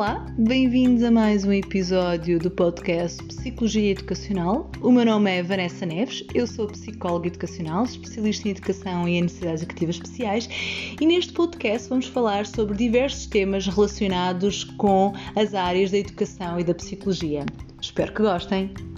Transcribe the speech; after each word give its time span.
Olá, 0.00 0.24
bem-vindos 0.38 1.02
a 1.02 1.10
mais 1.10 1.44
um 1.44 1.52
episódio 1.52 2.38
do 2.38 2.50
podcast 2.50 3.22
Psicologia 3.24 3.90
Educacional. 3.90 4.70
O 4.80 4.90
meu 4.90 5.04
nome 5.04 5.30
é 5.30 5.42
Vanessa 5.42 5.84
Neves, 5.84 6.24
eu 6.34 6.46
sou 6.46 6.66
psicóloga 6.68 7.26
educacional, 7.26 7.84
especialista 7.84 8.48
em 8.48 8.52
educação 8.52 9.06
e 9.06 9.18
em 9.18 9.22
necessidades 9.24 9.62
educativas 9.62 9.96
especiais, 9.96 10.48
e 10.98 11.04
neste 11.04 11.34
podcast 11.34 11.90
vamos 11.90 12.06
falar 12.06 12.46
sobre 12.46 12.78
diversos 12.78 13.26
temas 13.26 13.66
relacionados 13.66 14.64
com 14.64 15.12
as 15.36 15.54
áreas 15.54 15.90
da 15.90 15.98
educação 15.98 16.58
e 16.58 16.64
da 16.64 16.72
psicologia. 16.74 17.44
Espero 17.78 18.14
que 18.14 18.22
gostem! 18.22 18.89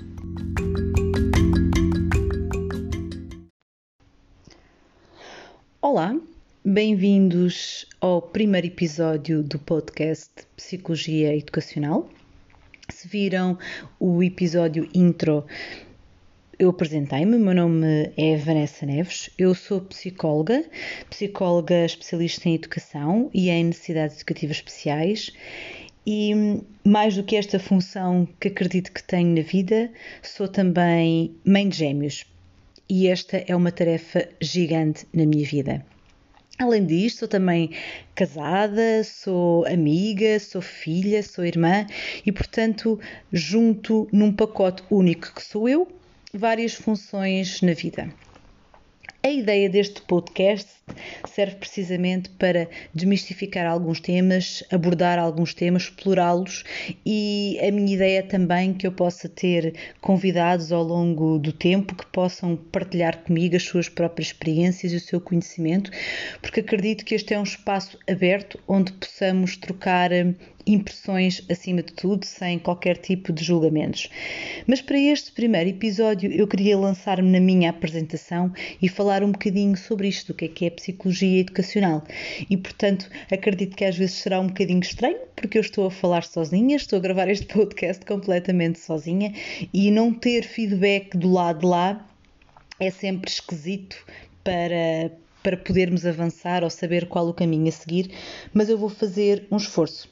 Bem-vindos 6.73 7.85
ao 8.01 8.23
primeiro 8.23 8.67
episódio 8.67 9.43
do 9.43 9.59
podcast 9.59 10.31
Psicologia 10.57 11.37
Educacional. 11.37 12.09
Se 12.89 13.07
viram 13.07 13.59
o 14.01 14.23
episódio 14.23 14.89
intro, 14.95 15.45
eu 16.59 16.71
apresentei-me. 16.71 17.37
Meu 17.37 17.55
nome 17.55 18.11
é 18.17 18.39
Vanessa 18.39 18.87
Neves, 18.87 19.29
eu 19.37 19.55
sou 19.55 19.83
psicóloga, 19.83 20.65
psicóloga 21.11 21.85
especialista 21.85 22.49
em 22.49 22.55
educação 22.55 23.29
e 23.35 23.51
em 23.51 23.65
necessidades 23.65 24.17
educativas 24.17 24.57
especiais. 24.57 25.31
E 26.07 26.33
mais 26.83 27.17
do 27.17 27.23
que 27.23 27.37
esta 27.37 27.59
função 27.59 28.27
que 28.41 28.49
acredito 28.49 28.93
que 28.93 29.03
tenho 29.03 29.37
na 29.37 29.43
vida, 29.43 29.91
sou 30.23 30.49
também 30.49 31.37
mãe 31.45 31.69
de 31.69 31.77
gêmeos. 31.77 32.25
E 32.89 33.09
esta 33.09 33.45
é 33.47 33.55
uma 33.55 33.71
tarefa 33.71 34.27
gigante 34.41 35.07
na 35.13 35.27
minha 35.27 35.47
vida. 35.47 35.85
Além 36.63 36.87
disto, 36.87 37.19
sou 37.19 37.29
também 37.29 37.71
casada, 38.15 39.03
sou 39.03 39.67
amiga, 39.67 40.39
sou 40.39 40.63
filha, 40.63 41.21
sou 41.21 41.45
irmã 41.45 41.85
e, 42.25 42.31
portanto, 42.31 43.01
junto 43.33 44.09
num 44.13 44.33
pacote 44.33 44.85
único 44.89 45.35
que 45.35 45.43
sou 45.43 45.69
eu, 45.69 45.89
várias 46.33 46.73
funções 46.73 47.61
na 47.63 47.73
vida. 47.73 48.09
A 49.25 49.31
ideia 49.31 49.71
deste 49.71 50.03
podcast 50.03 50.69
serve 51.29 51.55
precisamente 51.55 52.29
para 52.31 52.69
desmistificar 52.93 53.67
alguns 53.67 54.01
temas, 54.01 54.65
abordar 54.69 55.17
alguns 55.17 55.55
temas, 55.55 55.85
explorá-los 55.85 56.65
e 57.07 57.57
a 57.63 57.71
minha 57.71 57.95
ideia 57.95 58.19
é 58.19 58.23
também 58.23 58.75
que 58.75 58.85
eu 58.85 58.91
possa 58.91 59.29
ter 59.29 59.77
convidados 60.01 60.73
ao 60.73 60.83
longo 60.83 61.39
do 61.39 61.53
tempo 61.53 61.95
que 61.95 62.05
possam 62.07 62.57
partilhar 62.57 63.19
comigo 63.19 63.55
as 63.55 63.63
suas 63.63 63.89
próprias 63.89 64.27
experiências 64.29 64.93
e 64.93 64.97
o 64.97 65.01
seu 65.01 65.21
conhecimento, 65.21 65.93
porque 66.41 66.59
acredito 66.59 67.05
que 67.05 67.15
este 67.15 67.33
é 67.33 67.39
um 67.39 67.45
espaço 67.45 67.97
aberto 68.11 68.59
onde 68.67 68.93
possamos 68.93 69.57
trocar 69.57 70.11
impressões 70.67 71.45
acima 71.51 71.83
de 71.83 71.93
tudo, 71.93 72.25
sem 72.25 72.59
qualquer 72.59 72.97
tipo 72.97 73.33
de 73.33 73.45
julgamentos. 73.45 74.09
Mas 74.67 74.81
para 74.81 74.99
este 74.99 75.33
primeiro 75.33 75.71
episódio 75.71 76.31
eu 76.33 76.47
queria 76.47 76.79
lançar-me 76.79 77.31
na 77.31 77.41
minha 77.41 77.71
apresentação 77.71 78.53
e 78.81 78.89
falar 78.89 79.23
um 79.23 79.33
bocadinho 79.33 79.77
sobre 79.77 80.09
isto, 80.09 80.31
o 80.31 80.35
que 80.35 80.45
é 80.45 80.49
que 80.49 80.67
é 80.67 80.71
psicologia 80.71 81.41
educacional. 81.41 82.03
E 82.49 82.57
portanto 82.57 83.09
acredito 83.31 83.77
que 83.77 83.85
às 83.85 83.97
vezes 83.97 84.17
será 84.17 84.41
um 84.41 84.47
bocadinho 84.47 84.81
estranho, 84.81 85.19
porque 85.35 85.59
eu 85.59 85.63
estou 85.63 85.87
a 85.87 85.91
falar 85.91 86.25
sozinha, 86.25 86.77
estou 86.77 86.99
a 86.99 87.03
gravar 87.03 87.29
este 87.29 87.47
podcast 87.47 88.05
completamente 88.05 88.79
sozinha 88.79 89.33
e 89.73 89.91
não 89.91 90.13
ter 90.13 90.43
feedback 90.45 91.17
do 91.17 91.31
lado 91.33 91.61
de 91.61 91.67
lá 91.67 92.09
é 92.79 92.91
sempre 92.91 93.31
esquisito 93.31 93.97
para, 94.43 95.13
para 95.43 95.57
podermos 95.57 96.05
avançar 96.05 96.65
ou 96.65 96.71
saber 96.71 97.07
qual 97.07 97.29
o 97.29 97.35
caminho 97.35 97.69
a 97.69 97.73
seguir, 97.73 98.11
mas 98.53 98.69
eu 98.69 98.77
vou 98.77 98.89
fazer 98.89 99.47
um 99.51 99.57
esforço. 99.57 100.09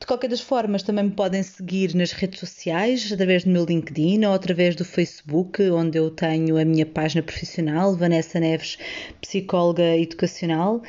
De 0.00 0.06
qualquer 0.06 0.30
das 0.30 0.40
formas, 0.40 0.82
também 0.82 1.04
me 1.04 1.10
podem 1.10 1.42
seguir 1.42 1.94
nas 1.94 2.12
redes 2.12 2.40
sociais, 2.40 3.12
através 3.12 3.44
do 3.44 3.50
meu 3.50 3.66
LinkedIn 3.66 4.24
ou 4.24 4.32
através 4.32 4.74
do 4.74 4.82
Facebook, 4.82 5.62
onde 5.70 5.98
eu 5.98 6.10
tenho 6.10 6.56
a 6.56 6.64
minha 6.64 6.86
página 6.86 7.22
profissional, 7.22 7.94
Vanessa 7.94 8.40
Neves, 8.40 8.78
psicóloga 9.20 9.98
educacional. 9.98 10.80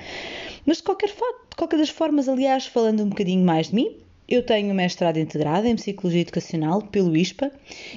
Mas 0.66 0.78
de 0.78 0.84
qualquer, 0.84 1.08
de 1.08 1.56
qualquer 1.56 1.78
das 1.78 1.90
formas, 1.90 2.28
aliás, 2.28 2.66
falando 2.66 3.04
um 3.04 3.10
bocadinho 3.10 3.44
mais 3.44 3.68
de 3.68 3.76
mim, 3.76 3.96
eu 4.28 4.46
tenho 4.46 4.76
mestrado 4.76 5.18
integrado 5.18 5.66
em 5.66 5.76
Psicologia 5.76 6.22
Educacional 6.22 6.84
pelo 6.84 7.18
ISPA 7.18 7.52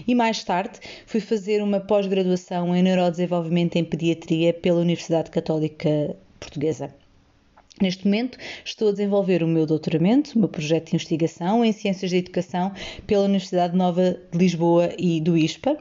e 0.09 0.15
mais 0.15 0.43
tarde 0.43 0.79
fui 1.05 1.21
fazer 1.21 1.63
uma 1.63 1.79
pós-graduação 1.79 2.75
em 2.75 2.83
Neurodesenvolvimento 2.83 3.77
em 3.77 3.85
Pediatria 3.85 4.55
pela 4.55 4.81
Universidade 4.81 5.31
Católica 5.31 6.17
Portuguesa. 6.41 7.02
Neste 7.81 8.05
momento 8.05 8.39
estou 8.65 8.91
a 8.91 8.93
desenvolver 8.93 9.43
o 9.43 9.49
meu 9.49 9.65
doutoramento, 9.67 10.37
o 10.37 10.39
meu 10.39 10.49
projeto 10.49 10.91
de 10.91 10.97
investigação 10.97 11.65
em 11.65 11.73
Ciências 11.73 12.11
da 12.11 12.19
Educação 12.19 12.71
pela 13.07 13.25
Universidade 13.25 13.75
Nova 13.75 14.17
de 14.31 14.39
Lisboa 14.39 14.91
e 14.99 15.21
do 15.21 15.37
ISPA. 15.37 15.79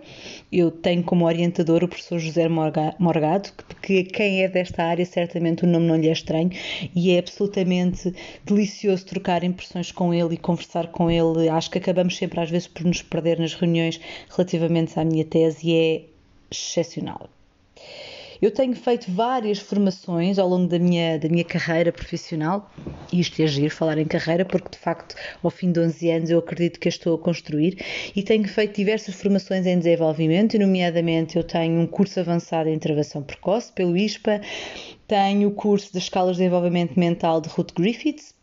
Eu 0.51 0.71
tenho 0.71 1.03
como 1.03 1.25
orientador 1.25 1.83
o 1.83 1.87
professor 1.87 2.17
José 2.17 2.47
Morgado, 2.47 3.51
que 3.81 4.05
quem 4.05 4.41
é 4.41 4.47
desta 4.47 4.83
área 4.83 5.05
certamente 5.05 5.65
o 5.65 5.67
nome 5.67 5.85
não 5.85 5.97
lhe 5.97 6.07
é 6.07 6.11
estranho 6.13 6.49
e 6.95 7.11
é 7.11 7.19
absolutamente 7.19 8.15
delicioso 8.45 9.05
trocar 9.05 9.43
impressões 9.43 9.91
com 9.91 10.13
ele 10.13 10.35
e 10.35 10.37
conversar 10.37 10.87
com 10.87 11.11
ele. 11.11 11.49
Acho 11.49 11.69
que 11.69 11.77
acabamos 11.77 12.15
sempre 12.15 12.39
às 12.39 12.49
vezes 12.49 12.69
por 12.69 12.85
nos 12.85 13.01
perder 13.01 13.37
nas 13.37 13.53
reuniões 13.53 13.99
relativamente 14.29 14.97
à 14.97 15.03
minha 15.03 15.25
tese 15.25 15.67
e 15.67 15.75
é 15.75 16.01
excepcional. 16.49 17.29
Eu 18.41 18.49
tenho 18.49 18.75
feito 18.75 19.11
várias 19.11 19.59
formações 19.59 20.39
ao 20.39 20.49
longo 20.49 20.67
da 20.67 20.79
minha, 20.79 21.19
da 21.19 21.29
minha 21.29 21.43
carreira 21.43 21.91
profissional, 21.91 22.71
e 23.13 23.19
isto 23.19 23.39
é 23.39 23.45
giro 23.45 23.69
falar 23.69 23.99
em 23.99 24.05
carreira, 24.05 24.43
porque 24.43 24.67
de 24.71 24.79
facto, 24.79 25.13
ao 25.43 25.51
fim 25.51 25.71
de 25.71 25.79
11 25.79 26.09
anos, 26.09 26.29
eu 26.31 26.39
acredito 26.39 26.79
que 26.79 26.87
a 26.87 26.89
estou 26.89 27.13
a 27.13 27.19
construir, 27.19 27.77
e 28.15 28.23
tenho 28.23 28.47
feito 28.47 28.75
diversas 28.77 29.13
formações 29.13 29.67
em 29.67 29.77
desenvolvimento, 29.77 30.57
nomeadamente 30.57 31.37
eu 31.37 31.43
tenho 31.43 31.79
um 31.79 31.85
curso 31.85 32.19
avançado 32.19 32.67
em 32.67 32.73
intervenção 32.73 33.21
precoce 33.21 33.71
pelo 33.73 33.95
ISPA, 33.95 34.41
tenho 35.07 35.49
o 35.49 35.51
curso 35.51 35.93
das 35.93 36.03
escalas 36.03 36.35
de 36.35 36.41
desenvolvimento 36.41 36.99
mental 36.99 37.41
de 37.41 37.49
Ruth 37.49 37.73
Griffiths, 37.75 38.33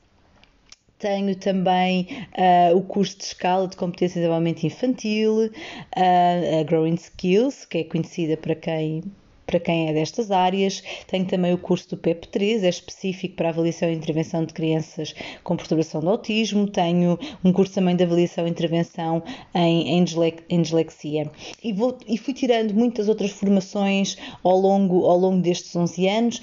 tenho 0.96 1.34
também 1.34 2.06
uh, 2.38 2.76
o 2.76 2.82
curso 2.82 3.18
de 3.18 3.24
escala 3.24 3.66
de 3.66 3.76
competência 3.76 4.14
de 4.14 4.20
desenvolvimento 4.20 4.62
infantil, 4.62 5.46
uh, 5.46 6.60
a 6.60 6.62
Growing 6.62 6.94
Skills, 6.94 7.66
que 7.66 7.78
é 7.78 7.84
conhecida 7.84 8.36
para 8.36 8.54
quem 8.54 9.02
para 9.48 9.58
quem 9.58 9.88
é 9.88 9.92
destas 9.94 10.30
áreas. 10.30 10.82
Tenho 11.06 11.24
também 11.24 11.54
o 11.54 11.58
curso 11.58 11.88
do 11.88 11.96
PEP3, 11.96 12.62
é 12.62 12.68
específico 12.68 13.34
para 13.34 13.48
avaliação 13.48 13.88
e 13.88 13.94
intervenção 13.94 14.44
de 14.44 14.52
crianças 14.52 15.14
com 15.42 15.56
perturbação 15.56 16.02
do 16.02 16.10
autismo. 16.10 16.68
Tenho 16.68 17.18
um 17.42 17.50
curso 17.50 17.72
também 17.72 17.96
de 17.96 18.04
avaliação 18.04 18.46
e 18.46 18.50
intervenção 18.50 19.22
em, 19.54 19.98
em, 19.98 20.62
dislexia. 20.62 21.30
E, 21.64 21.72
vou, 21.72 21.96
e 22.06 22.18
fui 22.18 22.34
tirando 22.34 22.74
muitas 22.74 23.08
outras 23.08 23.30
formações 23.30 24.18
ao 24.44 24.58
longo, 24.58 25.06
ao 25.06 25.18
longo 25.18 25.40
destes 25.40 25.74
11 25.74 26.06
anos. 26.06 26.40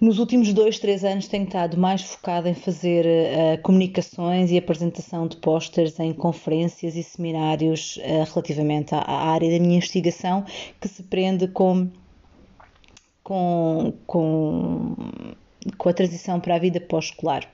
Nos 0.00 0.18
últimos 0.18 0.50
dois, 0.54 0.78
três 0.78 1.04
anos 1.04 1.28
tenho 1.28 1.44
estado 1.44 1.76
mais 1.76 2.00
focada 2.00 2.48
em 2.48 2.54
fazer 2.54 3.04
uh, 3.04 3.62
comunicações 3.62 4.50
e 4.50 4.56
apresentação 4.56 5.26
de 5.26 5.36
posters 5.36 6.00
em 6.00 6.14
conferências 6.14 6.96
e 6.96 7.02
seminários 7.02 7.98
uh, 7.98 8.24
relativamente 8.32 8.94
à, 8.94 9.00
à, 9.00 9.28
área 9.28 9.50
da 9.50 9.62
minha 9.62 9.76
investigação, 9.76 10.42
que 10.80 10.88
se 10.88 11.02
prende 11.02 11.46
com 11.48 11.90
com, 13.22 13.92
com, 14.06 14.94
com 15.76 15.88
a 15.88 15.92
transição 15.92 16.40
para 16.40 16.56
a 16.56 16.58
vida 16.58 16.80
pós-escolar. 16.80 17.48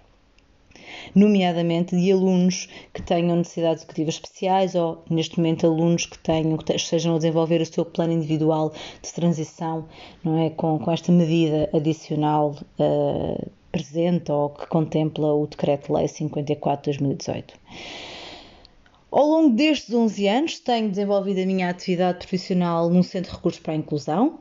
nomeadamente 1.14 1.96
de 1.96 2.12
alunos 2.12 2.68
que 2.92 3.02
tenham 3.02 3.36
necessidades 3.36 3.82
educativas 3.82 4.14
especiais 4.14 4.74
ou, 4.74 5.02
neste 5.10 5.38
momento, 5.38 5.66
alunos 5.66 6.06
que 6.06 6.18
tenham, 6.18 6.56
que 6.56 6.72
estejam 6.72 7.14
a 7.14 7.18
desenvolver 7.18 7.60
o 7.60 7.66
seu 7.66 7.84
plano 7.84 8.12
individual 8.12 8.72
de 9.02 9.12
transição, 9.12 9.86
não 10.22 10.38
é, 10.38 10.50
com, 10.50 10.78
com 10.78 10.90
esta 10.90 11.12
medida 11.12 11.68
adicional 11.72 12.56
uh, 12.78 13.50
presente 13.72 14.32
ou 14.32 14.50
que 14.50 14.66
contempla 14.66 15.32
o 15.32 15.46
Decreto-Lei 15.46 16.08
54 16.08 16.92
de 16.92 16.98
2018. 16.98 17.54
Ao 19.10 19.26
longo 19.26 19.54
destes 19.54 19.94
11 19.94 20.28
anos, 20.28 20.58
tenho 20.58 20.90
desenvolvido 20.90 21.40
a 21.40 21.46
minha 21.46 21.70
atividade 21.70 22.18
profissional 22.18 22.90
num 22.90 23.02
Centro 23.02 23.30
de 23.30 23.36
Recursos 23.36 23.60
para 23.60 23.72
a 23.72 23.76
Inclusão, 23.76 24.38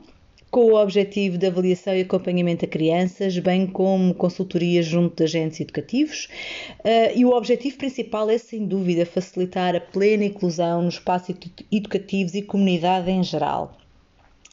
com 0.56 0.72
o 0.72 0.82
objetivo 0.82 1.36
de 1.36 1.48
avaliação 1.48 1.94
e 1.94 2.00
acompanhamento 2.00 2.64
a 2.64 2.68
crianças, 2.68 3.38
bem 3.38 3.66
como 3.66 4.14
consultoria 4.14 4.82
junto 4.82 5.16
de 5.16 5.24
agentes 5.24 5.60
educativos. 5.60 6.30
Uh, 6.78 7.12
e 7.14 7.26
o 7.26 7.36
objetivo 7.36 7.76
principal 7.76 8.30
é, 8.30 8.38
sem 8.38 8.64
dúvida, 8.64 9.04
facilitar 9.04 9.76
a 9.76 9.80
plena 9.82 10.24
inclusão 10.24 10.80
nos 10.80 10.94
espaços 10.94 11.36
educativos 11.70 12.34
e 12.34 12.40
comunidade 12.40 13.10
em 13.10 13.22
geral. 13.22 13.76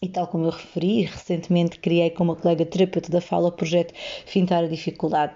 E 0.02 0.10
tal 0.10 0.28
como 0.28 0.44
eu 0.44 0.50
referi, 0.50 1.04
recentemente 1.04 1.80
criei 1.80 2.10
com 2.10 2.26
uma 2.26 2.36
colega 2.36 2.66
terapeuta 2.66 3.10
da 3.10 3.22
fala 3.22 3.48
o 3.48 3.52
projeto 3.54 3.94
Fintar 4.26 4.66
a 4.66 4.68
Dificuldade. 4.68 5.36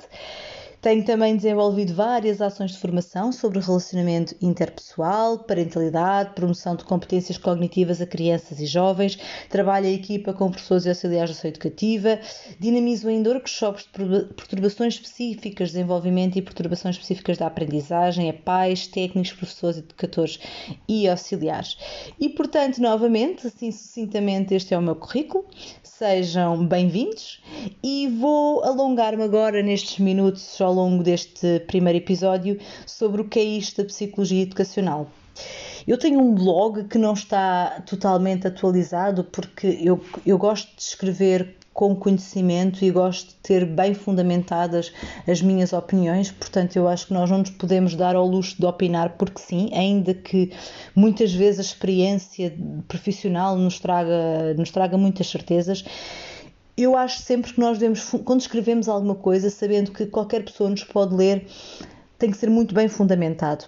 Tenho 0.87 1.03
também 1.03 1.35
desenvolvido 1.35 1.93
várias 1.93 2.41
ações 2.41 2.71
de 2.71 2.77
formação 2.77 3.33
sobre 3.33 3.59
relacionamento 3.59 4.33
interpessoal, 4.41 5.39
parentalidade, 5.39 6.33
promoção 6.33 6.77
de 6.77 6.85
competências 6.85 7.37
cognitivas 7.37 7.99
a 7.99 8.05
crianças 8.05 8.57
e 8.61 8.65
jovens, 8.65 9.19
trabalho 9.49 9.87
em 9.87 9.95
equipa 9.95 10.31
com 10.31 10.49
professores 10.49 10.85
e 10.85 10.89
auxiliares 10.89 11.31
de 11.31 11.37
ação 11.39 11.49
educativa, 11.49 12.17
dinamizo 12.57 13.09
ainda 13.09 13.31
workshops 13.31 13.83
de 13.83 14.33
perturbações 14.33 14.93
específicas 14.93 15.67
de 15.67 15.73
desenvolvimento 15.73 16.37
e 16.37 16.41
perturbações 16.41 16.95
específicas 16.95 17.37
da 17.37 17.47
aprendizagem 17.47 18.29
a 18.29 18.33
pais, 18.33 18.87
técnicos, 18.87 19.33
professores, 19.33 19.79
educadores 19.79 20.39
e 20.87 21.05
auxiliares. 21.09 21.77
E, 22.17 22.29
portanto, 22.29 22.77
novamente, 22.77 23.45
assim 23.45 23.73
sucintamente, 23.73 24.53
este 24.53 24.73
é 24.73 24.77
o 24.77 24.81
meu 24.81 24.95
currículo. 24.95 25.43
Sejam 25.83 26.65
bem-vindos 26.65 27.41
e 27.83 28.07
vou 28.07 28.63
alongar-me 28.63 29.23
agora 29.23 29.61
nestes 29.63 29.97
minutos 29.97 30.61
ao 30.61 30.76
longo 30.77 31.03
deste 31.03 31.59
primeiro 31.67 31.97
episódio 31.97 32.59
sobre 32.85 33.21
o 33.21 33.25
que 33.25 33.39
é 33.39 33.43
isto 33.43 33.81
da 33.81 33.87
psicologia 33.87 34.43
educacional. 34.43 35.09
Eu 35.87 35.97
tenho 35.97 36.19
um 36.19 36.35
blog 36.35 36.83
que 36.85 36.97
não 36.97 37.13
está 37.13 37.81
totalmente 37.85 38.47
atualizado 38.47 39.23
porque 39.23 39.79
eu, 39.81 40.03
eu 40.25 40.37
gosto 40.37 40.75
de 40.75 40.81
escrever 40.81 41.55
com 41.77 41.95
conhecimento 41.95 42.83
e 42.83 42.89
gosto 42.89 43.27
de 43.27 43.35
ter 43.35 43.63
bem 43.63 43.93
fundamentadas 43.93 44.91
as 45.27 45.43
minhas 45.43 45.73
opiniões, 45.73 46.31
portanto, 46.31 46.75
eu 46.75 46.87
acho 46.87 47.05
que 47.05 47.13
nós 47.13 47.29
não 47.29 47.37
nos 47.37 47.51
podemos 47.51 47.93
dar 47.93 48.15
ao 48.15 48.25
luxo 48.27 48.57
de 48.57 48.65
opinar 48.65 49.11
porque 49.11 49.39
sim, 49.39 49.69
ainda 49.75 50.11
que 50.11 50.51
muitas 50.95 51.31
vezes 51.31 51.59
a 51.59 51.61
experiência 51.61 52.51
profissional 52.87 53.55
nos 53.55 53.79
traga, 53.79 54.55
nos 54.57 54.71
traga 54.71 54.97
muitas 54.97 55.27
certezas 55.27 55.85
eu 56.77 56.95
acho 56.95 57.21
sempre 57.21 57.53
que 57.53 57.59
nós 57.59 57.79
devemos, 57.79 58.09
quando 58.23 58.41
escrevemos 58.41 58.87
alguma 58.87 59.15
coisa, 59.15 59.49
sabendo 59.49 59.91
que 59.91 60.05
qualquer 60.05 60.43
pessoa 60.43 60.69
nos 60.69 60.83
pode 60.83 61.15
ler, 61.15 61.47
tem 62.19 62.29
que 62.29 62.37
ser 62.37 62.49
muito 62.49 62.75
bem 62.75 62.87
fundamentado. 62.87 63.65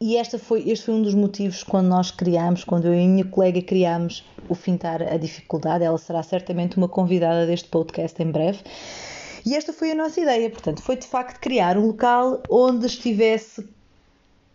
E 0.00 0.16
esta 0.16 0.38
foi, 0.38 0.62
este 0.68 0.86
foi 0.86 0.94
um 0.94 1.02
dos 1.02 1.14
motivos 1.14 1.62
quando 1.62 1.88
nós 1.88 2.10
criámos, 2.10 2.64
quando 2.64 2.86
eu 2.86 2.94
e 2.94 3.04
a 3.04 3.06
minha 3.06 3.24
colega 3.24 3.60
criámos 3.60 4.24
o 4.48 4.54
Fintar 4.54 5.02
a 5.02 5.16
Dificuldade. 5.16 5.84
Ela 5.84 5.98
será 5.98 6.22
certamente 6.22 6.76
uma 6.76 6.88
convidada 6.88 7.46
deste 7.46 7.68
podcast 7.68 8.22
em 8.22 8.30
breve. 8.30 8.60
E 9.44 9.54
esta 9.54 9.72
foi 9.72 9.90
a 9.90 9.94
nossa 9.94 10.20
ideia, 10.20 10.48
portanto, 10.50 10.80
foi 10.82 10.96
de 10.96 11.06
facto 11.06 11.40
criar 11.40 11.76
um 11.76 11.86
local 11.88 12.42
onde 12.48 12.86
estivesse 12.86 13.68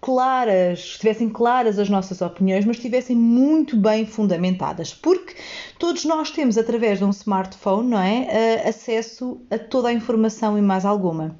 claras, 0.04 0.80
estivessem 0.80 1.30
claras 1.30 1.80
as 1.80 1.90
nossas 1.90 2.22
opiniões, 2.22 2.66
mas 2.66 2.76
estivessem 2.76 3.16
muito 3.16 3.78
bem 3.78 4.06
fundamentadas, 4.06 4.94
porque 4.94 5.34
todos 5.80 6.04
nós 6.04 6.30
temos, 6.30 6.58
através 6.58 7.00
de 7.00 7.06
um 7.06 7.10
smartphone, 7.10 7.90
não 7.90 7.98
é, 7.98 8.28
eh, 8.30 8.68
acesso 8.68 9.42
a 9.50 9.58
toda 9.58 9.88
a 9.88 9.94
informação 9.94 10.58
e 10.58 10.62
mais 10.62 10.84
alguma. 10.84 11.40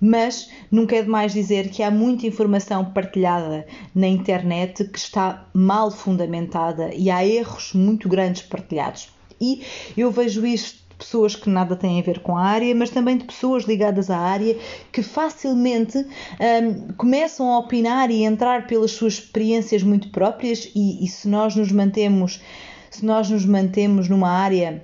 Mas 0.00 0.48
nunca 0.70 0.94
é 0.94 1.02
demais 1.02 1.32
dizer 1.32 1.70
que 1.70 1.82
há 1.82 1.90
muita 1.90 2.24
informação 2.24 2.84
partilhada 2.84 3.66
na 3.92 4.06
internet 4.06 4.84
que 4.84 4.98
está 4.98 5.48
mal 5.52 5.90
fundamentada 5.90 6.94
e 6.94 7.10
há 7.10 7.26
erros 7.26 7.72
muito 7.74 8.08
grandes 8.08 8.42
partilhados. 8.42 9.08
E 9.40 9.64
eu 9.96 10.12
vejo 10.12 10.46
isto 10.46 10.87
pessoas 10.98 11.36
que 11.36 11.48
nada 11.48 11.76
têm 11.76 12.00
a 12.00 12.02
ver 12.02 12.18
com 12.18 12.36
a 12.36 12.42
área, 12.42 12.74
mas 12.74 12.90
também 12.90 13.16
de 13.16 13.24
pessoas 13.24 13.64
ligadas 13.64 14.10
à 14.10 14.18
área 14.18 14.58
que 14.92 15.02
facilmente 15.02 15.98
um, 15.98 16.92
começam 16.96 17.50
a 17.52 17.58
opinar 17.58 18.10
e 18.10 18.24
entrar 18.24 18.66
pelas 18.66 18.90
suas 18.90 19.14
experiências 19.14 19.82
muito 19.82 20.10
próprias 20.10 20.70
e, 20.74 21.04
e 21.04 21.08
se 21.08 21.28
nós 21.28 21.54
nos 21.54 21.70
mantemos 21.70 22.40
se 22.90 23.04
nós 23.04 23.30
nos 23.30 23.44
mantemos 23.44 24.08
numa 24.08 24.30
área 24.30 24.82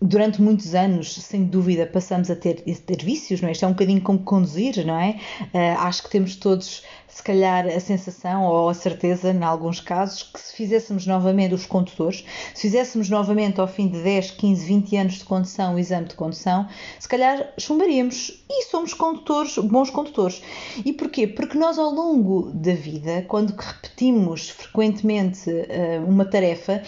durante 0.00 0.40
muitos 0.40 0.74
anos, 0.74 1.14
sem 1.14 1.44
dúvida, 1.44 1.84
passamos 1.86 2.30
a 2.30 2.36
ter, 2.36 2.62
ter 2.62 3.04
vícios, 3.04 3.40
não 3.40 3.48
é? 3.48 3.52
Isto 3.52 3.64
é 3.64 3.68
um 3.68 3.72
bocadinho 3.72 4.00
como 4.00 4.20
conduzir, 4.20 4.84
não 4.86 4.98
é? 4.98 5.18
Uh, 5.52 5.80
acho 5.80 6.04
que 6.04 6.10
temos 6.10 6.36
todos, 6.36 6.84
se 7.08 7.22
calhar, 7.22 7.66
a 7.66 7.80
sensação 7.80 8.44
ou 8.44 8.68
a 8.68 8.74
certeza, 8.74 9.30
em 9.32 9.42
alguns 9.42 9.80
casos, 9.80 10.22
que 10.22 10.38
se 10.38 10.54
fizéssemos 10.54 11.06
novamente 11.06 11.54
os 11.54 11.66
condutores, 11.66 12.24
se 12.54 12.62
fizéssemos 12.62 13.08
novamente 13.08 13.60
ao 13.60 13.66
fim 13.66 13.88
de 13.88 14.02
10, 14.02 14.32
15, 14.32 14.66
20 14.66 14.96
anos 14.96 15.14
de 15.14 15.24
condução, 15.24 15.74
o 15.74 15.78
exame 15.78 16.06
de 16.06 16.14
condução, 16.14 16.68
se 16.98 17.08
calhar 17.08 17.52
chumbaríamos. 17.58 18.44
E 18.50 18.64
somos 18.64 18.94
condutores, 18.94 19.58
bons 19.58 19.90
condutores. 19.90 20.42
E 20.84 20.92
porquê? 20.92 21.26
Porque 21.26 21.58
nós, 21.58 21.78
ao 21.78 21.90
longo 21.90 22.50
da 22.52 22.72
vida, 22.72 23.24
quando 23.28 23.50
repetimos 23.50 24.48
frequentemente 24.50 25.50
uh, 25.50 26.08
uma 26.08 26.24
tarefa, 26.24 26.82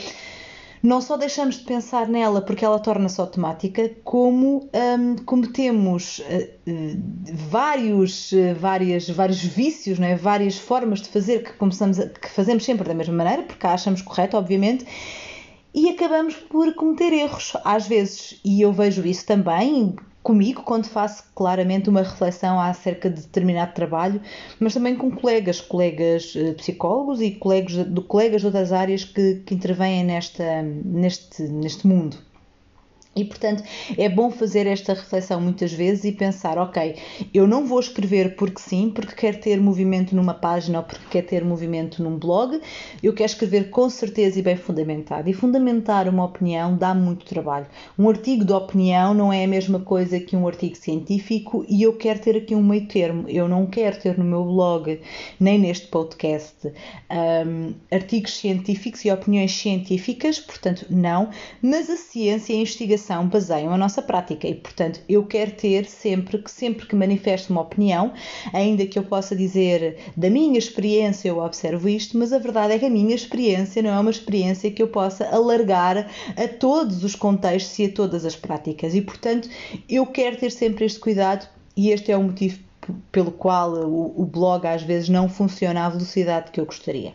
não 0.83 1.01
só 1.01 1.17
deixamos 1.17 1.57
de 1.57 1.65
pensar 1.65 2.09
nela 2.09 2.41
porque 2.41 2.65
ela 2.65 2.79
torna-se 2.79 3.21
automática, 3.21 3.91
como 4.03 4.69
cometemos 5.27 6.21
uh, 6.21 6.23
vários, 7.33 8.33
uh, 8.33 8.55
várias, 8.59 9.09
vários 9.09 9.43
vícios, 9.43 9.99
não 9.99 10.07
é? 10.07 10.17
várias 10.17 10.57
formas 10.57 11.03
de 11.03 11.09
fazer 11.09 11.43
que, 11.43 11.53
começamos 11.55 12.01
a, 12.01 12.09
que 12.09 12.31
fazemos 12.31 12.65
sempre 12.65 12.89
da 12.89 12.95
mesma 12.95 13.15
maneira, 13.15 13.43
porque 13.43 13.67
a 13.67 13.75
achamos 13.75 14.01
correto, 14.01 14.37
obviamente, 14.37 14.87
e 15.75 15.91
acabamos 15.91 16.35
por 16.35 16.75
cometer 16.75 17.13
erros 17.13 17.53
às 17.65 17.87
vezes. 17.87 18.41
E 18.45 18.63
eu 18.63 18.73
vejo 18.73 19.07
isso 19.07 19.27
também 19.27 19.95
comigo 20.23 20.63
quando 20.63 20.87
faço 20.87 21.25
claramente 21.35 21.89
uma 21.89 22.03
reflexão 22.03 22.61
acerca 22.61 23.09
de 23.09 23.23
determinado 23.23 23.73
trabalho, 23.75 24.21
mas 24.59 24.75
também 24.75 24.97
com 24.97 25.11
colegas, 25.11 25.61
colegas 25.61 26.35
eh, 26.37 26.53
psicólogos 26.55 27.21
e 27.21 27.33
colegas 27.33 27.87
de, 27.87 28.01
colegas 28.03 28.41
de 28.41 28.47
outras 28.47 28.73
áreas 28.73 29.05
que, 29.05 29.37
que 29.47 29.55
intervêm 29.55 30.05
nesta, 30.05 30.63
neste, 30.63 31.43
neste 31.45 31.87
mundo. 31.87 32.17
E 33.17 33.25
portanto 33.25 33.65
é 33.99 34.09
bom 34.09 34.31
fazer 34.31 34.69
esta 34.69 34.95
reflexão 34.95 35.41
muitas 35.41 35.73
vezes 35.73 36.05
e 36.05 36.13
pensar: 36.13 36.57
ok, 36.59 36.95
eu 37.35 37.45
não 37.45 37.67
vou 37.67 37.81
escrever 37.81 38.37
porque 38.37 38.61
sim, 38.61 38.89
porque 38.89 39.17
quero 39.17 39.41
ter 39.41 39.61
movimento 39.61 40.15
numa 40.15 40.33
página 40.33 40.79
ou 40.79 40.85
porque 40.85 41.07
quero 41.11 41.27
ter 41.27 41.45
movimento 41.45 42.01
num 42.05 42.17
blog, 42.17 42.61
eu 43.03 43.13
quero 43.13 43.33
escrever 43.33 43.69
com 43.69 43.91
certeza 43.91 44.39
e 44.39 44.43
bem 44.43 44.57
fundamentado. 44.57 45.29
E 45.29 45.33
fundamentar 45.33 46.09
uma 46.09 46.25
opinião 46.25 46.77
dá 46.77 46.95
muito 46.95 47.27
trabalho. 47.27 47.67
Um 47.99 48.09
artigo 48.09 48.45
de 48.45 48.53
opinião 48.53 49.13
não 49.13 49.33
é 49.33 49.43
a 49.43 49.49
mesma 49.49 49.81
coisa 49.81 50.21
que 50.21 50.37
um 50.37 50.47
artigo 50.47 50.77
científico 50.77 51.67
e 51.69 51.83
eu 51.83 51.97
quero 51.97 52.21
ter 52.21 52.37
aqui 52.37 52.55
um 52.55 52.63
meio 52.63 52.87
termo. 52.87 53.29
Eu 53.29 53.49
não 53.49 53.67
quero 53.67 54.01
ter 54.01 54.17
no 54.17 54.25
meu 54.25 54.45
blog 54.45 55.01
nem 55.41 55.59
neste 55.59 55.89
podcast 55.89 56.73
um, 57.11 57.75
artigos 57.91 58.39
científicos 58.39 59.05
e 59.05 59.11
opiniões 59.11 59.51
científicas, 59.51 60.39
portanto, 60.39 60.87
não, 60.89 61.31
mas 61.61 61.91
a 61.91 61.97
ciência 61.97 62.53
e 62.53 62.57
a 62.57 62.61
investigação 62.61 63.00
investigação 63.01 63.27
baseiam 63.27 63.73
a 63.73 63.79
nossa 63.79 64.03
prática 64.03 64.47
e, 64.47 64.55
portanto, 64.55 65.01
eu 65.09 65.25
quero 65.25 65.53
ter 65.53 65.87
sempre 65.87 66.39
que 66.39 66.51
sempre 66.51 66.87
que 66.87 66.95
manifesto 66.95 67.53
uma 67.53 67.63
opinião, 67.63 68.13
ainda 68.53 68.87
que 68.87 68.99
eu 68.99 69.03
possa 69.03 69.35
dizer 69.35 69.99
da 70.17 70.29
minha 70.29 70.59
experiência 70.59 71.29
eu 71.29 71.39
observo 71.39 71.89
isto, 71.89 72.19
mas 72.19 72.33
a 72.33 72.39
verdade 72.39 72.75
é 72.75 72.79
que 72.79 72.85
a 72.85 72.91
minha 72.91 73.15
experiência 73.15 73.83
não 73.83 73.91
é 73.91 73.99
uma 73.99 74.11
experiência 74.11 74.71
que 74.71 74.83
eu 74.83 74.89
possa 74.89 75.27
alargar 75.29 76.11
a 76.37 76.49
todos 76.49 77.03
os 77.03 77.15
contextos 77.15 77.79
e 77.79 77.87
a 77.87 77.93
todas 77.93 78.25
as 78.25 78.37
práticas 78.37 78.95
e, 78.95 79.01
portanto, 79.01 79.49
eu 79.89 80.07
quero 80.07 80.37
ter 80.37 80.51
sempre 80.51 80.85
este 80.85 81.01
cuidado 81.01 81.49
e 81.77 81.91
este 81.91 82.13
é 82.13 82.17
o 82.17 82.23
motivo 82.23 82.59
pelo 83.13 83.31
qual 83.31 83.73
o, 83.73 84.21
o 84.21 84.27
blog 84.27 84.67
às 84.67 84.83
vezes 84.83 85.09
não 85.09 85.29
funciona 85.29 85.87
à 85.87 85.89
velocidade 85.89 86.51
que 86.51 86.61
eu 86.61 86.67
gostaria. 86.67 87.13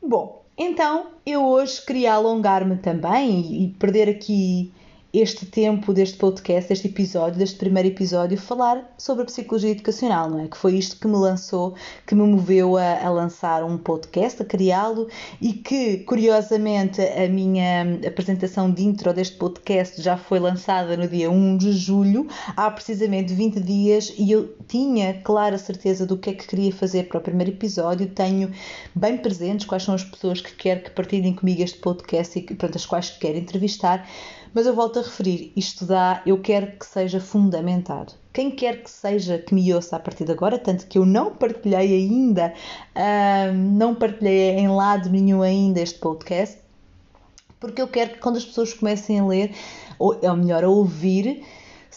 Bom, 0.00 0.42
então, 0.58 1.12
eu 1.24 1.44
hoje 1.46 1.80
queria 1.84 2.14
alongar-me 2.14 2.76
também 2.76 3.62
e 3.62 3.68
perder 3.78 4.08
aqui 4.08 4.72
este 5.12 5.46
tempo 5.46 5.94
deste 5.94 6.18
podcast, 6.18 6.68
deste 6.68 6.88
episódio, 6.88 7.38
deste 7.38 7.56
primeiro 7.56 7.88
episódio, 7.88 8.36
falar 8.36 8.94
sobre 8.98 9.22
a 9.22 9.26
psicologia 9.26 9.70
educacional, 9.70 10.28
não 10.28 10.40
é? 10.40 10.48
Que 10.48 10.56
foi 10.56 10.74
isto 10.74 11.00
que 11.00 11.06
me 11.06 11.16
lançou, 11.16 11.74
que 12.06 12.14
me 12.14 12.22
moveu 12.24 12.76
a, 12.76 13.06
a 13.06 13.08
lançar 13.08 13.64
um 13.64 13.78
podcast, 13.78 14.42
a 14.42 14.44
criá-lo 14.44 15.08
e 15.40 15.54
que, 15.54 15.98
curiosamente, 15.98 17.00
a 17.00 17.26
minha 17.26 17.98
apresentação 18.06 18.70
de 18.70 18.84
intro 18.84 19.14
deste 19.14 19.36
podcast 19.36 20.02
já 20.02 20.18
foi 20.18 20.38
lançada 20.38 20.94
no 20.94 21.08
dia 21.08 21.30
1 21.30 21.56
de 21.56 21.72
julho, 21.72 22.26
há 22.54 22.70
precisamente 22.70 23.32
20 23.32 23.60
dias, 23.60 24.12
e 24.18 24.30
eu 24.30 24.54
tinha 24.68 25.14
clara 25.22 25.56
certeza 25.56 26.04
do 26.04 26.18
que 26.18 26.30
é 26.30 26.32
que 26.34 26.46
queria 26.46 26.72
fazer 26.72 27.04
para 27.04 27.18
o 27.18 27.22
primeiro 27.22 27.52
episódio, 27.52 28.06
tenho 28.08 28.50
bem 28.94 29.16
presentes 29.16 29.64
quais 29.64 29.84
são 29.84 29.94
as 29.94 30.04
pessoas 30.04 30.42
que 30.42 30.54
quero 30.54 30.82
que 30.82 30.90
partilhem 30.90 31.32
comigo 31.32 31.62
este 31.62 31.78
podcast 31.78 32.38
e 32.38 32.42
pronto, 32.42 32.76
as 32.76 32.84
quais 32.84 33.10
quero 33.10 33.38
entrevistar 33.38 34.06
mas 34.54 34.66
eu 34.66 34.74
volto 34.74 34.98
a 34.98 35.02
referir, 35.02 35.52
isto 35.56 35.84
dá, 35.84 36.22
eu 36.26 36.40
quero 36.40 36.72
que 36.78 36.86
seja 36.86 37.20
fundamentado. 37.20 38.12
Quem 38.32 38.50
quer 38.50 38.82
que 38.82 38.90
seja 38.90 39.38
que 39.38 39.54
me 39.54 39.72
ouça 39.74 39.96
a 39.96 40.00
partir 40.00 40.24
de 40.24 40.32
agora, 40.32 40.58
tanto 40.58 40.86
que 40.86 40.98
eu 40.98 41.04
não 41.04 41.34
partilhei 41.34 41.94
ainda, 41.94 42.52
uh, 42.94 43.52
não 43.52 43.94
partilhei 43.94 44.50
em 44.50 44.68
lado 44.68 45.10
nenhum 45.10 45.42
ainda 45.42 45.80
este 45.80 45.98
podcast, 45.98 46.58
porque 47.58 47.82
eu 47.82 47.88
quero 47.88 48.10
que 48.10 48.18
quando 48.18 48.36
as 48.36 48.44
pessoas 48.44 48.72
comecem 48.72 49.20
a 49.20 49.26
ler, 49.26 49.54
ou 49.98 50.18
é 50.22 50.32
melhor, 50.34 50.62
a 50.62 50.68
ouvir, 50.68 51.44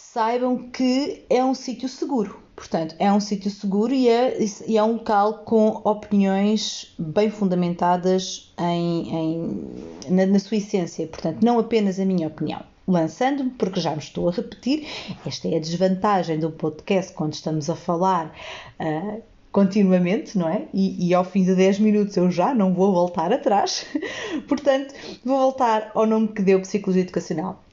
saibam 0.01 0.70
que 0.70 1.25
é 1.29 1.43
um 1.43 1.53
sítio 1.53 1.88
seguro. 1.88 2.39
Portanto, 2.55 2.96
é 3.00 3.12
um 3.12 3.20
sítio 3.20 3.50
seguro 3.50 3.93
e 3.93 4.10
é, 4.10 4.38
e 4.67 4.77
é, 4.77 4.84
um 4.84 4.93
local 4.93 5.39
com 5.46 5.81
opiniões 5.84 6.93
bem 7.00 7.29
fundamentadas 7.29 8.53
em, 8.60 9.15
em 9.15 9.74
na, 10.10 10.25
na, 10.25 10.38
sua 10.38 10.58
essência. 10.58 11.08
Portanto, 11.08 11.41
não 11.41 11.58
apenas 11.58 12.00
a 12.00 12.05
minha 12.05 12.27
opinião. 12.27 12.62
Lançando-me, 12.88 13.51
porque 13.51 13.79
já 13.79 13.91
me 13.91 14.00
estou 14.00 14.27
a 14.27 14.31
repetir, 14.31 14.86
esta 15.25 15.48
é 15.48 15.55
a 15.55 15.60
desvantagem 15.60 16.39
do 16.39 16.51
podcast 16.51 17.13
quando 17.13 17.34
estamos 17.34 17.70
a 17.70 17.75
falar 17.75 18.36
uh, 18.79 19.22
continuamente, 19.51 20.38
não 20.38 20.50
é? 20.50 20.67
E, 20.74 21.08
e, 21.08 21.13
ao 21.13 21.24
fim 21.24 21.43
de 21.43 21.55
10 21.55 21.79
minutos 21.79 22.17
eu 22.17 22.29
já 22.29 22.53
não 22.53 22.74
vou 22.74 22.91
voltar 22.91 23.31
atrás. 23.31 23.86
Portanto, 24.48 24.93
vou 25.24 25.38
voltar 25.38 25.91
ao 25.96 26.05
nome 26.05 26.27
que 26.27 26.41
deu 26.41 26.60
Psicologia 26.60 27.03
Educacional. 27.03 27.63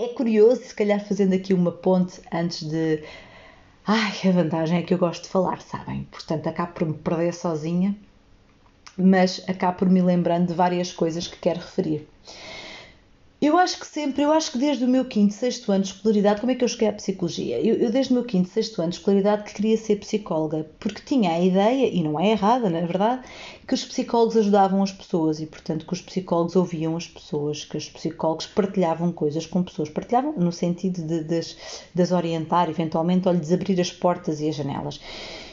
É 0.00 0.08
curioso, 0.08 0.62
se 0.62 0.74
calhar 0.74 0.98
fazendo 1.06 1.34
aqui 1.34 1.52
uma 1.52 1.70
ponte 1.70 2.22
antes 2.32 2.66
de 2.66 3.04
Ai, 3.86 4.12
a 4.26 4.32
vantagem 4.32 4.78
é 4.78 4.82
que 4.82 4.94
eu 4.94 4.98
gosto 4.98 5.24
de 5.24 5.28
falar, 5.28 5.60
sabem? 5.60 6.04
Portanto, 6.10 6.46
acabo 6.46 6.72
por 6.72 6.86
me 6.86 6.94
perder 6.94 7.34
sozinha, 7.34 7.94
mas 8.96 9.44
acabo 9.46 9.76
por 9.76 9.90
me 9.90 10.00
lembrando 10.00 10.48
de 10.48 10.54
várias 10.54 10.90
coisas 10.90 11.26
que 11.26 11.36
quero 11.36 11.60
referir. 11.60 12.08
Eu 13.40 13.56
acho 13.56 13.80
que 13.80 13.86
sempre, 13.86 14.22
eu 14.22 14.32
acho 14.32 14.52
que 14.52 14.58
desde 14.58 14.84
o 14.84 14.88
meu 14.88 15.02
quinto, 15.02 15.32
sexto 15.32 15.72
ano 15.72 15.82
de 15.82 15.88
escolaridade, 15.88 16.40
como 16.40 16.52
é 16.52 16.54
que 16.54 16.62
eu 16.62 16.68
cheguei 16.68 16.88
à 16.88 16.92
psicologia? 16.92 17.58
Eu, 17.58 17.74
eu, 17.76 17.90
desde 17.90 18.12
o 18.12 18.14
meu 18.16 18.24
quinto, 18.24 18.50
sexto 18.50 18.82
ano 18.82 18.90
de 18.90 18.96
escolaridade 18.96 19.44
que 19.44 19.54
queria 19.54 19.78
ser 19.78 19.96
psicóloga, 19.96 20.70
porque 20.78 21.00
tinha 21.00 21.30
a 21.32 21.40
ideia, 21.40 21.88
e 21.88 22.02
não 22.02 22.20
é 22.20 22.32
errada, 22.32 22.68
na 22.68 22.80
é 22.80 22.84
verdade, 22.84 23.26
que 23.66 23.72
os 23.72 23.82
psicólogos 23.82 24.36
ajudavam 24.36 24.82
as 24.82 24.92
pessoas 24.92 25.40
e, 25.40 25.46
portanto, 25.46 25.86
que 25.86 25.92
os 25.94 26.02
psicólogos 26.02 26.54
ouviam 26.54 26.94
as 26.98 27.06
pessoas, 27.06 27.64
que 27.64 27.78
os 27.78 27.88
psicólogos 27.88 28.46
partilhavam 28.46 29.10
coisas 29.10 29.46
com 29.46 29.62
pessoas, 29.62 29.88
partilhavam 29.88 30.34
no 30.36 30.52
sentido 30.52 31.00
de, 31.00 31.24
de, 31.24 31.40
de 31.94 32.02
as 32.02 32.12
orientar, 32.12 32.68
eventualmente, 32.68 33.26
ou 33.26 33.32
lhes 33.32 33.50
abrir 33.50 33.80
as 33.80 33.90
portas 33.90 34.42
e 34.42 34.50
as 34.50 34.54
janelas. 34.54 35.00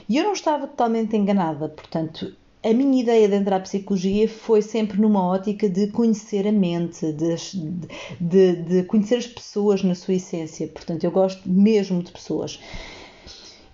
E 0.09 0.17
eu 0.17 0.25
não 0.25 0.33
estava 0.33 0.67
totalmente 0.67 1.15
enganada, 1.15 1.69
portanto, 1.69 2.35
a 2.63 2.73
minha 2.73 3.01
ideia 3.01 3.27
de 3.27 3.35
entrar 3.35 3.57
à 3.57 3.59
psicologia 3.59 4.27
foi 4.27 4.61
sempre 4.61 4.99
numa 4.99 5.23
ótica 5.23 5.69
de 5.69 5.87
conhecer 5.87 6.47
a 6.47 6.51
mente, 6.51 7.11
de, 7.13 7.35
de, 8.19 8.55
de, 8.55 8.83
conhecer 8.83 9.17
as 9.17 9.27
pessoas 9.27 9.83
na 9.83 9.95
sua 9.95 10.15
essência. 10.15 10.67
Portanto, 10.67 11.03
eu 11.03 11.11
gosto 11.11 11.47
mesmo 11.47 12.01
de 12.01 12.11
pessoas. 12.11 12.59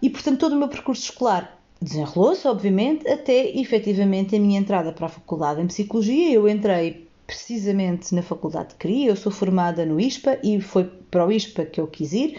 E, 0.01 0.09
portanto, 0.09 0.39
todo 0.39 0.53
o 0.53 0.59
meu 0.59 0.67
percurso 0.67 1.03
escolar 1.03 1.59
desenrolou-se, 1.81 2.47
obviamente, 2.47 3.07
até 3.07 3.57
efetivamente 3.57 4.35
a 4.35 4.39
minha 4.39 4.59
entrada 4.59 4.91
para 4.91 5.05
a 5.05 5.09
faculdade 5.09 5.61
em 5.61 5.67
psicologia. 5.67 6.31
Eu 6.31 6.47
entrei 6.47 7.07
precisamente 7.25 8.13
na 8.13 8.21
faculdade 8.21 8.69
de 8.69 8.75
CRI, 8.75 9.07
eu 9.07 9.15
sou 9.15 9.31
formada 9.31 9.85
no 9.85 9.99
ISPA 9.99 10.39
e 10.43 10.59
foi 10.59 10.83
para 11.09 11.25
o 11.25 11.31
ISPA 11.31 11.65
que 11.65 11.79
eu 11.79 11.87
quis 11.87 12.13
ir. 12.13 12.37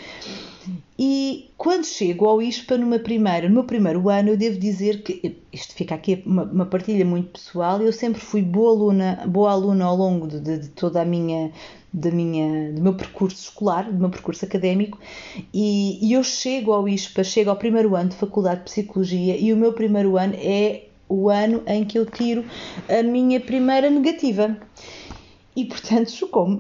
E 0.99 1.51
quando 1.57 1.85
chego 1.85 2.27
ao 2.27 2.41
ISPA, 2.41 2.79
numa 2.79 2.99
primeira, 2.99 3.49
no 3.49 3.55
meu 3.55 3.65
primeiro 3.65 4.09
ano, 4.09 4.31
eu 4.31 4.37
devo 4.37 4.59
dizer 4.59 5.03
que, 5.03 5.37
isto 5.53 5.75
fica 5.75 5.95
aqui 5.95 6.23
uma, 6.25 6.45
uma 6.45 6.67
partilha 6.67 7.05
muito 7.05 7.31
pessoal, 7.31 7.81
eu 7.81 7.93
sempre 7.93 8.21
fui 8.21 8.43
boa 8.43 8.71
aluna, 8.71 9.25
boa 9.27 9.51
aluna 9.51 9.85
ao 9.85 9.97
longo 9.97 10.27
de, 10.27 10.41
de, 10.41 10.59
de 10.59 10.69
toda 10.69 11.03
a 11.03 11.05
minha, 11.05 11.51
da 11.93 12.11
minha, 12.11 12.73
do 12.73 12.81
meu 12.81 12.95
percurso 12.95 13.43
escolar, 13.43 13.91
do 13.91 13.99
meu 13.99 14.11
percurso 14.11 14.45
académico, 14.45 14.99
e, 15.53 15.99
e 16.07 16.13
eu 16.13 16.23
chego 16.23 16.73
ao 16.73 16.89
ISPA, 16.89 17.25
chego 17.25 17.51
ao 17.51 17.57
primeiro 17.57 17.95
ano 17.97 18.11
de 18.11 18.17
Faculdade 18.17 18.61
de 18.61 18.65
Psicologia, 18.67 19.37
e 19.37 19.53
o 19.53 19.57
meu 19.57 19.73
primeiro 19.73 20.17
ano 20.17 20.35
é 20.37 20.85
o 21.09 21.29
ano 21.29 21.63
em 21.67 21.85
que 21.85 21.99
eu 21.99 22.07
tiro 22.07 22.45
a 22.89 23.03
minha 23.03 23.41
primeira 23.41 23.91
negativa. 23.91 24.57
E 25.57 25.65
portanto 25.65 26.11
chocou-me. 26.11 26.59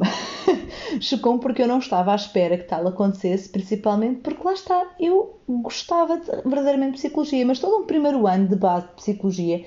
chocou-me 1.01 1.41
porque 1.41 1.63
eu 1.63 1.67
não 1.69 1.79
estava 1.79 2.13
à 2.13 2.15
espera 2.15 2.57
que 2.57 2.65
tal 2.65 2.87
acontecesse, 2.87 3.49
principalmente 3.49 4.21
porque 4.21 4.43
lá 4.45 4.53
está, 4.53 4.95
eu 5.01 5.41
gostava 5.49 6.19
de, 6.19 6.27
verdadeiramente 6.27 6.93
de 6.93 6.99
psicologia, 6.99 7.45
mas 7.45 7.59
todo 7.59 7.83
um 7.83 7.87
primeiro 7.87 8.27
ano 8.27 8.49
de 8.49 8.57
base 8.57 8.87
de 8.87 8.95
psicologia 8.95 9.65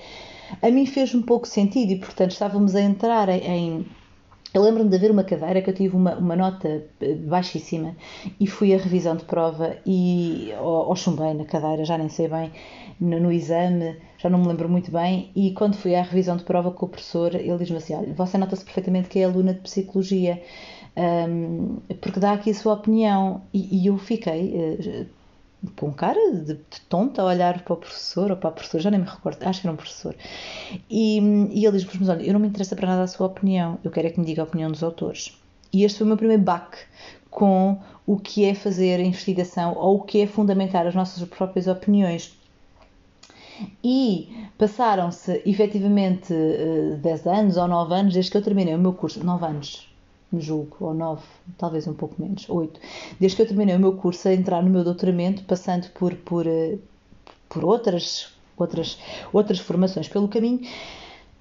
a 0.62 0.70
mim 0.70 0.86
fez 0.86 1.14
um 1.14 1.22
pouco 1.22 1.48
sentido 1.48 1.92
e 1.92 2.00
portanto 2.00 2.32
estávamos 2.32 2.76
a 2.76 2.82
entrar 2.82 3.30
em, 3.30 3.86
eu 4.58 4.64
lembro-me 4.64 4.90
de 4.90 4.96
haver 4.96 5.12
uma 5.12 5.24
cadeira 5.24 5.62
que 5.62 5.70
eu 5.70 5.74
tive 5.74 5.96
uma, 5.96 6.16
uma 6.16 6.36
nota 6.36 6.84
eh, 7.00 7.14
baixíssima 7.14 7.96
e 8.40 8.48
fui 8.48 8.74
à 8.74 8.78
revisão 8.78 9.16
de 9.16 9.24
prova 9.24 9.78
e 9.86 10.52
ou, 10.60 10.90
ou 10.90 10.96
chumbei 10.96 11.34
na 11.36 11.46
cadeira, 11.46 11.86
já 11.86 11.96
nem 11.96 12.10
sei 12.10 12.28
bem, 12.28 12.52
no, 13.00 13.20
no, 13.20 13.32
exame, 13.32 13.98
já 14.18 14.30
não 14.30 14.40
me 14.40 14.48
lembro 14.48 14.68
muito 14.68 14.92
bem, 14.92 15.32
e 15.36 15.52
quando 15.52 15.76
fui 15.76 15.94
à 15.94 16.02
revisão 16.02 16.36
de 16.36 16.44
prova 16.44 16.72
com 16.72 16.88
o 16.88 16.90
professor, 16.90 17.36
ele 17.36 17.58
diz-me 17.58 17.78
assim, 17.78 17.94
olha, 17.94 18.12
você 18.14 18.38
nota-se 18.38 18.66
perfeitamente 18.66 19.10
que 19.10 19.20
é 19.20 19.26
aluna 19.26 19.54
de 19.54 19.60
Psicologia, 19.60 20.42
um, 21.30 21.78
porque 22.02 22.20
dá 22.20 22.34
aqui 22.34 22.50
a 22.50 22.56
sua 22.56 22.74
opinião, 22.74 23.44
e, 23.54 23.84
e 23.84 23.88
eu 23.88 23.98
fiquei... 24.00 24.54
Uh, 25.04 25.17
com 25.76 25.92
cara 25.92 26.20
de, 26.32 26.54
de, 26.54 26.82
tonta 26.88 27.22
a 27.22 27.26
olhar 27.26 27.64
para 27.64 27.74
o 27.74 27.78
professor 27.78 28.32
ou 28.32 28.38
para 28.38 28.50
a 28.50 28.52
professora, 28.52 28.84
já 28.84 28.92
nem 28.92 29.00
me 29.00 29.08
recordo, 29.08 29.44
acho 29.44 29.62
que 29.62 29.68
era 29.68 29.74
um 29.74 29.78
professor. 29.78 30.16
E, 30.90 31.20
e 31.52 31.66
ele 31.66 31.78
diz-me: 31.78 32.10
olha, 32.10 32.24
eu 32.24 32.34
não 32.34 32.40
me 32.40 32.48
interessa 32.48 32.76
para 32.76 32.88
nada 32.88 33.04
a 33.04 33.08
sua 33.08 33.28
opinião, 33.28 33.80
eu 33.84 33.92
quero 33.92 34.08
é 34.08 34.10
que 34.12 34.20
me 34.20 34.26
diga 34.26 34.42
a 34.42 34.46
opinião 34.46 34.72
dos 34.72 34.84
autores. 34.84 35.38
E 35.74 35.84
este 35.84 35.98
foi 36.00 36.06
o 36.06 36.08
meu 36.08 36.18
primeiro 36.18 36.42
baque 36.44 36.78
com 37.30 37.80
o 38.06 38.18
que 38.18 38.46
é 38.46 38.54
fazer 38.54 39.00
a 39.00 39.04
investigação 39.04 39.76
ou 39.76 39.98
o 39.98 40.02
que 40.04 40.22
é 40.22 40.28
fundamentar 40.28 40.88
as 40.88 40.96
nossas 40.96 41.28
próprias 41.28 41.68
opiniões. 41.68 42.36
E 43.84 44.30
passaram-se 44.58 45.42
efetivamente 45.46 46.34
10 47.02 47.26
eh, 47.26 47.30
anos 47.30 47.58
ou 47.58 47.68
9 47.68 47.94
anos 47.94 48.14
desde 48.14 48.32
que 48.32 48.38
eu 48.38 48.42
terminei 48.42 48.76
o 48.76 48.80
meu 48.80 48.94
curso. 48.94 49.24
9 49.24 49.46
anos, 49.46 49.90
julgo, 50.34 50.78
ou 50.80 50.94
9, 50.94 51.22
talvez 51.58 51.88
um 51.88 51.94
pouco 51.94 52.16
menos, 52.22 52.50
8. 52.50 52.80
Desde 53.20 53.36
que 53.36 53.42
eu 53.42 53.48
terminei 53.48 53.76
o 53.76 53.80
meu 53.80 53.94
curso 53.94 54.28
a 54.28 54.34
entrar 54.34 54.62
no 54.62 54.70
meu 54.70 54.84
doutoramento, 54.84 55.44
passando 55.44 55.90
por, 55.92 56.14
por, 56.16 56.46
eh, 56.46 56.78
por 57.48 57.64
outras, 57.64 58.30
outras, 58.58 58.98
outras 59.32 59.60
formações 59.60 60.08
pelo 60.08 60.28
caminho 60.28 60.68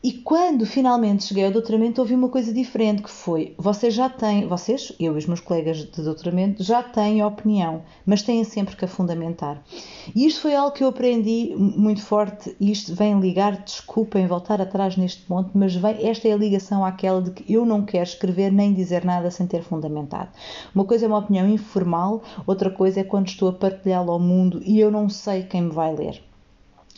e 0.06 0.12
quando 0.12 0.64
finalmente 0.64 1.24
cheguei 1.24 1.44
ao 1.44 1.50
doutoramento, 1.50 2.00
ouvi 2.00 2.14
uma 2.14 2.28
coisa 2.28 2.54
diferente, 2.54 3.02
que 3.02 3.10
foi, 3.10 3.56
vocês 3.58 3.92
já 3.92 4.08
têm, 4.08 4.46
vocês, 4.46 4.92
eu 5.00 5.16
e 5.16 5.18
os 5.18 5.26
meus 5.26 5.40
colegas 5.40 5.78
de 5.78 6.00
doutoramento, 6.00 6.62
já 6.62 6.80
têm 6.80 7.24
opinião, 7.24 7.82
mas 8.06 8.22
têm 8.22 8.44
sempre 8.44 8.76
que 8.76 8.84
a 8.84 8.88
fundamentar. 8.88 9.60
E 10.14 10.24
isto 10.24 10.42
foi 10.42 10.54
algo 10.54 10.70
que 10.70 10.84
eu 10.84 10.88
aprendi 10.90 11.56
muito 11.56 12.02
forte, 12.02 12.54
e 12.60 12.70
isto 12.70 12.94
vem 12.94 13.18
ligar, 13.18 13.60
desculpem 13.64 14.28
voltar 14.28 14.60
atrás 14.60 14.96
neste 14.96 15.22
ponto, 15.22 15.50
mas 15.54 15.74
vem, 15.74 16.08
esta 16.08 16.28
é 16.28 16.34
a 16.34 16.36
ligação 16.36 16.84
àquela 16.84 17.20
de 17.20 17.32
que 17.32 17.52
eu 17.52 17.66
não 17.66 17.84
quero 17.84 18.04
escrever 18.04 18.52
nem 18.52 18.72
dizer 18.72 19.04
nada 19.04 19.28
sem 19.32 19.44
ter 19.44 19.64
fundamentado. 19.64 20.28
Uma 20.72 20.84
coisa 20.84 21.06
é 21.06 21.08
uma 21.08 21.18
opinião 21.18 21.48
informal, 21.48 22.22
outra 22.46 22.70
coisa 22.70 23.00
é 23.00 23.02
quando 23.02 23.26
estou 23.26 23.48
a 23.48 23.52
partilhá-la 23.52 24.12
ao 24.12 24.20
mundo 24.20 24.62
e 24.64 24.78
eu 24.78 24.88
não 24.88 25.08
sei 25.08 25.42
quem 25.42 25.62
me 25.62 25.72
vai 25.72 25.92
ler 25.92 26.22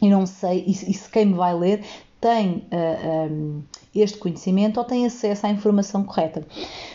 e 0.00 0.08
não 0.08 0.26
sei, 0.26 0.64
e, 0.66 0.72
se 0.72 1.10
quem 1.10 1.26
me 1.26 1.34
vai 1.34 1.54
ler 1.54 1.84
tem 2.20 2.56
uh, 2.56 2.62
eh, 2.70 3.28
um, 3.30 3.62
eh, 3.94 4.00
este 4.02 4.18
conhecimento 4.18 4.78
ou 4.78 4.84
tem 4.84 5.06
acesso 5.06 5.46
à 5.46 5.50
informação 5.50 6.04
correta. 6.04 6.44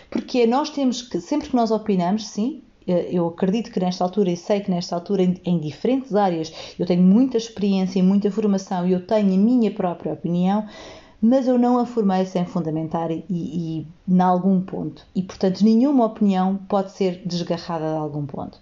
Porque 0.09 0.45
nós 0.45 0.69
temos 0.69 1.01
que, 1.01 1.19
sempre 1.21 1.49
que 1.49 1.55
nós 1.55 1.71
opinamos, 1.71 2.27
sim, 2.27 2.61
eh, 2.87 3.09
eu 3.11 3.27
acredito 3.27 3.71
que 3.71 3.79
nesta 3.79 4.03
altura 4.03 4.31
e 4.31 4.37
sei 4.37 4.59
que 4.59 4.69
nesta 4.69 4.95
altura, 4.95 5.23
em, 5.23 5.39
em, 5.45 5.59
diferentes 5.59 6.15
áreas, 6.15 6.53
eu 6.77 6.85
tenho 6.85 7.01
muita 7.01 7.37
experiência 7.37 7.99
e 7.99 8.03
muita 8.03 8.29
formação 8.29 8.87
e 8.87 8.91
eu 8.91 9.05
tenho 9.05 9.33
a 9.33 9.37
minha 9.37 9.71
própria 9.71 10.13
opinião, 10.13 10.67
mas 11.21 11.47
eu 11.47 11.57
não 11.57 11.77
a 11.77 11.85
formei 11.85 12.25
sem 12.25 12.45
fundamentar 12.45 13.09
e, 13.09 13.23
e 13.29 13.87
em 14.07 14.21
algum 14.21 14.59
ponto. 14.59 15.05
E, 15.15 15.23
portanto, 15.23 15.63
nenhuma 15.63 16.05
opinião 16.05 16.57
pode 16.67 16.91
ser 16.91 17.21
desgarrada 17.25 17.85
de 17.85 17.97
algum 17.97 18.25
ponto. 18.25 18.59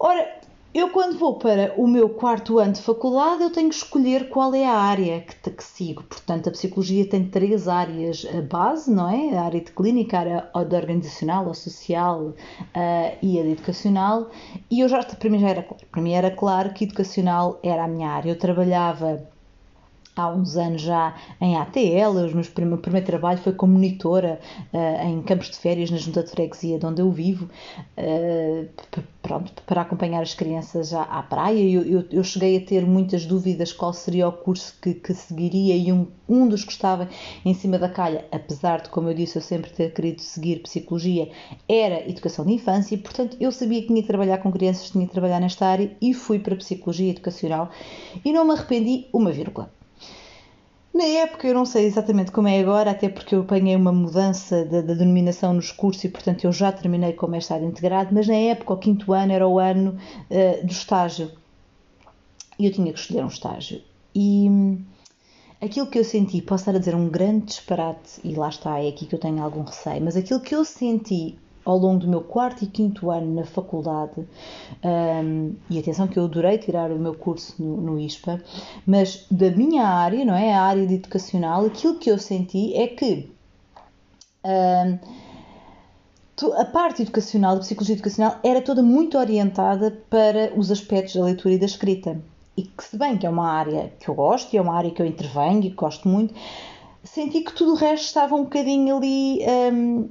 Ora, 0.00 0.41
eu 0.74 0.88
quando 0.88 1.18
vou 1.18 1.38
para 1.38 1.74
o 1.76 1.86
meu 1.86 2.08
quarto 2.08 2.58
ano 2.58 2.72
de 2.72 2.80
faculdade, 2.80 3.42
eu 3.42 3.50
tenho 3.50 3.68
que 3.68 3.74
escolher 3.74 4.28
qual 4.28 4.54
é 4.54 4.64
a 4.64 4.74
área 4.74 5.20
que, 5.20 5.50
que 5.50 5.64
sigo. 5.64 6.02
Portanto, 6.04 6.48
a 6.48 6.52
psicologia 6.52 7.06
tem 7.06 7.26
três 7.28 7.68
áreas 7.68 8.24
base, 8.48 8.90
não 8.90 9.08
é? 9.08 9.36
A 9.36 9.42
área 9.42 9.60
de 9.60 9.70
clínica, 9.70 10.16
a 10.16 10.20
área 10.20 10.68
de 10.68 10.76
organizacional, 10.76 11.50
a 11.50 11.54
social 11.54 12.28
uh, 12.28 12.34
e 13.20 13.38
a 13.38 13.42
de 13.42 13.50
educacional. 13.50 14.30
E 14.70 14.80
eu 14.80 14.88
já, 14.88 15.02
para 15.02 15.30
mim 15.30 15.38
já 15.38 15.48
era 15.48 15.62
claro. 15.62 15.86
Para 15.90 16.02
mim 16.02 16.12
era 16.12 16.30
claro 16.30 16.72
que 16.72 16.84
educacional 16.84 17.60
era 17.62 17.84
a 17.84 17.88
minha 17.88 18.10
área. 18.10 18.30
Eu 18.30 18.38
trabalhava 18.38 19.31
há 20.14 20.28
uns 20.28 20.56
anos 20.56 20.82
já 20.82 21.14
em 21.40 21.56
ATL, 21.56 22.18
o 22.30 22.66
meu 22.66 22.78
primeiro, 22.78 23.06
trabalho 23.06 23.38
foi 23.38 23.52
como 23.52 23.72
monitora 23.72 24.38
uh, 24.72 25.06
em 25.06 25.22
campos 25.22 25.50
de 25.50 25.56
férias 25.56 25.90
na 25.90 25.96
junta 25.96 26.22
de 26.22 26.30
freguesia 26.30 26.78
de 26.78 26.84
onde 26.84 27.00
eu 27.00 27.10
vivo, 27.10 27.48
uh, 27.96 29.02
pronto, 29.22 29.50
para 29.66 29.80
acompanhar 29.80 30.22
as 30.22 30.34
crianças 30.34 30.92
à, 30.92 31.02
à 31.02 31.22
praia. 31.22 31.58
Eu, 31.58 31.82
eu, 31.82 32.04
eu, 32.10 32.24
cheguei 32.24 32.58
a 32.58 32.60
ter 32.60 32.84
muitas 32.84 33.24
dúvidas 33.24 33.72
qual 33.72 33.92
seria 33.94 34.28
o 34.28 34.32
curso 34.32 34.74
que, 34.82 34.92
que 34.94 35.14
seguiria 35.14 35.74
e 35.76 35.90
um, 35.90 36.06
um 36.28 36.46
dos 36.46 36.64
que 36.64 36.72
estava 36.72 37.08
em 37.44 37.54
cima 37.54 37.78
da 37.78 37.88
calha, 37.88 38.26
apesar 38.30 38.82
de, 38.82 38.90
como 38.90 39.08
eu 39.08 39.14
disse, 39.14 39.36
eu 39.36 39.42
sempre 39.42 39.70
ter 39.70 39.94
querido 39.94 40.20
seguir 40.20 40.60
psicologia, 40.62 41.30
era 41.66 42.08
educação 42.08 42.44
de 42.44 42.52
infância 42.52 42.94
e, 42.94 42.98
portanto, 42.98 43.36
eu 43.40 43.50
sabia 43.50 43.80
que 43.80 43.88
tinha 43.88 44.02
que 44.02 44.08
trabalhar 44.08 44.38
com 44.38 44.52
crianças, 44.52 44.90
tinha 44.90 45.06
que 45.06 45.12
trabalhar 45.12 45.40
nesta 45.40 45.66
área 45.66 45.96
e 46.02 46.12
fui 46.12 46.38
para 46.38 46.54
psicologia 46.56 47.10
educacional 47.10 47.70
e 48.22 48.30
não 48.30 48.44
me 48.44 48.52
arrependi 48.52 49.06
uma 49.12 49.32
vírgula. 49.32 49.70
Na 50.94 51.04
época, 51.04 51.48
eu 51.48 51.54
não 51.54 51.64
sei 51.64 51.86
exatamente 51.86 52.30
como 52.30 52.48
é 52.48 52.60
agora, 52.60 52.90
até 52.90 53.08
porque 53.08 53.34
eu 53.34 53.40
apanhei 53.40 53.74
uma 53.74 53.92
mudança 53.92 54.62
da, 54.66 54.82
denominação 54.82 55.54
nos 55.54 55.72
cursos 55.72 56.04
e, 56.04 56.08
portanto, 56.10 56.44
eu 56.44 56.52
já 56.52 56.70
terminei 56.70 57.14
como 57.14 57.32
mestrado 57.32 57.64
integrado, 57.64 58.10
mas 58.12 58.28
na 58.28 58.34
época, 58.34 58.74
o 58.74 58.76
quinto 58.76 59.12
ano, 59.14 59.32
era 59.32 59.48
o 59.48 59.58
ano 59.58 59.96
uh, 60.30 60.66
do 60.66 60.70
estágio. 60.70 61.30
E 62.58 62.66
eu 62.66 62.72
tinha 62.72 62.92
que 62.92 62.98
escolher 62.98 63.24
um 63.24 63.28
estágio. 63.28 63.80
E 64.14 64.46
hum, 64.50 64.84
aquilo 65.62 65.86
que 65.86 65.98
eu 65.98 66.04
senti, 66.04 66.42
posso 66.42 66.62
estar 66.62 66.76
a 66.76 66.78
dizer 66.78 66.94
um 66.94 67.08
grande 67.08 67.46
disparate, 67.46 68.20
e 68.22 68.34
lá 68.34 68.50
está, 68.50 68.78
é 68.78 68.88
aqui 68.88 69.06
que 69.06 69.14
eu 69.14 69.18
tenho 69.18 69.42
algum 69.42 69.62
receio, 69.62 70.04
mas 70.04 70.14
aquilo 70.14 70.40
que 70.40 70.54
eu 70.54 70.62
senti 70.62 71.38
ao 71.64 71.78
longo 71.78 72.00
do 72.00 72.08
meu 72.08 72.20
quarto 72.20 72.64
e 72.64 72.66
quinto 72.66 73.10
ano 73.10 73.34
na 73.34 73.44
faculdade, 73.44 74.26
um, 74.84 75.54
e 75.70 75.78
atenção 75.78 76.08
que 76.08 76.18
eu 76.18 76.24
adorei 76.24 76.58
tirar 76.58 76.90
o 76.90 76.98
meu 76.98 77.14
curso 77.14 77.54
no, 77.62 77.80
no, 77.80 77.98
ISPA, 77.98 78.42
mas 78.86 79.26
da 79.30 79.50
minha 79.50 79.86
área, 79.86 80.24
não 80.24 80.34
é? 80.34 80.52
A 80.52 80.62
área 80.62 80.86
de 80.86 80.94
educacional, 80.94 81.66
aquilo 81.66 81.98
que 81.98 82.10
eu 82.10 82.18
senti 82.18 82.74
é 82.74 82.88
que 82.88 83.30
um, 84.44 84.98
a 86.56 86.64
parte 86.64 87.02
educacional, 87.02 87.54
da 87.54 87.60
psicologia 87.60 87.94
educacional, 87.94 88.38
era 88.42 88.60
toda 88.60 88.82
muito 88.82 89.16
orientada 89.16 89.96
para 90.10 90.52
os 90.56 90.70
aspectos 90.70 91.14
da 91.14 91.24
leitura 91.24 91.54
e 91.54 91.58
da 91.58 91.66
escrita. 91.66 92.20
E 92.56 92.62
que, 92.62 92.84
se 92.84 92.98
bem 92.98 93.16
que 93.16 93.26
é 93.26 93.30
uma 93.30 93.48
área 93.48 93.92
que 93.98 94.08
eu 94.08 94.14
gosto 94.14 94.52
e 94.52 94.56
é 94.58 94.60
uma 94.60 94.76
área 94.76 94.90
que 94.90 95.00
eu 95.00 95.06
intervenho 95.06 95.60
e 95.60 95.70
que 95.70 95.76
gosto 95.76 96.08
muito, 96.08 96.34
senti 97.04 97.40
que 97.40 97.52
tudo 97.52 97.72
o 97.72 97.74
resto 97.74 98.06
estava 98.06 98.34
um 98.34 98.44
bocadinho 98.44 98.96
ali. 98.96 99.40
Um, 99.72 100.08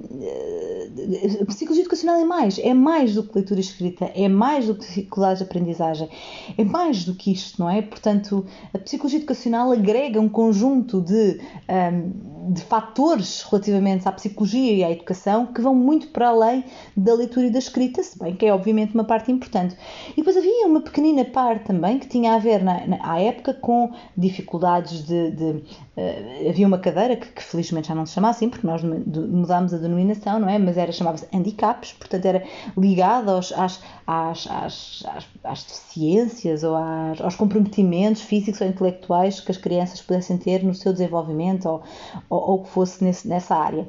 a 1.40 1.44
psicologia 1.46 1.82
educacional 1.82 2.20
é 2.20 2.24
mais, 2.24 2.58
é 2.58 2.74
mais 2.74 3.14
do 3.14 3.22
que 3.22 3.34
leitura 3.34 3.60
escrita, 3.60 4.10
é 4.14 4.28
mais 4.28 4.66
do 4.66 4.74
que 4.74 4.86
dificuldades 4.86 5.38
de 5.38 5.44
aprendizagem, 5.44 6.08
é 6.56 6.64
mais 6.64 7.04
do 7.04 7.14
que 7.14 7.32
isto, 7.32 7.60
não 7.60 7.68
é? 7.68 7.82
Portanto, 7.82 8.44
a 8.72 8.78
psicologia 8.78 9.18
educacional 9.18 9.72
agrega 9.72 10.20
um 10.20 10.28
conjunto 10.28 11.00
de, 11.00 11.40
um, 11.68 12.31
de 12.48 12.60
fatores 12.62 13.42
relativamente 13.42 14.08
à 14.08 14.12
psicologia 14.12 14.72
e 14.72 14.84
à 14.84 14.90
educação 14.90 15.46
que 15.46 15.60
vão 15.60 15.74
muito 15.74 16.08
para 16.08 16.28
além 16.28 16.64
da 16.96 17.14
leitura 17.14 17.46
e 17.46 17.50
da 17.50 17.58
escrita, 17.58 18.02
se 18.02 18.18
bem 18.18 18.34
que 18.34 18.46
é 18.46 18.52
obviamente 18.52 18.94
uma 18.94 19.04
parte 19.04 19.30
importante. 19.30 19.76
E 20.12 20.16
depois 20.16 20.36
havia 20.36 20.66
uma 20.66 20.80
pequenina 20.80 21.24
parte 21.24 21.64
também 21.66 21.98
que 21.98 22.08
tinha 22.08 22.34
a 22.34 22.38
ver, 22.38 22.62
na, 22.62 22.86
na 22.86 22.98
à 23.02 23.20
época, 23.20 23.54
com 23.54 23.92
dificuldades 24.16 25.06
de. 25.06 25.30
de 25.30 25.44
uh, 25.44 26.48
havia 26.48 26.66
uma 26.66 26.78
cadeira 26.78 27.16
que, 27.16 27.28
que, 27.28 27.42
felizmente 27.42 27.88
já 27.88 27.94
não 27.94 28.06
se 28.06 28.14
chama 28.14 28.30
assim, 28.30 28.48
porque 28.48 28.66
nós 28.66 28.82
mudámos 28.82 29.72
a 29.72 29.78
denominação, 29.78 30.40
não 30.40 30.48
é? 30.48 30.58
Mas 30.58 30.76
era 30.76 30.90
chamava-se 30.90 31.26
handicaps, 31.32 31.92
portanto 31.92 32.24
era 32.24 32.42
às, 33.36 33.52
às, 33.52 33.80
às, 34.06 34.46
às, 34.46 35.28
às 35.44 35.64
deficiências 35.64 36.62
ou 36.64 36.74
às, 36.76 37.20
aos 37.20 37.36
comprometimentos 37.36 38.22
físicos 38.22 38.60
ou 38.60 38.66
intelectuais 38.66 39.40
que 39.40 39.50
as 39.50 39.56
crianças 39.56 40.00
pudessem 40.00 40.36
ter 40.36 40.62
no 40.62 40.74
seu 40.74 40.92
desenvolvimento 40.92 41.68
ou, 41.68 41.82
ou, 42.32 42.50
ou 42.52 42.62
que 42.62 42.70
fosse 42.70 43.04
nesse, 43.04 43.28
nessa 43.28 43.54
área. 43.54 43.86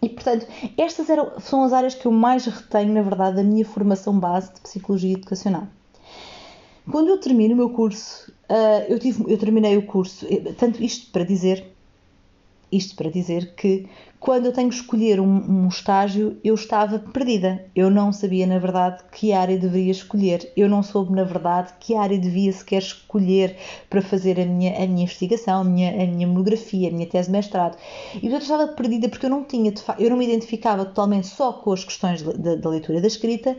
E, 0.00 0.08
portanto, 0.08 0.46
estas 0.76 1.10
eram, 1.10 1.40
são 1.40 1.64
as 1.64 1.72
áreas 1.72 1.94
que 1.94 2.06
eu 2.06 2.12
mais 2.12 2.46
retenho, 2.46 2.94
na 2.94 3.02
verdade, 3.02 3.36
da 3.36 3.42
minha 3.42 3.64
formação 3.64 4.18
base 4.18 4.54
de 4.54 4.60
psicologia 4.60 5.14
educacional. 5.14 5.66
Quando 6.88 7.08
eu 7.08 7.18
termino 7.18 7.54
o 7.54 7.56
meu 7.56 7.70
curso, 7.70 8.32
uh, 8.48 8.84
eu, 8.88 8.98
tive, 8.98 9.24
eu 9.30 9.36
terminei 9.36 9.76
o 9.76 9.84
curso, 9.84 10.24
tanto 10.56 10.82
isto 10.82 11.10
para 11.10 11.24
dizer 11.24 11.66
isto 12.70 12.94
para 12.96 13.10
dizer 13.10 13.54
que 13.54 13.88
quando 14.20 14.46
eu 14.46 14.52
tenho 14.52 14.68
que 14.68 14.74
escolher 14.74 15.20
um, 15.20 15.64
um, 15.64 15.68
estágio, 15.68 16.38
eu 16.42 16.54
estava 16.54 16.98
perdida. 16.98 17.64
Eu 17.74 17.88
não 17.88 18.12
sabia, 18.12 18.46
na 18.46 18.58
verdade, 18.58 19.02
que 19.12 19.32
área 19.32 19.56
deveria 19.56 19.92
escolher. 19.92 20.52
Eu 20.56 20.68
não 20.68 20.82
soube, 20.82 21.14
na 21.14 21.22
verdade, 21.22 21.72
que 21.78 21.94
área 21.94 22.18
devia 22.18 22.52
sequer 22.52 22.78
escolher 22.78 23.56
para 23.88 24.02
fazer 24.02 24.40
a 24.40 24.44
minha, 24.44 24.76
a 24.76 24.86
minha 24.86 25.04
investigação, 25.04 25.60
a 25.60 25.64
minha, 25.64 25.90
a 25.90 26.06
minha 26.06 26.26
monografia, 26.26 26.88
a 26.88 26.92
minha 26.92 27.06
tese 27.06 27.28
de 27.28 27.32
mestrado. 27.32 27.78
E 28.20 28.26
eu 28.26 28.38
estava 28.38 28.66
perdida 28.68 29.08
porque 29.08 29.26
eu 29.26 29.30
não 29.30 29.44
tinha, 29.44 29.72
eu 29.98 30.10
não 30.10 30.16
me 30.16 30.26
identificava 30.26 30.84
totalmente 30.84 31.28
só 31.28 31.52
com 31.52 31.72
as 31.72 31.84
questões 31.84 32.20
da 32.22 32.68
leitura 32.68 32.98
e 32.98 33.00
da 33.00 33.06
escrita, 33.06 33.56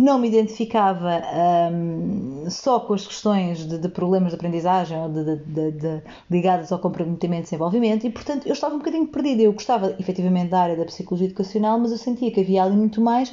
não 0.00 0.18
me 0.18 0.28
identificava 0.28 1.22
um, 1.70 2.48
só 2.48 2.80
com 2.80 2.94
as 2.94 3.06
questões 3.06 3.68
de, 3.68 3.76
de, 3.76 3.88
problemas 3.90 4.30
de 4.30 4.36
aprendizagem 4.36 4.96
ou 4.96 5.10
de, 5.10 5.36
de, 5.72 6.02
ligadas 6.30 6.72
ao 6.72 6.78
comprometimento 6.78 7.42
e 7.42 7.44
desenvolvimento 7.44 8.06
e, 8.06 8.10
portanto, 8.10 8.46
eu 8.46 8.54
estava 8.54 8.74
um 8.74 8.78
bocadinho 8.78 9.06
perdida. 9.08 9.42
Eu 9.42 9.52
gostava, 9.52 9.94
efetivamente, 9.98 10.48
da 10.48 10.62
área 10.62 10.76
da 10.76 10.86
psicologia 10.86 11.26
educacional, 11.26 11.78
mas 11.78 11.92
eu 11.92 11.98
sentia 11.98 12.32
que 12.32 12.40
havia 12.40 12.64
ali 12.64 12.74
muito 12.74 12.98
mais 12.98 13.30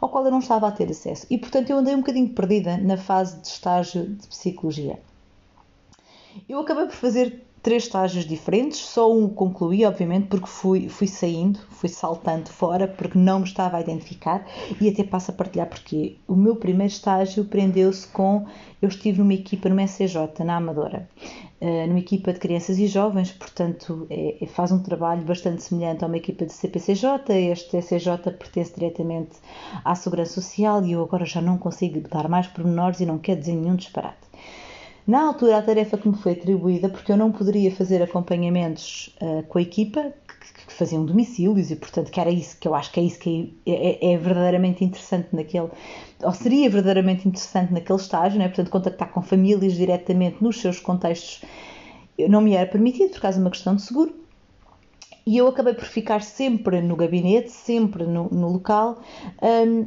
ao 0.00 0.08
qual 0.08 0.24
eu 0.24 0.30
não 0.30 0.38
estava 0.38 0.66
a 0.66 0.72
ter 0.72 0.88
acesso. 0.88 1.26
E, 1.28 1.36
portanto, 1.36 1.68
eu 1.68 1.76
andei 1.76 1.94
um 1.94 1.98
bocadinho 1.98 2.30
perdida 2.30 2.78
na 2.78 2.96
fase 2.96 3.38
de 3.38 3.48
estágio 3.48 4.06
de 4.06 4.26
psicologia. 4.26 4.98
Eu 6.48 6.60
acabei 6.60 6.86
por 6.86 6.94
fazer 6.94 7.44
três 7.66 7.82
estágios 7.82 8.24
diferentes, 8.24 8.78
só 8.78 9.12
um 9.12 9.28
concluí, 9.28 9.84
obviamente, 9.84 10.28
porque 10.28 10.46
fui, 10.46 10.88
fui 10.88 11.08
saindo, 11.08 11.58
fui 11.68 11.88
saltando 11.88 12.48
fora, 12.48 12.86
porque 12.86 13.18
não 13.18 13.40
me 13.40 13.44
estava 13.44 13.76
a 13.76 13.80
identificar 13.80 14.46
e 14.80 14.88
até 14.88 15.02
passo 15.02 15.32
a 15.32 15.34
partilhar 15.34 15.68
porque 15.68 16.16
o 16.28 16.36
meu 16.36 16.54
primeiro 16.54 16.92
estágio 16.92 17.44
prendeu-se 17.44 18.06
com. 18.06 18.46
Eu 18.80 18.88
estive 18.88 19.18
numa 19.18 19.34
equipa 19.34 19.68
no 19.68 19.80
SCJ, 19.80 20.44
na 20.44 20.58
Amadora, 20.58 21.08
uh, 21.60 21.86
numa 21.88 21.98
equipa 21.98 22.32
de 22.32 22.38
crianças 22.38 22.78
e 22.78 22.86
jovens, 22.86 23.32
portanto, 23.32 24.06
é, 24.10 24.44
é, 24.44 24.46
faz 24.46 24.70
um 24.70 24.80
trabalho 24.80 25.22
bastante 25.22 25.60
semelhante 25.64 26.04
a 26.04 26.06
uma 26.06 26.18
equipa 26.18 26.46
de 26.46 26.52
CPCJ. 26.52 27.50
Este 27.50 27.82
CCJ 27.82 28.30
pertence 28.38 28.74
diretamente 28.76 29.38
à 29.84 29.92
Segurança 29.96 30.40
Social 30.40 30.84
e 30.84 30.92
eu 30.92 31.02
agora 31.02 31.24
já 31.24 31.40
não 31.40 31.58
consigo 31.58 32.00
dar 32.08 32.28
mais 32.28 32.46
pormenores 32.46 33.00
e 33.00 33.06
não 33.06 33.18
quero 33.18 33.40
dizer 33.40 33.56
nenhum 33.56 33.74
disparate. 33.74 34.25
Na 35.06 35.28
altura, 35.28 35.58
a 35.58 35.62
tarefa 35.62 35.96
que 35.96 36.08
me 36.08 36.16
foi 36.16 36.32
atribuída, 36.32 36.88
porque 36.88 37.12
eu 37.12 37.16
não 37.16 37.30
poderia 37.30 37.70
fazer 37.70 38.02
acompanhamentos 38.02 39.14
uh, 39.22 39.44
com 39.44 39.58
a 39.58 39.62
equipa, 39.62 40.12
que, 40.26 40.66
que, 40.66 40.72
faziam 40.72 41.06
domicílios, 41.06 41.70
e 41.70 41.76
portanto, 41.76 42.10
que 42.10 42.18
era 42.18 42.28
isso, 42.28 42.58
que 42.58 42.66
eu 42.66 42.74
acho 42.74 42.90
que 42.90 42.98
é 42.98 43.04
isso 43.04 43.20
que 43.20 43.56
é, 43.64 44.08
é, 44.08 44.14
é 44.14 44.18
verdadeiramente 44.18 44.84
interessante 44.84 45.28
naquele, 45.32 45.68
ou 46.20 46.32
seria 46.32 46.68
verdadeiramente 46.68 47.28
interessante 47.28 47.72
naquele 47.72 48.00
estágio, 48.00 48.38
né? 48.38 48.48
portanto, 48.48 48.68
contactar 48.68 49.12
com 49.12 49.22
famílias 49.22 49.74
diretamente 49.74 50.42
nos 50.42 50.60
seus 50.60 50.80
contextos, 50.80 51.42
não 52.28 52.40
me 52.40 52.54
era 52.54 52.68
permitido 52.68 53.12
por 53.12 53.20
causa 53.20 53.38
de 53.38 53.44
uma 53.44 53.50
questão 53.50 53.76
de 53.76 53.82
seguro. 53.82 54.12
E 55.24 55.36
eu 55.36 55.48
acabei 55.48 55.74
por 55.74 55.84
ficar 55.84 56.22
sempre 56.22 56.80
no 56.80 56.96
gabinete, 56.96 57.50
sempre 57.50 58.04
no, 58.04 58.28
no 58.30 58.52
local. 58.52 59.00
Um, 59.42 59.86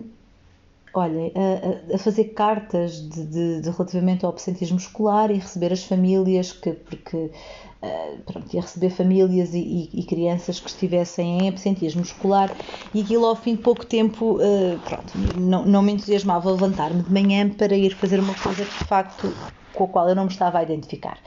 olha, 0.93 1.31
a, 1.35 1.95
a, 1.95 1.97
fazer 1.97 2.25
cartas 2.29 3.07
de, 3.09 3.25
de, 3.25 3.61
de, 3.61 3.69
relativamente 3.69 4.25
ao 4.25 4.31
absentismo 4.31 4.77
escolar 4.77 5.31
e 5.31 5.35
receber 5.35 5.71
as 5.71 5.83
famílias 5.83 6.51
que, 6.51 6.71
porque 6.71 7.17
uh, 7.17 8.17
pronto, 8.25 8.53
ia 8.53 8.61
receber 8.61 8.89
famílias 8.89 9.53
e, 9.53 9.59
e, 9.59 9.99
e, 9.99 10.03
crianças 10.03 10.59
que 10.59 10.69
estivessem 10.69 11.43
em 11.43 11.49
absentismo 11.49 12.01
escolar 12.01 12.51
e 12.93 13.01
aquilo 13.01 13.25
ao 13.25 13.35
fim 13.35 13.55
de 13.55 13.61
pouco 13.61 13.85
tempo 13.85 14.37
uh, 14.37 14.79
pronto, 14.79 15.13
não, 15.39 15.65
não 15.65 15.81
me 15.81 15.93
entusiasmava 15.93 16.51
levantar-me 16.51 17.03
de 17.03 17.11
manhã 17.11 17.49
para 17.49 17.75
ir 17.75 17.93
fazer 17.95 18.19
uma 18.19 18.33
coisa 18.33 18.63
de 18.63 18.85
facto 18.85 19.33
com 19.73 19.83
a 19.83 19.87
qual 19.87 20.09
eu 20.09 20.15
não 20.15 20.25
me 20.25 20.31
estava 20.31 20.59
a 20.59 20.63
identificar. 20.63 21.17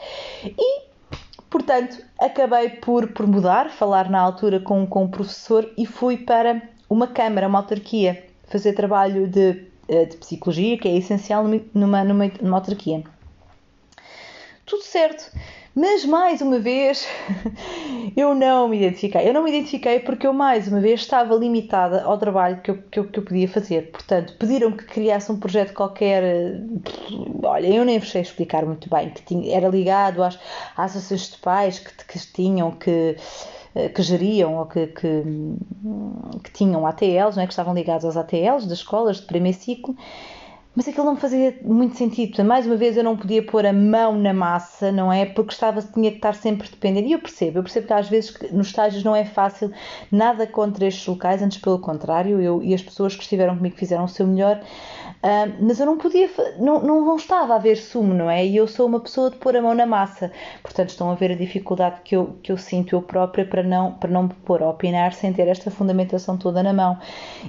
E 0.44 0.82
portanto 1.48 2.02
acabei 2.18 2.70
por, 2.70 3.12
por 3.12 3.26
mudar, 3.26 3.70
falar 3.70 4.10
na 4.10 4.20
altura 4.20 4.58
com, 4.58 4.86
com 4.86 5.04
o 5.04 5.08
professor 5.08 5.70
e 5.78 5.86
fui 5.86 6.16
para 6.16 6.62
uma 6.90 7.06
câmara, 7.06 7.46
uma 7.46 7.60
autarquia 7.60 8.31
fazer 8.52 8.74
trabalho 8.74 9.26
de, 9.26 9.64
eh, 9.88 10.04
de 10.04 10.16
psicologia, 10.18 10.78
que 10.78 10.86
é 10.86 10.96
essencial 10.96 11.48
numa, 11.74 12.04
numa, 12.04 12.30
numa 12.40 12.56
autarquia. 12.58 13.02
Tudo 14.66 14.82
certo, 14.82 15.32
Mas 15.74 16.04
mais 16.04 16.42
uma 16.42 16.58
vez, 16.58 17.06
eu 18.14 18.34
não 18.34 18.68
me 18.68 18.76
identifiquei. 18.76 19.26
Eu 19.26 19.32
não 19.32 19.42
me 19.42 19.50
identifiquei 19.50 20.00
porque 20.00 20.26
eu, 20.26 20.32
mais 20.32 20.68
uma 20.68 20.80
vez, 20.80 21.00
estava 21.00 21.34
limitada 21.34 22.02
ao 22.04 22.18
trabalho 22.18 22.60
que 22.60 22.70
eu, 22.70 22.82
que 22.90 23.00
eu, 23.00 23.04
que 23.08 23.18
eu 23.18 23.24
podia 23.24 23.48
fazer. 23.48 23.90
Portanto, 23.90 24.34
pediram 24.38 24.72
que 24.72 24.84
criasse 24.84 25.32
um 25.32 25.38
projeto 25.38 25.72
qualquer. 25.72 26.60
Olha, 27.42 27.66
eu 27.66 27.84
nem 27.84 28.00
sei 28.02 28.20
explicar 28.20 28.66
muito 28.66 28.90
bem, 28.90 29.10
que 29.10 29.22
tinha, 29.22 29.56
era 29.56 29.68
ligado 29.68 30.22
às, 30.22 30.38
às 30.76 30.94
associações 30.96 31.30
de 31.30 31.38
pais 31.38 31.78
que, 31.78 32.04
que 32.04 32.18
tinham 32.32 32.70
que 32.72 33.16
que 33.94 34.02
geriam 34.02 34.58
ou 34.58 34.66
que, 34.66 34.88
que, 34.88 35.22
que 36.44 36.52
tinham 36.52 36.86
ATLs, 36.86 37.36
não 37.36 37.42
é? 37.42 37.46
que 37.46 37.54
estavam 37.54 37.72
ligados 37.72 38.04
aos 38.04 38.18
ATLs 38.18 38.66
das 38.66 38.78
escolas 38.78 39.16
de 39.16 39.22
primeiro 39.22 39.56
ciclo 39.56 39.96
mas 40.74 40.88
aquilo 40.88 41.04
não 41.04 41.16
fazia 41.16 41.54
muito 41.62 41.96
sentido. 41.96 42.42
Mais 42.44 42.66
uma 42.66 42.76
vez, 42.76 42.96
eu 42.96 43.04
não 43.04 43.16
podia 43.16 43.44
pôr 43.44 43.66
a 43.66 43.72
mão 43.72 44.16
na 44.16 44.32
massa, 44.32 44.90
não 44.90 45.12
é? 45.12 45.26
Porque 45.26 45.52
estava, 45.52 45.82
tinha 45.82 46.10
que 46.10 46.16
estar 46.16 46.34
sempre 46.34 46.68
dependente. 46.68 47.08
E 47.08 47.12
eu 47.12 47.18
percebo, 47.18 47.58
eu 47.58 47.62
percebo 47.62 47.86
que 47.86 47.92
às 47.92 48.08
vezes 48.08 48.34
nos 48.50 48.68
estágios 48.68 49.04
não 49.04 49.14
é 49.14 49.24
fácil, 49.24 49.70
nada 50.10 50.46
contra 50.46 50.86
estes 50.86 51.06
locais, 51.06 51.42
antes 51.42 51.58
pelo 51.58 51.78
contrário, 51.78 52.40
eu 52.40 52.62
e 52.62 52.72
as 52.72 52.82
pessoas 52.82 53.14
que 53.14 53.22
estiveram 53.22 53.56
comigo 53.56 53.76
fizeram 53.76 54.04
o 54.04 54.08
seu 54.08 54.26
melhor. 54.26 54.62
Uh, 55.22 55.54
mas 55.60 55.78
eu 55.78 55.86
não 55.86 55.98
podia, 55.98 56.28
não, 56.58 56.82
não, 56.82 57.04
não 57.04 57.16
estava 57.16 57.54
a 57.54 57.58
ver 57.58 57.76
sumo, 57.76 58.14
não 58.14 58.30
é? 58.30 58.44
E 58.44 58.56
eu 58.56 58.66
sou 58.66 58.86
uma 58.86 58.98
pessoa 58.98 59.30
de 59.30 59.36
pôr 59.36 59.54
a 59.54 59.62
mão 59.62 59.74
na 59.74 59.84
massa. 59.84 60.32
Portanto, 60.62 60.88
estão 60.88 61.10
a 61.10 61.14
ver 61.14 61.32
a 61.32 61.36
dificuldade 61.36 62.00
que 62.02 62.16
eu, 62.16 62.38
que 62.42 62.50
eu 62.50 62.56
sinto 62.56 62.96
eu 62.96 63.02
própria 63.02 63.44
para 63.44 63.62
não, 63.62 63.92
para 63.92 64.10
não 64.10 64.24
me 64.24 64.34
pôr 64.44 64.62
a 64.62 64.70
opinar 64.70 65.12
sem 65.12 65.32
ter 65.32 65.46
esta 65.48 65.70
fundamentação 65.70 66.38
toda 66.38 66.62
na 66.62 66.72
mão 66.72 66.98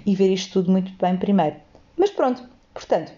e 0.06 0.14
ver 0.14 0.30
isto 0.32 0.54
tudo 0.54 0.72
muito 0.72 0.92
bem 1.02 1.16
primeiro. 1.16 1.56
Mas 1.98 2.12
pronto, 2.12 2.53
Portanto, 2.74 3.12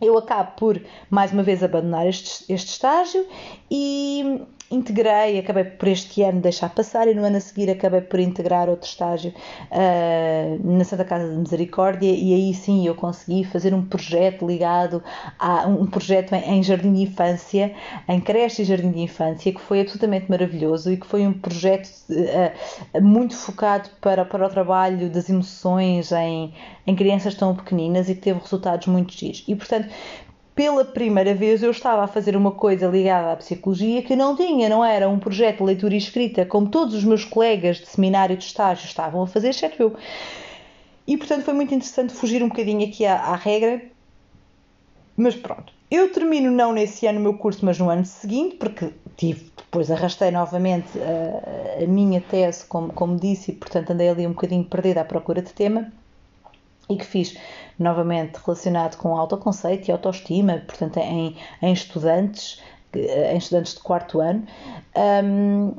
eu 0.00 0.16
acabo 0.16 0.52
por, 0.52 0.80
mais 1.10 1.32
uma 1.32 1.42
vez, 1.42 1.62
abandonar 1.62 2.06
este, 2.06 2.50
este 2.52 2.70
estágio 2.70 3.26
e 3.70 4.42
integrei, 4.70 5.38
acabei 5.38 5.64
por 5.64 5.88
este 5.88 6.22
ano 6.22 6.40
deixar 6.40 6.68
passar 6.70 7.08
e 7.08 7.14
no 7.14 7.24
ano 7.24 7.38
a 7.38 7.40
seguir 7.40 7.68
acabei 7.68 8.00
por 8.00 8.20
integrar 8.20 8.68
outro 8.68 8.88
estágio 8.88 9.34
uh, 9.70 10.76
na 10.76 10.84
Santa 10.84 11.04
Casa 11.04 11.28
de 11.28 11.36
Misericórdia 11.36 12.08
e 12.08 12.32
aí 12.32 12.54
sim 12.54 12.86
eu 12.86 12.94
consegui 12.94 13.42
fazer 13.42 13.74
um 13.74 13.84
projeto 13.84 14.46
ligado 14.46 15.02
a 15.38 15.66
um 15.66 15.86
projeto 15.86 16.34
em, 16.34 16.58
em 16.58 16.62
jardim 16.62 16.92
de 16.92 17.02
infância, 17.02 17.74
em 18.08 18.20
creche 18.20 18.62
e 18.62 18.64
jardim 18.64 18.92
de 18.92 19.00
infância, 19.00 19.52
que 19.52 19.60
foi 19.60 19.80
absolutamente 19.80 20.30
maravilhoso 20.30 20.92
e 20.92 20.96
que 20.96 21.06
foi 21.06 21.26
um 21.26 21.32
projeto 21.32 21.90
uh, 22.10 23.02
muito 23.02 23.34
focado 23.34 23.90
para, 24.00 24.24
para 24.24 24.46
o 24.46 24.48
trabalho 24.48 25.10
das 25.10 25.28
emoções 25.28 26.12
em, 26.12 26.54
em 26.86 26.94
crianças 26.94 27.34
tão 27.34 27.56
pequeninas 27.56 28.08
e 28.08 28.14
que 28.14 28.20
teve 28.20 28.38
resultados 28.38 28.86
muito 28.86 29.12
giros. 29.12 29.44
E 29.48 29.56
portanto, 29.56 29.88
pela 30.54 30.84
primeira 30.84 31.34
vez 31.34 31.62
eu 31.62 31.70
estava 31.70 32.04
a 32.04 32.06
fazer 32.06 32.36
uma 32.36 32.50
coisa 32.52 32.86
ligada 32.86 33.32
à 33.32 33.36
psicologia 33.36 34.02
que 34.02 34.16
não 34.16 34.36
tinha, 34.36 34.68
não 34.68 34.84
era 34.84 35.08
um 35.08 35.18
projeto 35.18 35.58
de 35.58 35.64
leitura 35.64 35.94
e 35.94 35.98
escrita 35.98 36.44
como 36.44 36.68
todos 36.68 36.94
os 36.94 37.04
meus 37.04 37.24
colegas 37.24 37.78
de 37.78 37.86
seminário 37.86 38.36
de 38.36 38.44
estágio 38.44 38.84
estavam 38.84 39.22
a 39.22 39.26
fazer, 39.26 39.50
exceto 39.50 39.82
eu. 39.82 39.96
E 41.06 41.16
portanto 41.16 41.44
foi 41.44 41.54
muito 41.54 41.74
interessante 41.74 42.12
fugir 42.12 42.42
um 42.42 42.48
bocadinho 42.48 42.86
aqui 42.86 43.06
à, 43.06 43.16
à 43.16 43.36
regra, 43.36 43.82
mas 45.16 45.34
pronto. 45.34 45.72
Eu 45.90 46.12
termino 46.12 46.52
não 46.52 46.72
nesse 46.72 47.06
ano 47.06 47.18
o 47.18 47.22
meu 47.22 47.34
curso, 47.34 47.64
mas 47.64 47.78
no 47.78 47.90
ano 47.90 48.04
seguinte, 48.04 48.56
porque 48.56 48.92
tive, 49.16 49.50
depois 49.56 49.90
arrastei 49.90 50.30
novamente 50.30 50.90
a, 50.98 51.82
a 51.82 51.86
minha 51.86 52.20
tese, 52.20 52.64
como, 52.64 52.92
como 52.92 53.16
disse, 53.18 53.50
e 53.50 53.54
portanto 53.54 53.90
andei 53.90 54.08
ali 54.08 54.26
um 54.26 54.32
bocadinho 54.32 54.64
perdida 54.64 55.00
à 55.00 55.04
procura 55.04 55.42
de 55.42 55.52
tema 55.52 55.92
e 56.88 56.96
que 56.96 57.04
fiz 57.04 57.36
novamente 57.80 58.36
relacionado 58.44 58.96
com 58.96 59.16
autoconceito 59.16 59.88
e 59.88 59.92
autoestima, 59.92 60.62
portanto, 60.66 60.98
em, 60.98 61.36
em 61.62 61.72
estudantes, 61.72 62.62
em 62.94 63.36
estudantes 63.36 63.74
de 63.74 63.80
quarto 63.80 64.20
ano. 64.20 64.46
Um, 65.24 65.72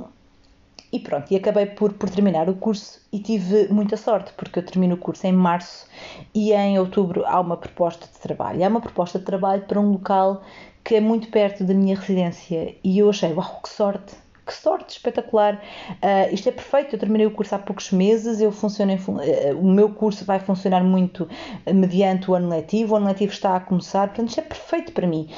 e 0.91 0.99
pronto, 0.99 1.31
e 1.31 1.37
acabei 1.37 1.67
por, 1.67 1.93
por 1.93 2.09
terminar 2.09 2.49
o 2.49 2.55
curso 2.55 2.99
e 3.13 3.19
tive 3.19 3.69
muita 3.69 3.95
sorte, 3.95 4.33
porque 4.35 4.59
eu 4.59 4.65
termino 4.65 4.95
o 4.95 4.97
curso 4.97 5.25
em 5.25 5.31
março 5.31 5.87
e 6.33 6.51
em 6.51 6.77
outubro 6.77 7.25
há 7.25 7.39
uma 7.39 7.55
proposta 7.55 8.07
de 8.07 8.19
trabalho. 8.19 8.63
Há 8.63 8.67
uma 8.67 8.81
proposta 8.81 9.17
de 9.17 9.23
trabalho 9.23 9.61
para 9.63 9.79
um 9.79 9.91
local 9.91 10.43
que 10.83 10.95
é 10.95 10.99
muito 10.99 11.29
perto 11.29 11.63
da 11.63 11.73
minha 11.73 11.95
residência 11.95 12.75
e 12.83 12.99
eu 12.99 13.09
achei, 13.09 13.31
uau, 13.31 13.61
que 13.63 13.69
sorte! 13.69 14.20
Que 14.45 14.53
sorte 14.53 14.91
espetacular! 14.91 15.61
Uh, 15.89 16.33
isto 16.33 16.49
é 16.49 16.51
perfeito. 16.51 16.95
Eu 16.95 16.99
terminei 16.99 17.25
o 17.25 17.31
curso 17.31 17.55
há 17.55 17.59
poucos 17.59 17.91
meses. 17.91 18.41
Eu 18.41 18.51
funciono 18.51 18.91
em, 18.91 18.97
uh, 18.97 19.59
o 19.59 19.65
meu 19.65 19.89
curso 19.93 20.25
vai 20.25 20.39
funcionar 20.39 20.83
muito 20.83 21.27
mediante 21.71 22.29
o 22.29 22.33
ano 22.33 22.49
letivo. 22.49 22.93
O 22.93 22.97
ano 22.97 23.07
letivo 23.07 23.31
está 23.31 23.55
a 23.55 23.59
começar, 23.59 24.07
portanto, 24.07 24.29
isto 24.29 24.39
é 24.39 24.43
perfeito 24.43 24.91
para 24.91 25.07
mim. 25.07 25.29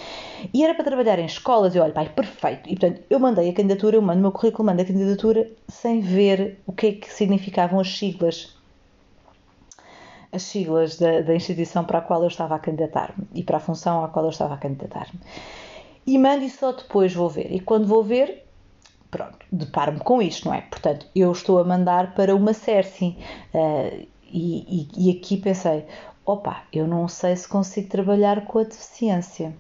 E 0.54 0.64
era 0.64 0.74
para 0.74 0.84
trabalhar 0.84 1.20
em 1.20 1.26
escolas. 1.26 1.76
E 1.76 1.80
olha, 1.80 1.94
pai, 1.94 2.10
perfeito. 2.10 2.70
E 2.70 2.78
portanto, 2.78 3.02
eu 3.10 3.20
mandei 3.20 3.50
a 3.50 3.54
candidatura, 3.54 3.98
eu 3.98 4.02
mando 4.02 4.20
o 4.20 4.22
meu 4.22 4.32
currículo, 4.32 4.66
mando 4.66 4.82
a 4.82 4.86
candidatura 4.86 5.50
sem 5.68 6.02
ver 6.02 6.60
o 6.66 6.72
que 6.72 6.88
é 6.88 6.92
que 6.94 7.14
significavam 7.14 7.80
as 7.80 7.98
siglas 7.98 8.56
as 10.34 10.42
siglas 10.42 10.98
da, 10.98 11.22
da, 11.22 11.36
instituição 11.36 11.86
para 11.86 12.00
a 12.00 12.02
qual 12.02 12.24
eu 12.24 12.28
estava 12.28 12.56
a 12.56 12.60
candidatar-me 12.60 13.28
e 13.36 13.44
para 13.44 13.58
a 13.58 13.60
função 13.60 14.04
à 14.04 14.08
qual 14.08 14.26
eu 14.26 14.32
estava 14.32 14.56
a 14.56 14.58
candidatar-me. 14.58 15.20
E 16.06 16.18
mando 16.18 16.44
e 16.44 16.50
só 16.50 16.72
depois 16.72 17.14
vou 17.14 17.30
ver. 17.30 17.54
E 17.54 17.60
quando 17.60 17.86
vou 17.86 18.04
ver, 18.04 18.43
pronto, 19.14 19.38
deparo-me 19.52 20.00
com 20.00 20.20
isto, 20.20 20.48
não 20.48 20.56
é? 20.56 20.62
Portanto, 20.62 21.06
eu 21.16 21.32
estou 21.32 21.60
a 21.60 21.64
mandar 21.64 22.16
para 22.16 22.36
uma 22.36 22.52
Cersei 22.52 23.16
uh, 23.54 24.08
e, 24.26 24.88
e, 24.98 25.12
e 25.12 25.16
aqui 25.16 25.38
pensei, 25.38 25.86
opa, 26.26 26.64
eu 26.74 26.88
não 26.88 27.08
sei 27.08 27.36
se 27.36 27.48
consigo 27.48 27.88
trabalhar 27.90 28.44
com 28.46 28.58
a 28.58 28.64
deficiência. 28.64 29.54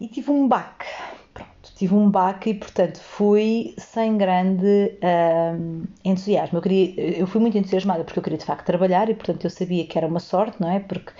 E 0.00 0.08
tive 0.08 0.30
um 0.30 0.48
baque, 0.48 0.86
pronto, 1.34 1.50
tive 1.76 1.94
um 1.94 2.08
baque 2.08 2.48
e, 2.48 2.54
portanto, 2.54 2.98
fui 2.98 3.74
sem 3.76 4.16
grande 4.16 4.94
uh, 5.02 5.86
entusiasmo. 6.02 6.56
Eu, 6.56 6.62
queria, 6.62 7.18
eu 7.18 7.26
fui 7.26 7.38
muito 7.38 7.58
entusiasmada 7.58 8.02
porque 8.02 8.18
eu 8.18 8.22
queria, 8.22 8.38
de 8.38 8.46
facto, 8.46 8.64
trabalhar 8.64 9.10
e, 9.10 9.14
portanto, 9.14 9.44
eu 9.44 9.50
sabia 9.50 9.86
que 9.86 9.98
era 9.98 10.06
uma 10.06 10.20
sorte, 10.20 10.56
não 10.58 10.70
é? 10.70 10.80
Porque 10.80 11.12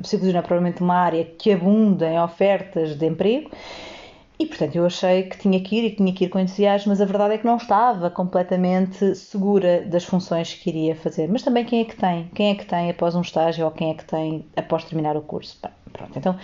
psicologia 0.00 0.38
é 0.38 0.42
provavelmente 0.42 0.80
uma 0.80 0.96
área 0.96 1.26
que 1.26 1.52
abunda 1.52 2.10
em 2.10 2.18
ofertas 2.18 2.96
de 2.96 3.04
emprego 3.04 3.50
e 4.38 4.46
portanto 4.46 4.76
eu 4.76 4.84
achei 4.84 5.24
que 5.24 5.38
tinha 5.38 5.60
que 5.60 5.76
ir 5.76 5.84
e 5.84 5.90
que 5.90 5.96
tinha 5.96 6.12
que 6.12 6.24
ir 6.24 6.28
com 6.28 6.38
entusiasmo, 6.38 6.90
mas 6.90 7.00
a 7.00 7.04
verdade 7.04 7.34
é 7.34 7.38
que 7.38 7.46
não 7.46 7.56
estava 7.56 8.10
completamente 8.10 9.14
segura 9.14 9.82
das 9.82 10.04
funções 10.04 10.52
que 10.54 10.68
iria 10.68 10.94
fazer. 10.94 11.28
Mas 11.28 11.42
também 11.42 11.64
quem 11.64 11.80
é 11.80 11.84
que 11.84 11.96
tem? 11.96 12.28
Quem 12.34 12.50
é 12.50 12.54
que 12.54 12.66
tem 12.66 12.90
após 12.90 13.14
um 13.14 13.22
estágio 13.22 13.64
ou 13.64 13.70
quem 13.70 13.90
é 13.90 13.94
que 13.94 14.04
tem 14.04 14.44
após 14.54 14.84
terminar 14.84 15.16
o 15.16 15.22
curso? 15.22 15.58
Pronto, 15.92 16.18
então 16.18 16.38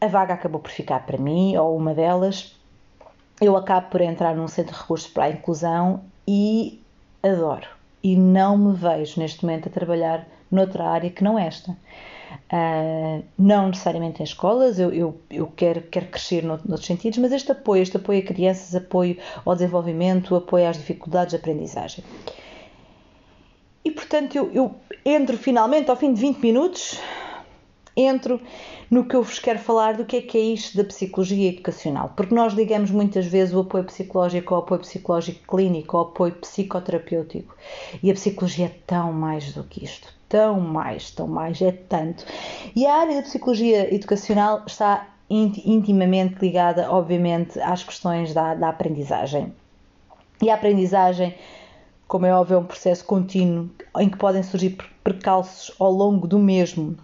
a 0.00 0.06
vaga 0.06 0.34
acabou 0.34 0.60
por 0.60 0.70
ficar 0.70 1.04
para 1.04 1.18
mim, 1.18 1.56
ou 1.56 1.76
uma 1.76 1.92
delas. 1.92 2.56
Eu 3.40 3.56
acabo 3.56 3.90
por 3.90 4.00
entrar 4.00 4.34
num 4.34 4.48
centro 4.48 4.74
de 4.74 4.80
recursos 4.80 5.08
para 5.08 5.24
a 5.24 5.30
inclusão 5.30 6.02
e 6.26 6.80
adoro. 7.22 7.66
E 8.02 8.16
não 8.16 8.56
me 8.56 8.74
vejo 8.74 9.20
neste 9.20 9.44
momento 9.44 9.68
a 9.68 9.72
trabalhar 9.72 10.26
noutra 10.50 10.84
área 10.84 11.10
que 11.10 11.22
não 11.22 11.38
esta. 11.38 11.76
Uh, 12.52 13.22
não 13.38 13.68
necessariamente 13.68 14.22
em 14.22 14.24
escolas, 14.24 14.78
eu, 14.78 14.92
eu, 14.92 15.20
eu 15.30 15.46
quero, 15.54 15.82
quero 15.82 16.06
crescer 16.06 16.42
noutros 16.44 16.86
sentidos, 16.86 17.18
mas 17.18 17.32
este 17.32 17.52
apoio, 17.52 17.82
este 17.82 17.96
apoio 17.96 18.20
a 18.20 18.22
crianças, 18.22 18.74
apoio 18.74 19.18
ao 19.44 19.54
desenvolvimento, 19.54 20.34
apoio 20.34 20.66
às 20.66 20.76
dificuldades 20.76 21.30
de 21.30 21.36
aprendizagem. 21.36 22.04
E 23.84 23.90
portanto 23.90 24.34
eu, 24.36 24.50
eu 24.52 24.74
entro 25.04 25.36
finalmente 25.36 25.90
ao 25.90 25.96
fim 25.96 26.12
de 26.12 26.20
20 26.20 26.38
minutos, 26.38 26.98
entro 27.96 28.40
no 28.90 29.04
que 29.04 29.14
eu 29.14 29.22
vos 29.22 29.38
quero 29.38 29.58
falar 29.58 29.96
do 29.96 30.04
que 30.04 30.16
é 30.16 30.22
que 30.22 30.38
é 30.38 30.40
isto 30.40 30.76
da 30.76 30.84
psicologia 30.84 31.50
educacional, 31.50 32.12
porque 32.16 32.34
nós 32.34 32.52
ligamos 32.52 32.90
muitas 32.90 33.26
vezes 33.26 33.54
o 33.54 33.60
apoio 33.60 33.84
psicológico 33.84 34.54
ao 34.54 34.60
apoio 34.60 34.80
psicológico 34.80 35.56
clínico, 35.56 35.96
ao 35.96 36.04
apoio 36.04 36.32
psicoterapêutico, 36.34 37.54
e 38.02 38.10
a 38.10 38.14
psicologia 38.14 38.66
é 38.66 38.74
tão 38.86 39.12
mais 39.12 39.52
do 39.52 39.64
que 39.64 39.84
isto 39.84 40.18
tão 40.28 40.60
mais, 40.60 41.10
tão 41.10 41.26
mais, 41.26 41.60
é 41.62 41.72
tanto. 41.72 42.24
E 42.76 42.86
a 42.86 42.96
área 42.96 43.16
da 43.16 43.22
psicologia 43.22 43.92
educacional 43.94 44.62
está 44.66 45.08
intimamente 45.30 46.36
ligada, 46.40 46.90
obviamente, 46.90 47.58
às 47.60 47.82
questões 47.82 48.32
da, 48.32 48.54
da 48.54 48.68
aprendizagem. 48.68 49.52
E 50.40 50.50
a 50.50 50.54
aprendizagem, 50.54 51.34
como 52.08 52.24
é 52.24 52.34
óbvio, 52.34 52.54
é 52.54 52.58
um 52.58 52.64
processo 52.64 53.04
contínuo 53.04 53.68
em 53.98 54.08
que 54.08 54.16
podem 54.16 54.42
surgir 54.42 54.78
percalços 55.04 55.70
ao 55.78 55.92
longo 55.92 56.26
do 56.26 56.38
mesmo. 56.38 56.96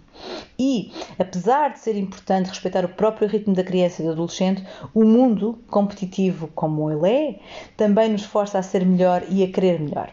E, 0.57 0.91
apesar 1.19 1.73
de 1.73 1.79
ser 1.79 1.95
importante 1.95 2.49
respeitar 2.49 2.83
o 2.83 2.89
próprio 2.89 3.27
ritmo 3.27 3.53
da 3.53 3.63
criança 3.63 4.01
e 4.01 4.05
do 4.05 4.11
adolescente, 4.11 4.65
o 4.93 5.03
mundo 5.03 5.59
competitivo 5.67 6.49
como 6.55 6.89
ele 6.89 7.07
é 7.07 7.39
também 7.77 8.09
nos 8.09 8.23
força 8.23 8.57
a 8.57 8.63
ser 8.63 8.83
melhor 8.83 9.23
e 9.29 9.43
a 9.43 9.51
querer 9.51 9.79
melhor. 9.79 10.09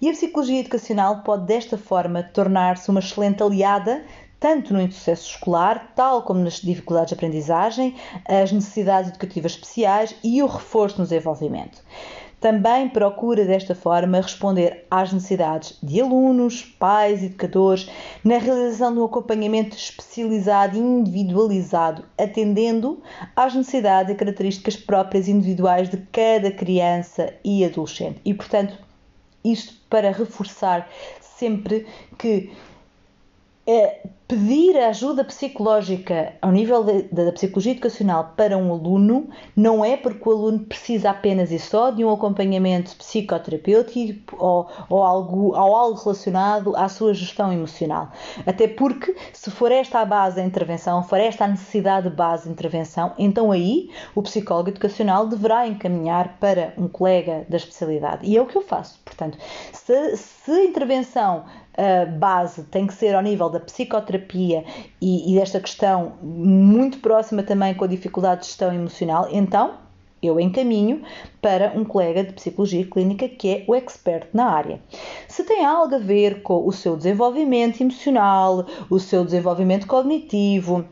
E 0.00 0.08
a 0.08 0.12
psicologia 0.12 0.60
educacional 0.60 1.22
pode, 1.22 1.46
desta 1.46 1.76
forma, 1.76 2.22
tornar-se 2.22 2.90
uma 2.90 3.00
excelente 3.00 3.42
aliada 3.42 4.02
tanto 4.38 4.72
no 4.74 4.80
insucesso 4.80 5.30
escolar, 5.30 5.92
tal 5.96 6.22
como 6.22 6.40
nas 6.40 6.60
dificuldades 6.60 7.08
de 7.08 7.14
aprendizagem, 7.14 7.94
as 8.28 8.52
necessidades 8.52 9.10
educativas 9.10 9.52
especiais 9.52 10.14
e 10.22 10.42
o 10.42 10.46
reforço 10.46 10.98
no 10.98 11.04
desenvolvimento. 11.04 11.82
Também 12.40 12.88
procura 12.88 13.44
desta 13.46 13.74
forma 13.74 14.20
responder 14.20 14.84
às 14.90 15.12
necessidades 15.12 15.78
de 15.82 16.00
alunos, 16.00 16.62
pais, 16.62 17.22
educadores, 17.22 17.88
na 18.22 18.36
realização 18.36 18.92
de 18.92 19.00
um 19.00 19.04
acompanhamento 19.04 19.74
especializado 19.74 20.76
e 20.76 20.80
individualizado, 20.80 22.04
atendendo 22.18 23.02
às 23.34 23.54
necessidades 23.54 24.12
e 24.12 24.16
características 24.16 24.76
próprias 24.76 25.28
individuais 25.28 25.88
de 25.88 25.96
cada 26.12 26.50
criança 26.50 27.32
e 27.42 27.64
adolescente. 27.64 28.20
E, 28.24 28.34
portanto, 28.34 28.78
isto 29.42 29.74
para 29.88 30.12
reforçar 30.12 30.88
sempre 31.20 31.86
que 32.18 32.52
é, 33.66 34.00
pedir 34.28 34.76
ajuda 34.76 35.24
psicológica 35.24 36.34
ao 36.42 36.50
nível 36.50 36.84
da 37.12 37.30
psicologia 37.32 37.72
educacional 37.72 38.32
para 38.36 38.58
um 38.58 38.72
aluno 38.72 39.28
não 39.54 39.84
é 39.84 39.96
porque 39.96 40.28
o 40.28 40.32
aluno 40.32 40.60
precisa 40.60 41.10
apenas 41.10 41.52
e 41.52 41.58
só 41.60 41.90
de 41.90 42.04
um 42.04 42.12
acompanhamento 42.12 42.96
psicoterapêutico 42.96 44.36
ou, 44.36 44.68
ou, 44.90 45.02
algo, 45.04 45.46
ou 45.48 45.76
algo 45.76 46.00
relacionado 46.02 46.74
à 46.76 46.88
sua 46.88 47.14
gestão 47.14 47.52
emocional. 47.52 48.10
Até 48.44 48.66
porque, 48.66 49.14
se 49.32 49.50
for 49.50 49.70
esta 49.70 50.00
a 50.00 50.04
base 50.04 50.36
da 50.36 50.42
intervenção, 50.42 51.04
for 51.04 51.20
esta 51.20 51.44
a 51.44 51.48
necessidade 51.48 52.10
de 52.10 52.16
base 52.16 52.44
de 52.44 52.50
intervenção, 52.50 53.12
então 53.16 53.52
aí 53.52 53.90
o 54.14 54.22
psicólogo 54.22 54.70
educacional 54.70 55.28
deverá 55.28 55.68
encaminhar 55.68 56.36
para 56.40 56.74
um 56.76 56.88
colega 56.88 57.46
da 57.48 57.56
especialidade. 57.56 58.26
E 58.26 58.36
é 58.36 58.42
o 58.42 58.46
que 58.46 58.56
eu 58.56 58.62
faço. 58.62 58.98
Portanto, 59.04 59.38
se, 59.72 60.16
se 60.16 60.50
a 60.50 60.64
intervenção 60.64 61.44
uh, 61.76 62.10
base 62.18 62.64
tem 62.64 62.86
que 62.86 62.94
ser 62.94 63.14
ao 63.14 63.22
nível 63.22 63.48
da 63.48 63.60
psicoterapia 63.60 64.64
e, 65.00 65.32
e 65.32 65.38
desta 65.38 65.60
questão 65.60 66.14
muito 66.22 66.98
próxima 66.98 67.42
também 67.42 67.74
com 67.74 67.84
a 67.84 67.88
dificuldade 67.88 68.42
de 68.42 68.46
gestão 68.48 68.72
emocional, 68.72 69.28
então 69.30 69.74
eu 70.22 70.40
encaminho 70.40 71.02
para 71.40 71.72
um 71.74 71.84
colega 71.84 72.24
de 72.24 72.32
psicologia 72.32 72.84
clínica 72.86 73.28
que 73.28 73.48
é 73.48 73.64
o 73.66 73.74
expert 73.74 74.28
na 74.32 74.50
área. 74.50 74.80
Se 75.28 75.44
tem 75.44 75.64
algo 75.64 75.94
a 75.94 75.98
ver 75.98 76.42
com 76.42 76.66
o 76.66 76.72
seu 76.72 76.96
desenvolvimento 76.96 77.80
emocional, 77.80 78.66
o 78.90 78.98
seu 78.98 79.24
desenvolvimento 79.24 79.86
cognitivo, 79.86 80.84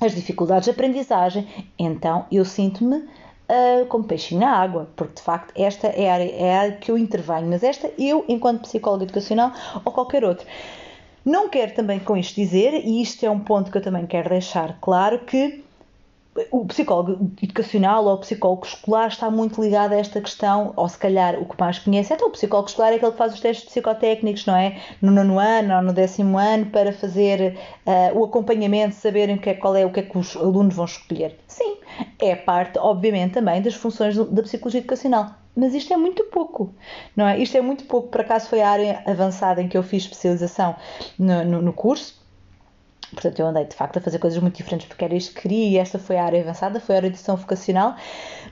as 0.00 0.14
dificuldades 0.14 0.64
de 0.64 0.70
aprendizagem, 0.70 1.46
então 1.78 2.26
eu 2.30 2.44
sinto-me 2.44 3.04
uh, 3.50 3.86
como 3.86 4.04
peixinho 4.04 4.40
na 4.40 4.56
água, 4.56 4.88
porque 4.96 5.14
de 5.16 5.22
facto 5.22 5.52
esta 5.60 5.88
é 5.88 6.08
a, 6.08 6.14
área, 6.14 6.32
é 6.32 6.56
a 6.56 6.60
área 6.60 6.76
que 6.76 6.90
eu 6.90 6.96
intervenho, 6.96 7.48
mas 7.48 7.62
esta 7.62 7.90
eu, 7.98 8.24
enquanto 8.28 8.62
psicóloga 8.62 9.04
educacional 9.04 9.52
ou 9.84 9.92
qualquer 9.92 10.24
outro. 10.24 10.46
Não 11.24 11.50
quero 11.50 11.74
também 11.74 11.98
com 11.98 12.16
isto 12.16 12.34
dizer, 12.34 12.72
e 12.72 13.02
isto 13.02 13.26
é 13.26 13.30
um 13.30 13.40
ponto 13.40 13.70
que 13.70 13.76
eu 13.76 13.82
também 13.82 14.06
quero 14.06 14.30
deixar 14.30 14.78
claro, 14.80 15.18
que 15.18 15.62
o 16.50 16.64
psicólogo 16.64 17.32
educacional 17.42 18.04
ou 18.04 18.14
o 18.14 18.18
psicólogo 18.18 18.64
escolar 18.64 19.08
está 19.08 19.30
muito 19.30 19.60
ligado 19.60 19.92
a 19.92 19.96
esta 19.96 20.20
questão, 20.20 20.72
ou 20.76 20.88
se 20.88 20.96
calhar 20.96 21.40
o 21.40 21.44
que 21.44 21.58
mais 21.58 21.78
conhece, 21.78 22.12
até 22.12 22.24
o 22.24 22.30
psicólogo 22.30 22.68
escolar 22.68 22.92
é 22.92 22.96
aquele 22.96 23.12
que 23.12 23.18
faz 23.18 23.34
os 23.34 23.40
testes 23.40 23.68
psicotécnicos, 23.68 24.46
não 24.46 24.54
é? 24.54 24.80
No 25.02 25.10
nono 25.10 25.38
ano 25.38 25.74
ou 25.76 25.82
no 25.82 25.92
décimo 25.92 26.38
ano, 26.38 26.66
para 26.66 26.92
fazer 26.92 27.58
uh, 27.86 28.18
o 28.18 28.24
acompanhamento, 28.24 28.94
saberem 28.94 29.38
que 29.38 29.50
é, 29.50 29.54
qual 29.54 29.74
é, 29.74 29.84
o 29.84 29.90
que 29.90 30.00
é 30.00 30.02
que 30.04 30.16
os 30.16 30.36
alunos 30.36 30.74
vão 30.74 30.84
escolher. 30.84 31.36
Sim, 31.48 31.76
é 32.18 32.36
parte, 32.36 32.78
obviamente, 32.78 33.32
também 33.32 33.60
das 33.60 33.74
funções 33.74 34.16
da 34.16 34.42
psicologia 34.42 34.80
educacional. 34.80 35.34
Mas 35.56 35.74
isto 35.74 35.92
é 35.92 35.96
muito 35.96 36.22
pouco, 36.26 36.72
não 37.16 37.26
é? 37.26 37.38
Isto 37.40 37.56
é 37.56 37.60
muito 37.60 37.84
pouco. 37.84 38.08
Por 38.08 38.20
acaso 38.20 38.48
foi 38.48 38.62
a 38.62 38.70
área 38.70 39.02
avançada 39.04 39.60
em 39.60 39.68
que 39.68 39.76
eu 39.76 39.82
fiz 39.82 40.04
especialização 40.04 40.76
no, 41.18 41.44
no, 41.44 41.60
no 41.60 41.72
curso 41.72 42.19
Portanto, 43.12 43.38
eu 43.40 43.46
andei 43.46 43.64
de 43.64 43.74
facto 43.74 43.98
a 43.98 44.00
fazer 44.00 44.18
coisas 44.18 44.40
muito 44.40 44.56
diferentes 44.56 44.86
porque 44.86 45.04
era 45.04 45.14
isto 45.14 45.34
que 45.34 45.42
queria 45.42 45.68
e 45.68 45.78
esta 45.78 45.98
foi 45.98 46.16
a 46.16 46.24
área 46.24 46.40
avançada, 46.40 46.80
foi 46.80 46.94
a 46.94 46.98
orientação 46.98 47.36
vocacional, 47.36 47.96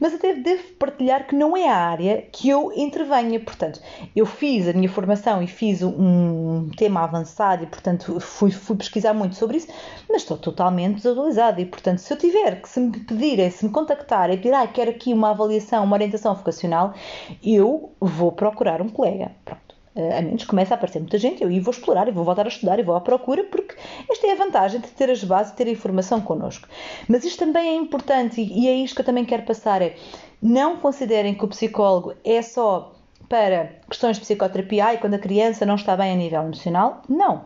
mas 0.01 0.15
até 0.15 0.35
devo 0.35 0.63
partilhar 0.79 1.27
que 1.27 1.35
não 1.35 1.57
é 1.57 1.69
a 1.69 1.77
área 1.77 2.23
que 2.33 2.49
eu 2.49 2.73
intervenha. 2.75 3.39
Portanto, 3.41 3.81
eu 4.15 4.27
fiz 4.27 4.69
a 4.69 4.73
minha 4.73 4.89
formação 4.89 5.43
e 5.43 5.47
fiz 5.47 5.83
um 5.83 6.71
tema 6.77 7.03
avançado 7.03 7.65
e, 7.65 7.67
portanto, 7.67 8.19
fui, 8.21 8.51
fui 8.51 8.77
pesquisar 8.77 9.15
muito 9.15 9.37
sobre 9.37 9.59
isso, 9.59 9.69
mas 10.09 10.23
estou 10.23 10.37
totalmente 10.37 10.97
desatualizada 10.97 11.61
e, 11.61 11.67
portanto, 11.67 11.99
se 11.99 12.13
eu 12.13 12.19
tiver 12.19 12.61
que 12.61 12.69
se 12.69 12.81
me 12.81 12.99
pedirem, 12.99 13.51
se 13.51 13.65
me 13.65 13.71
contactarem 13.71 14.37
e 14.37 14.39
pedir, 14.39 14.55
ah, 14.55 14.67
quero 14.67 14.91
aqui 14.91 15.13
uma 15.13 15.31
avaliação, 15.31 15.85
uma 15.85 15.97
orientação 15.97 16.35
vocacional, 16.35 16.95
eu 17.43 17.93
vou 18.01 18.33
procurar 18.33 18.83
um 18.83 18.89
colega. 18.89 19.31
Pronto 19.45 19.68
a 19.99 20.23
menos 20.23 20.45
comece 20.45 20.73
a 20.73 20.77
aparecer 20.77 21.01
muita 21.01 21.19
gente, 21.19 21.43
eu 21.43 21.63
vou 21.63 21.73
explorar, 21.73 22.07
e 22.07 22.13
vou 22.13 22.25
voltar 22.25 22.45
a 22.47 22.49
estudar, 22.49 22.79
e 22.79 22.83
vou 22.83 22.95
à 22.95 23.01
procura, 23.01 23.43
porque 23.45 23.75
esta 24.09 24.27
é 24.29 24.33
a 24.33 24.37
vantagem 24.37 24.81
de 24.81 24.89
ter 24.89 25.11
as 25.11 25.25
bases, 25.25 25.53
ter 25.53 25.67
a 25.67 25.71
informação 25.71 26.21
connosco. 26.21 26.69
Mas 27.09 27.25
isto 27.25 27.39
também 27.39 27.69
é 27.69 27.75
importante, 27.75 28.41
e 28.41 28.69
é 28.69 28.75
isto 28.75 28.95
que 28.95 29.01
eu 29.01 29.07
também 29.07 29.25
quero 29.25 29.43
passar, 29.43 29.83
é 29.83 29.97
não 30.41 30.77
considerem 30.77 31.35
que 31.35 31.45
o 31.45 31.49
psicólogo 31.49 32.15
é 32.25 32.41
só 32.43 32.95
para 33.29 33.73
questões 33.89 34.17
de 34.17 34.23
psicoterapia 34.23 34.95
e 34.95 34.99
quando 34.99 35.15
a 35.15 35.19
criança 35.19 35.67
não 35.67 35.75
está 35.75 35.97
bem 35.97 36.13
a 36.13 36.17
nível 36.17 36.43
emocional. 36.43 37.03
Não. 37.09 37.45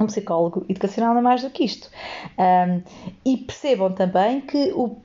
Um 0.00 0.06
psicólogo 0.06 0.64
educacional 0.68 1.16
é 1.16 1.20
mais 1.20 1.42
do 1.42 1.50
que 1.50 1.64
isto. 1.64 1.88
Um, 2.36 2.82
e 3.24 3.36
percebam 3.36 3.92
também 3.92 4.40
que 4.40 4.72
o 4.72 4.96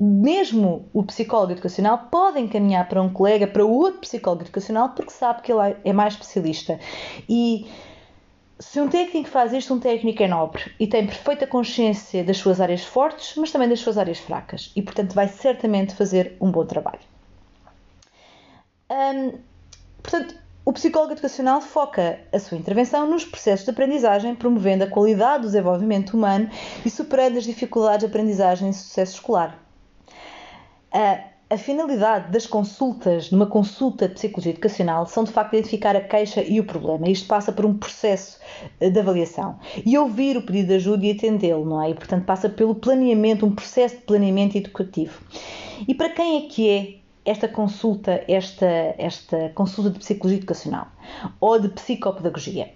mesmo 0.00 0.88
o 0.92 1.02
psicólogo 1.02 1.52
educacional 1.52 2.08
pode 2.10 2.38
encaminhar 2.38 2.88
para 2.88 3.02
um 3.02 3.08
colega, 3.08 3.46
para 3.46 3.64
outro 3.64 4.00
psicólogo 4.00 4.42
educacional, 4.42 4.90
porque 4.90 5.10
sabe 5.10 5.42
que 5.42 5.52
ele 5.52 5.76
é 5.84 5.92
mais 5.92 6.14
especialista. 6.14 6.78
E 7.28 7.66
se 8.58 8.80
um 8.80 8.88
técnico 8.88 9.28
faz 9.28 9.52
isto, 9.52 9.74
um 9.74 9.80
técnico 9.80 10.22
é 10.22 10.28
nobre 10.28 10.72
e 10.78 10.86
tem 10.86 11.06
perfeita 11.06 11.46
consciência 11.46 12.24
das 12.24 12.36
suas 12.38 12.60
áreas 12.60 12.84
fortes, 12.84 13.34
mas 13.36 13.52
também 13.52 13.68
das 13.68 13.80
suas 13.80 13.98
áreas 13.98 14.18
fracas. 14.18 14.72
E, 14.74 14.82
portanto, 14.82 15.14
vai 15.14 15.28
certamente 15.28 15.94
fazer 15.94 16.36
um 16.40 16.50
bom 16.50 16.64
trabalho. 16.64 17.00
Portanto, 20.02 20.34
o 20.64 20.72
psicólogo 20.72 21.12
educacional 21.12 21.60
foca 21.60 22.20
a 22.32 22.38
sua 22.38 22.58
intervenção 22.58 23.08
nos 23.08 23.24
processos 23.24 23.64
de 23.64 23.70
aprendizagem, 23.70 24.34
promovendo 24.34 24.84
a 24.84 24.86
qualidade 24.86 25.42
do 25.42 25.46
desenvolvimento 25.46 26.14
humano 26.16 26.48
e 26.84 26.90
superando 26.90 27.36
as 27.38 27.44
dificuldades 27.44 28.00
de 28.00 28.06
aprendizagem 28.06 28.70
e 28.70 28.74
sucesso 28.74 29.14
escolar. 29.14 29.67
A, 30.92 31.20
a 31.50 31.56
finalidade 31.56 32.30
das 32.30 32.46
consultas, 32.46 33.30
numa 33.30 33.46
consulta 33.46 34.06
de 34.06 34.14
psicologia 34.14 34.52
educacional, 34.52 35.06
são 35.06 35.24
de 35.24 35.32
facto 35.32 35.54
identificar 35.54 35.96
a 35.96 36.00
queixa 36.00 36.42
e 36.42 36.60
o 36.60 36.64
problema. 36.64 37.08
Isto 37.08 37.26
passa 37.26 37.52
por 37.52 37.64
um 37.64 37.76
processo 37.76 38.38
eh, 38.80 38.90
de 38.90 38.98
avaliação. 38.98 39.58
E 39.84 39.96
ouvir 39.96 40.36
o 40.36 40.42
pedido 40.42 40.68
de 40.68 40.74
ajuda 40.74 41.06
e 41.06 41.12
atendê-lo, 41.12 41.64
não 41.64 41.82
é? 41.82 41.90
E, 41.90 41.94
portanto, 41.94 42.24
passa 42.24 42.48
pelo 42.48 42.74
planeamento, 42.74 43.46
um 43.46 43.54
processo 43.54 43.96
de 43.96 44.02
planeamento 44.02 44.58
educativo. 44.58 45.20
E 45.86 45.94
para 45.94 46.10
quem 46.10 46.44
é 46.44 46.48
que 46.48 46.68
é 46.68 46.98
esta 47.30 47.48
consulta, 47.48 48.24
esta, 48.28 48.94
esta 48.98 49.50
consulta 49.54 49.90
de 49.90 49.98
psicologia 49.98 50.38
educacional 50.38 50.88
ou 51.40 51.58
de 51.58 51.68
psicopedagogia? 51.68 52.72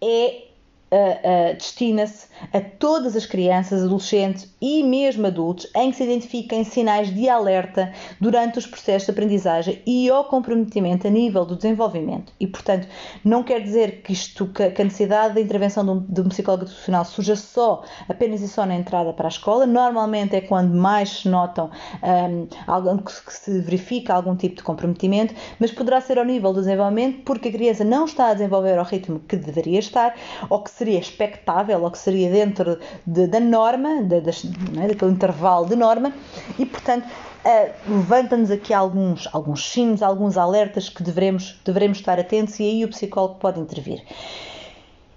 É 0.00 0.53
uh, 0.90 1.52
uh, 1.52 1.54
destina-se 1.54 2.26
a 2.52 2.60
todas 2.60 3.16
as 3.16 3.26
crianças, 3.26 3.82
adolescentes 3.82 4.52
e 4.60 4.82
mesmo 4.82 5.26
adultos 5.26 5.66
em 5.74 5.90
que 5.90 5.96
se 5.96 6.04
identifiquem 6.04 6.64
sinais 6.64 7.12
de 7.12 7.28
alerta 7.28 7.92
durante 8.20 8.58
os 8.58 8.66
processos 8.66 9.06
de 9.06 9.12
aprendizagem 9.12 9.82
e 9.86 10.08
ao 10.08 10.24
comprometimento 10.24 11.06
a 11.06 11.10
nível 11.10 11.44
do 11.44 11.56
desenvolvimento. 11.56 12.32
E, 12.38 12.46
portanto, 12.46 12.86
não 13.24 13.42
quer 13.42 13.60
dizer 13.60 14.02
que 14.02 14.12
isto, 14.12 14.46
que 14.46 14.62
a 14.62 14.84
necessidade 14.84 15.34
da 15.34 15.40
intervenção 15.40 15.84
de 15.84 15.90
um, 15.90 16.00
de 16.00 16.20
um 16.20 16.28
psicólogo 16.28 16.64
educacional 16.64 17.04
surja 17.04 17.36
só, 17.36 17.82
apenas 18.08 18.40
e 18.40 18.48
só 18.48 18.66
na 18.66 18.74
entrada 18.74 19.12
para 19.12 19.26
a 19.26 19.28
escola. 19.28 19.66
Normalmente 19.66 20.36
é 20.36 20.40
quando 20.40 20.74
mais 20.74 21.20
se 21.20 21.28
notam 21.28 21.70
um, 22.02 22.96
que 22.98 23.32
se 23.32 23.60
verifica 23.60 24.14
algum 24.14 24.36
tipo 24.36 24.56
de 24.56 24.62
comprometimento, 24.62 25.34
mas 25.58 25.70
poderá 25.70 26.00
ser 26.00 26.18
ao 26.18 26.24
nível 26.24 26.52
do 26.52 26.60
desenvolvimento 26.60 27.22
porque 27.24 27.48
a 27.48 27.52
criança 27.52 27.84
não 27.84 28.04
está 28.04 28.28
a 28.28 28.34
desenvolver 28.34 28.78
ao 28.78 28.84
ritmo 28.84 29.20
que 29.20 29.36
deveria 29.36 29.78
estar 29.78 30.14
ou 30.48 30.62
que 30.62 30.70
seria 30.84 30.98
expectável 30.98 31.82
ou 31.82 31.90
que 31.90 31.98
seria 31.98 32.30
dentro 32.30 32.78
de, 33.06 33.26
da 33.26 33.40
norma, 33.40 34.02
de, 34.02 34.20
de, 34.20 34.30
é, 34.78 34.88
daquele 34.88 35.12
intervalo 35.12 35.66
de 35.66 35.76
norma, 35.76 36.12
e 36.58 36.66
portanto 36.66 37.06
uh, 37.06 37.72
levanta-nos 37.88 38.50
aqui 38.50 38.74
alguns, 38.74 39.26
alguns 39.32 40.02
alguns 40.02 40.36
alertas 40.36 40.90
que 40.90 41.02
devemos, 41.02 41.58
devemos 41.64 41.98
estar 41.98 42.20
atentos 42.20 42.60
e 42.60 42.64
aí 42.64 42.84
o 42.84 42.88
psicólogo 42.88 43.36
pode 43.36 43.58
intervir. 43.60 44.02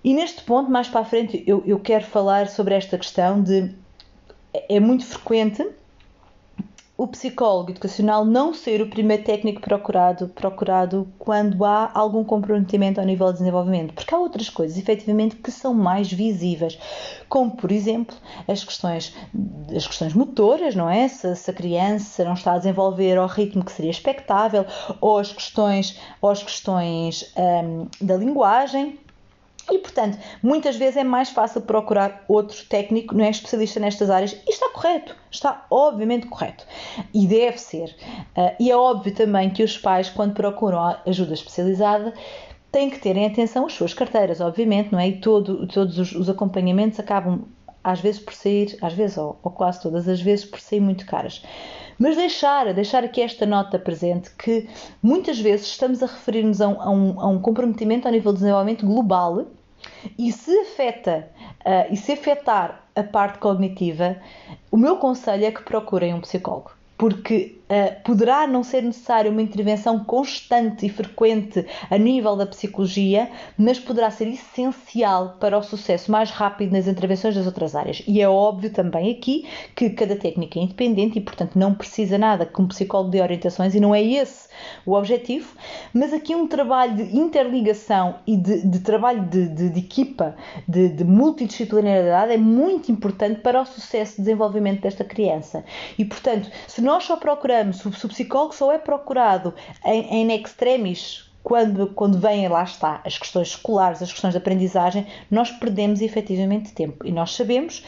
E 0.03 0.13
neste 0.13 0.41
ponto, 0.43 0.71
mais 0.71 0.87
para 0.87 1.01
a 1.01 1.05
frente, 1.05 1.43
eu, 1.45 1.61
eu 1.65 1.79
quero 1.79 2.05
falar 2.05 2.47
sobre 2.47 2.75
esta 2.75 2.97
questão 2.97 3.41
de. 3.41 3.75
É 4.69 4.79
muito 4.79 5.05
frequente 5.05 5.67
o 6.97 7.07
psicólogo 7.07 7.69
educacional 7.69 8.25
não 8.25 8.55
ser 8.55 8.81
o 8.81 8.89
primeiro 8.89 9.23
técnico 9.23 9.61
procurado, 9.61 10.29
procurado 10.29 11.07
quando 11.19 11.63
há 11.63 11.91
algum 11.93 12.23
comprometimento 12.23 12.99
ao 12.99 13.05
nível 13.05 13.31
de 13.31 13.37
desenvolvimento, 13.37 13.93
porque 13.93 14.15
há 14.15 14.17
outras 14.17 14.49
coisas, 14.49 14.79
efetivamente, 14.79 15.35
que 15.35 15.51
são 15.51 15.75
mais 15.75 16.11
visíveis, 16.11 16.79
como, 17.29 17.51
por 17.55 17.71
exemplo, 17.71 18.15
as 18.47 18.63
questões, 18.63 19.13
as 19.75 19.85
questões 19.85 20.13
motoras, 20.15 20.73
não 20.75 20.89
é? 20.89 21.07
Se, 21.07 21.35
se 21.35 21.51
a 21.51 21.53
criança 21.53 22.25
não 22.25 22.33
está 22.33 22.53
a 22.53 22.57
desenvolver 22.57 23.15
ao 23.15 23.27
ritmo 23.27 23.63
que 23.63 23.71
seria 23.71 23.91
expectável, 23.91 24.65
ou 24.99 25.19
as 25.19 25.31
questões, 25.31 25.99
ou 26.19 26.31
as 26.31 26.41
questões 26.41 27.31
hum, 27.37 27.87
da 28.01 28.17
linguagem, 28.17 28.97
E, 29.69 29.77
portanto, 29.79 30.17
muitas 30.41 30.77
vezes 30.77 30.97
é 30.97 31.03
mais 31.03 31.29
fácil 31.29 31.61
procurar 31.61 32.23
outro 32.27 32.63
técnico, 32.65 33.13
não 33.15 33.25
é 33.25 33.29
especialista 33.29 33.79
nestas 33.79 34.09
áreas, 34.09 34.33
e 34.47 34.49
está 34.49 34.69
correto, 34.69 35.15
está 35.29 35.65
obviamente 35.69 36.27
correto. 36.27 36.65
E 37.13 37.27
deve 37.27 37.57
ser. 37.57 37.95
Uh, 38.37 38.55
e 38.59 38.71
é 38.71 38.77
óbvio 38.77 39.13
também 39.13 39.49
que 39.49 39.63
os 39.63 39.77
pais, 39.77 40.09
quando 40.09 40.33
procuram 40.33 40.95
ajuda 41.05 41.33
especializada, 41.33 42.13
têm 42.71 42.89
que 42.89 42.99
terem 42.99 43.25
atenção 43.25 43.65
às 43.65 43.73
suas 43.73 43.93
carteiras, 43.93 44.39
obviamente, 44.39 44.91
não 44.91 44.99
é? 44.99 45.09
E 45.09 45.19
todo, 45.19 45.67
todos 45.67 45.97
os, 45.97 46.13
os, 46.13 46.29
acompanhamentos 46.29 46.99
acabam, 46.99 47.43
às 47.83 47.99
vezes, 47.99 48.21
por 48.21 48.33
sair, 48.33 48.77
às 48.81 48.93
vezes, 48.93 49.17
ou, 49.17 49.37
ou 49.43 49.51
quase 49.51 49.81
todas 49.81 50.07
as 50.07 50.21
vezes, 50.21 50.45
por 50.45 50.59
sair 50.59 50.79
muito 50.79 51.05
caras. 51.05 51.43
Mas 51.99 52.15
deixar, 52.15 52.73
deixar 52.73 53.03
aqui 53.03 53.21
esta 53.21 53.45
nota 53.45 53.79
presente 53.79 54.31
que 54.37 54.69
muitas 55.01 55.39
vezes 55.39 55.67
estamos 55.67 56.03
a 56.03 56.05
referir-nos 56.05 56.61
a, 56.61 56.67
um, 56.67 56.81
a, 56.81 56.89
um, 56.89 57.21
a 57.21 57.27
um 57.27 57.39
comprometimento 57.39 58.07
ao 58.07 58.13
nível 58.13 58.31
de 58.31 58.39
desenvolvimento 58.39 58.85
global 58.85 59.45
e 60.17 60.31
se 60.31 60.55
afeta 60.59 61.27
uh, 61.65 61.91
e 61.91 61.97
se 61.97 62.11
afetar 62.11 62.83
a 62.95 63.03
parte 63.03 63.39
cognitiva, 63.39 64.17
o 64.71 64.77
meu 64.77 64.97
conselho 64.97 65.45
é 65.45 65.51
que 65.51 65.63
procurem 65.63 66.13
um 66.13 66.21
psicólogo 66.21 66.77
porque 66.97 67.59
uh, 67.69 68.03
poderá 68.03 68.47
não 68.47 68.63
ser 68.63 68.81
necessária 68.83 69.31
uma 69.31 69.41
intervenção 69.41 70.03
constante 70.03 70.85
e 70.85 70.89
frequente 70.89 71.65
a 71.89 71.97
nível 71.97 72.35
da 72.35 72.45
psicologia, 72.45 73.29
mas 73.57 73.79
poderá 73.79 74.09
ser 74.09 74.27
essencial 74.27 75.37
para 75.39 75.57
o 75.57 75.63
sucesso 75.63 76.11
mais 76.11 76.29
rápido 76.29 76.71
nas 76.71 76.87
intervenções 76.87 77.35
das 77.35 77.45
outras 77.45 77.75
áreas. 77.75 78.01
E 78.07 78.21
é 78.21 78.29
óbvio 78.29 78.69
também 78.69 79.11
aqui 79.11 79.47
que 79.75 79.89
cada 79.89 80.15
técnica 80.15 80.59
é 80.59 80.63
independente 80.63 81.17
e, 81.17 81.21
portanto, 81.21 81.57
não 81.57 81.73
precisa 81.73 82.17
nada 82.17 82.45
que 82.45 82.61
um 82.61 82.67
psicólogo 82.67 83.11
dê 83.11 83.21
orientações 83.21 83.75
e 83.75 83.79
não 83.79 83.93
é 83.93 84.01
esse 84.01 84.47
o 84.85 84.93
objetivo, 84.93 85.55
mas 85.93 86.13
aqui 86.13 86.35
um 86.35 86.47
trabalho 86.47 86.95
de 86.95 87.15
interligação 87.15 88.15
e 88.25 88.35
de, 88.35 88.67
de 88.67 88.79
trabalho 88.79 89.25
de, 89.25 89.47
de, 89.47 89.69
de 89.69 89.79
equipa, 89.79 90.35
de, 90.67 90.89
de 90.89 91.03
multidisciplinaridade 91.03 92.33
é 92.33 92.37
muito 92.37 92.91
importante 92.91 93.41
para 93.41 93.61
o 93.61 93.65
sucesso 93.65 94.17
de 94.17 94.23
desenvolvimento 94.23 94.81
desta 94.81 95.03
criança. 95.03 95.63
E, 95.97 96.05
portanto, 96.05 96.49
se 96.67 96.81
nós 96.81 97.03
só 97.03 97.15
procuramos, 97.17 97.56
se 97.73 98.05
o 98.05 98.09
psicólogo 98.09 98.53
só 98.53 98.71
é 98.71 98.77
procurado 98.77 99.53
em, 99.85 100.31
em 100.31 100.41
extremis, 100.41 101.27
quando, 101.47 101.87
quando 101.87 102.19
vêm, 102.19 102.47
lá 102.49 102.63
está, 102.63 103.01
as 103.05 103.17
questões 103.17 103.47
escolares, 103.49 104.01
as 104.01 104.11
questões 104.11 104.33
de 104.33 104.37
aprendizagem, 104.37 105.07
nós 105.31 105.49
perdemos 105.49 106.01
efetivamente 106.01 106.73
tempo. 106.73 107.07
E 107.07 107.11
nós 107.11 107.33
sabemos, 107.33 107.85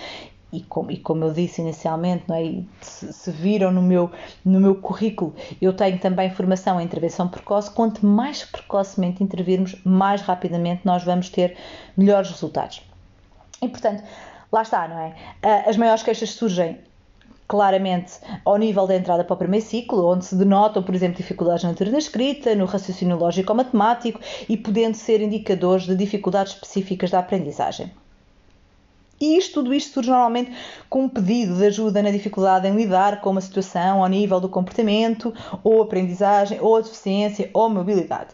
e 0.51 0.61
como, 0.61 0.89
e 0.89 0.97
como 0.97 1.25
eu 1.25 1.33
disse 1.33 1.61
inicialmente, 1.61 2.23
não 2.27 2.35
é? 2.35 2.63
se, 2.81 3.11
se, 3.11 3.31
viram 3.31 3.69
no 3.69 3.81
meu, 3.81 4.09
no 4.45 4.61
meu 4.61 4.75
currículo, 4.75 5.35
eu 5.61 5.73
tenho 5.73 5.99
também 5.99 6.31
formação 6.31 6.79
em 6.79 6.85
intervenção 6.85 7.27
precoce. 7.27 7.69
Quanto 7.69 8.05
mais 8.05 8.43
precocemente 8.43 9.21
intervirmos, 9.21 9.75
mais 9.83 10.21
rapidamente 10.21 10.81
nós 10.85 11.03
vamos 11.03 11.29
ter 11.29 11.57
melhores 11.97 12.29
resultados. 12.31 12.81
E 13.61 13.67
portanto, 13.67 14.03
lá 14.51 14.61
está, 14.61 14.87
não 14.87 14.99
é? 14.99 15.15
Ah, 15.43 15.69
as 15.69 15.75
maiores 15.75 16.01
queixas 16.01 16.31
surgem 16.31 16.79
claramente 17.49 18.13
ao 18.45 18.57
nível 18.57 18.85
da 18.85 18.95
entrada 18.95 19.23
para 19.23 19.33
o 19.33 19.37
primeiro 19.37 19.65
ciclo, 19.65 20.05
onde 20.05 20.23
se 20.23 20.35
denotam, 20.35 20.83
por 20.83 20.93
exemplo, 20.93 21.17
dificuldades 21.17 21.63
na 21.63 21.69
leitura 21.71 21.89
da 21.89 21.97
escrita, 21.97 22.53
no 22.53 22.65
raciocínio 22.65 23.17
lógico 23.17 23.51
ou 23.51 23.57
matemático 23.57 24.21
e 24.47 24.55
podendo 24.55 24.93
ser 24.93 25.19
indicadores 25.19 25.87
de 25.87 25.95
dificuldades 25.95 26.53
específicas 26.53 27.09
da 27.09 27.17
aprendizagem. 27.17 27.91
E 29.19 29.35
isto, 29.35 29.55
tudo 29.55 29.73
isto 29.73 29.95
surge 29.95 30.11
normalmente 30.11 30.51
com 30.87 31.05
um 31.05 31.09
pedido 31.09 31.55
de 31.55 31.65
ajuda 31.65 32.03
na 32.03 32.11
dificuldade 32.11 32.67
em 32.67 32.75
lidar 32.75 33.19
com 33.19 33.31
uma 33.31 33.41
situação 33.41 34.03
ao 34.03 34.07
nível 34.07 34.39
do 34.39 34.47
comportamento, 34.47 35.33
ou 35.63 35.81
aprendizagem, 35.81 36.59
ou 36.61 36.81
deficiência, 36.81 37.49
ou 37.51 37.67
mobilidade. 37.67 38.29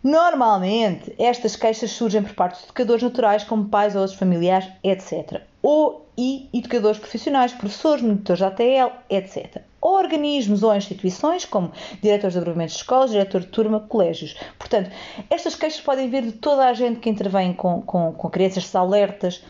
Normalmente, 0.00 1.12
estas 1.18 1.56
queixas 1.56 1.90
surgem 1.90 2.22
por 2.22 2.34
parte 2.34 2.58
de 2.58 2.64
educadores 2.64 3.02
naturais, 3.02 3.42
como 3.42 3.68
pais 3.68 3.96
ou 3.96 4.02
outros 4.02 4.18
familiares, 4.18 4.68
etc. 4.82 5.42
Ou 5.66 6.04
e 6.16 6.50
educadores 6.52 6.98
profissionais, 6.98 7.52
professores, 7.52 8.02
monitores 8.02 8.38
de 8.38 8.44
ATL, 8.44 8.92
etc. 9.08 9.62
Ou 9.80 9.96
organismos 9.96 10.62
ou 10.62 10.74
instituições, 10.76 11.46
como 11.46 11.72
diretores 12.02 12.34
de 12.34 12.38
agrupamentos 12.38 12.74
de 12.74 12.82
escolas, 12.82 13.10
diretor 13.10 13.40
de 13.40 13.46
turma, 13.46 13.80
colégios. 13.80 14.36
Portanto, 14.58 14.90
estas 15.30 15.54
queixas 15.54 15.80
podem 15.80 16.10
vir 16.10 16.22
de 16.22 16.32
toda 16.32 16.66
a 16.66 16.74
gente 16.74 17.00
que 17.00 17.08
intervém 17.08 17.54
com, 17.54 17.80
com, 17.80 18.12
com 18.12 18.28
crianças, 18.28 18.58
estes 18.58 18.76
alertas, 18.76 19.42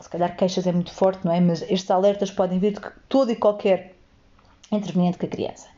se 0.00 0.08
calhar 0.08 0.36
queixas 0.36 0.68
é 0.68 0.72
muito 0.72 0.92
forte, 0.92 1.24
não 1.24 1.32
é? 1.32 1.40
Mas 1.40 1.62
estes 1.62 1.90
alertas 1.90 2.30
podem 2.30 2.60
vir 2.60 2.72
de 2.72 2.80
todo 3.08 3.32
e 3.32 3.36
qualquer 3.36 3.94
interveniente 4.70 5.18
com 5.18 5.26
a 5.26 5.28
criança. 5.28 5.68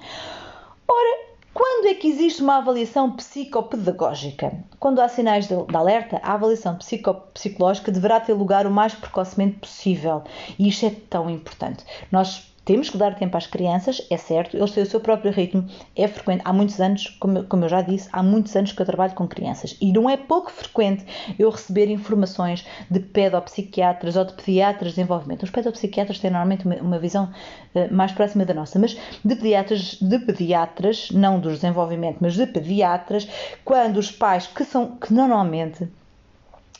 Ora, 0.87 1.28
quando 1.59 1.87
é 1.89 1.95
que 1.95 2.07
existe 2.07 2.41
uma 2.41 2.59
avaliação 2.59 3.11
psicopedagógica? 3.11 4.53
Quando 4.79 5.01
há 5.01 5.09
sinais 5.09 5.49
de, 5.49 5.57
de 5.57 5.77
alerta, 5.77 6.21
a 6.23 6.35
avaliação 6.35 6.77
psicopsicológica 6.77 7.91
deverá 7.91 8.21
ter 8.21 8.33
lugar 8.33 8.65
o 8.65 8.71
mais 8.71 8.95
precocemente 8.95 9.59
possível. 9.59 10.23
E 10.57 10.69
isto 10.69 10.87
é 10.87 10.91
tão 11.11 11.29
importante. 11.29 11.85
Nós 12.13 12.55
temos 12.69 12.91
que 12.91 12.99
dar 12.99 13.15
tempo 13.15 13.35
às 13.35 13.47
crianças, 13.47 14.07
é 14.11 14.19
certo, 14.19 14.55
eles 14.55 14.73
têm 14.73 14.83
o 14.83 14.87
seu 14.87 15.01
próprio 15.01 15.33
ritmo, 15.33 15.67
é 15.97 16.07
frequente. 16.07 16.43
Há 16.45 16.53
muitos 16.53 16.79
anos, 16.79 17.09
como, 17.19 17.43
como 17.45 17.65
eu 17.65 17.69
já 17.71 17.81
disse, 17.81 18.11
há 18.13 18.23
muitos 18.23 18.55
anos 18.55 18.73
que 18.73 18.83
eu 18.83 18.85
trabalho 18.85 19.15
com 19.15 19.27
crianças 19.27 19.75
e 19.81 19.91
não 19.91 20.11
é 20.11 20.19
pouco 20.19 20.53
frequente 20.53 21.03
eu 21.39 21.49
receber 21.49 21.89
informações 21.89 22.67
de 22.91 23.01
pedopsiquiatras 23.01 24.17
ou 24.17 24.25
de 24.27 24.35
pediatras 24.35 24.91
de 24.91 24.97
desenvolvimento. 24.97 25.45
Os 25.45 25.51
pedopsiquiatras 25.51 26.19
têm 26.19 26.31
normalmente 26.31 26.67
uma, 26.67 26.75
uma 26.75 26.99
visão 26.99 27.33
uh, 27.75 27.91
mais 27.91 28.13
próxima 28.13 28.45
da 28.45 28.53
nossa, 28.53 28.79
mas 28.79 28.99
de 29.25 29.35
pediatras, 29.35 29.95
de 29.95 30.19
pediatras, 30.19 31.11
não 31.11 31.41
dos 31.41 31.55
desenvolvimento, 31.55 32.19
mas 32.21 32.35
de 32.35 32.47
pediatras, 32.47 33.27
quando 33.65 33.97
os 33.97 34.13
pais 34.13 34.47
que 34.47 34.63
são, 34.63 34.95
que 34.99 35.11
normalmente 35.11 35.89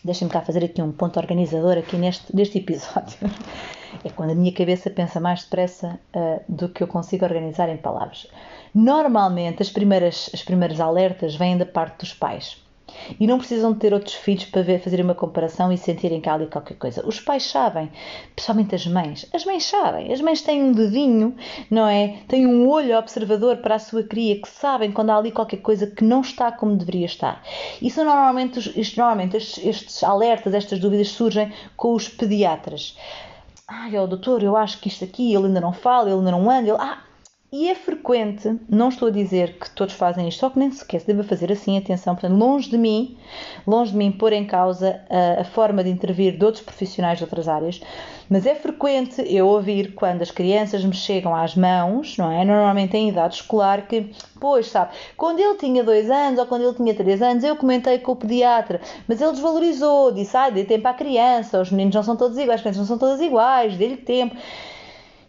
Deixem-me 0.05 0.33
cá 0.33 0.41
fazer 0.41 0.65
aqui 0.65 0.81
um 0.81 0.93
ponto 0.93 1.19
organizador 1.19 1.77
aqui 1.77 1.97
neste, 1.97 2.35
neste 2.35 2.59
episódio. 2.59 3.19
É 4.05 4.11
quando 4.11 4.31
a 4.31 4.35
minha 4.35 4.53
cabeça 4.53 4.91
pensa 4.91 5.21
mais 5.21 5.43
depressa 5.43 5.99
uh, 6.15 6.41
do 6.49 6.69
que 6.69 6.83
eu 6.83 6.87
consigo 6.87 7.25
organizar 7.25 7.69
em 7.69 7.77
palavras. 7.77 8.27
Normalmente, 8.75 9.63
as 9.63 9.71
primeiras, 9.71 10.31
as 10.33 10.43
primeiras 10.43 10.81
alertas 10.81 11.35
vêm 11.35 11.57
da 11.57 11.67
parte 11.67 12.01
dos 12.01 12.15
pais. 12.15 12.63
E 13.21 13.27
não 13.27 13.39
precisam 13.39 13.73
de 13.73 13.79
ter 13.79 13.93
outros 13.93 14.15
filhos 14.15 14.45
para 14.47 14.63
ver, 14.63 14.81
fazer 14.81 15.01
uma 15.01 15.15
comparação 15.15 15.73
e 15.73 15.77
sentirem 15.79 16.21
que 16.21 16.29
há 16.29 16.35
ali 16.35 16.47
qualquer 16.47 16.77
coisa. 16.77 17.07
Os 17.07 17.21
pais 17.21 17.45
sabem, 17.45 17.91
principalmente 18.35 18.75
as 18.75 18.87
mães. 18.87 19.29
As 19.33 19.45
mães 19.45 19.65
sabem. 19.65 20.13
As 20.13 20.21
mães 20.21 20.43
têm 20.43 20.63
um 20.63 20.73
dedinho, 20.73 21.35
não 21.71 21.87
é? 21.87 22.19
Têm 22.27 22.47
um 22.47 22.69
olho 22.69 22.97
observador 22.97 23.59
para 23.59 23.77
a 23.77 23.79
sua 23.79 24.03
cria 24.03 24.41
que 24.41 24.49
sabem 24.49 24.91
quando 24.91 25.11
há 25.11 25.17
ali 25.17 25.31
qualquer 25.31 25.59
coisa 25.59 25.87
que 25.87 26.05
não 26.05 26.23
está 26.23 26.51
como 26.51 26.77
deveria 26.77 27.07
estar. 27.07 27.43
E 27.81 27.91
são 27.91 28.05
normalmente, 28.05 28.97
normalmente 28.97 29.37
estes, 29.37 29.65
estes 29.65 30.03
alertas, 30.03 30.55
estas 30.55 30.79
dúvidas 30.79 31.09
surgem 31.09 31.53
com 31.77 31.95
os 31.95 32.09
pediatras. 32.09 32.97
Ai, 33.69 33.97
ó, 33.97 34.07
doutor, 34.07 34.43
eu 34.43 34.57
acho 34.57 34.81
que 34.81 34.89
isto 34.89 35.05
aqui, 35.05 35.35
ele 35.35 35.47
ainda 35.47 35.61
não 35.61 35.73
fala, 35.73 36.09
ele 36.09 36.19
ainda 36.19 36.31
não 36.33 36.51
anda, 36.51 36.69
ele... 36.69 36.79
Ah, 36.81 37.03
e 37.51 37.71
é 37.71 37.75
frequente, 37.75 38.59
não 38.69 38.91
estou 38.91 39.09
a 39.09 39.11
dizer 39.11 39.55
que 39.59 39.71
todos 39.71 39.95
fazem 39.95 40.29
isto, 40.29 40.41
só 40.41 40.51
que 40.51 40.59
nem 40.59 40.71
sequer 40.71 41.01
se 41.01 41.07
deve 41.07 41.23
fazer 41.23 41.51
assim, 41.51 41.79
atenção, 41.79 42.15
portanto, 42.15 42.37
longe 42.39 42.69
de 42.69 42.77
mim, 42.77 43.17
longe 43.67 43.93
de 43.93 43.97
mim 43.97 44.13
pôr 44.13 44.35
em 44.35 44.45
causa 44.45 45.01
a, 45.09 45.41
a, 45.41 45.45
forma 45.45 45.83
de 45.83 45.89
intervir 45.89 46.37
de 46.37 46.45
outros 46.45 46.63
profissionais 46.63 47.17
de 47.17 47.25
outras 47.25 47.49
áreas, 47.49 47.81
mas 48.29 48.45
é 48.45 48.55
frequente 48.55 49.23
eu 49.27 49.47
ouvir 49.47 49.95
quando 49.95 50.21
as 50.21 50.31
crianças 50.31 50.85
me 50.85 50.93
chegam 50.93 51.35
às 51.35 51.55
mãos, 51.55 52.19
não 52.19 52.31
é? 52.31 52.45
Normalmente 52.45 52.99
em 52.99 53.09
idade 53.09 53.37
escolar, 53.37 53.87
que, 53.89 54.13
pois, 54.39 54.67
sabe, 54.67 54.93
quando 55.17 55.41
ele 55.41 55.57
tinha 55.57 55.83
dois 55.83 56.11
anos 56.11 56.39
ou 56.39 56.45
quando 56.45 56.65
ele 56.65 56.75
tinha 56.75 56.95
três 56.95 57.23
anos, 57.23 57.43
eu 57.45 57.57
comentei 57.57 57.99
com 57.99 58.13
o 58.13 58.17
pediatra, 58.17 58.79
mas 59.07 59.23
ele 59.23 59.33
desvalorizou, 59.33 60.13
disse, 60.13 60.37
ai, 60.37 60.53
dê 60.53 60.65
tempo 60.65 60.87
à 60.87 60.93
criança, 60.93 61.59
os 61.59 61.71
meninos 61.71 61.95
não 61.95 62.03
são 62.03 62.15
todos 62.15 62.37
iguais, 62.37 62.57
as 62.57 62.61
crianças 62.61 62.81
não 62.81 62.87
são 62.87 62.99
todas 62.99 63.23
iguais, 63.23 63.75
dê-lhe 63.75 63.97
tempo. 63.97 64.37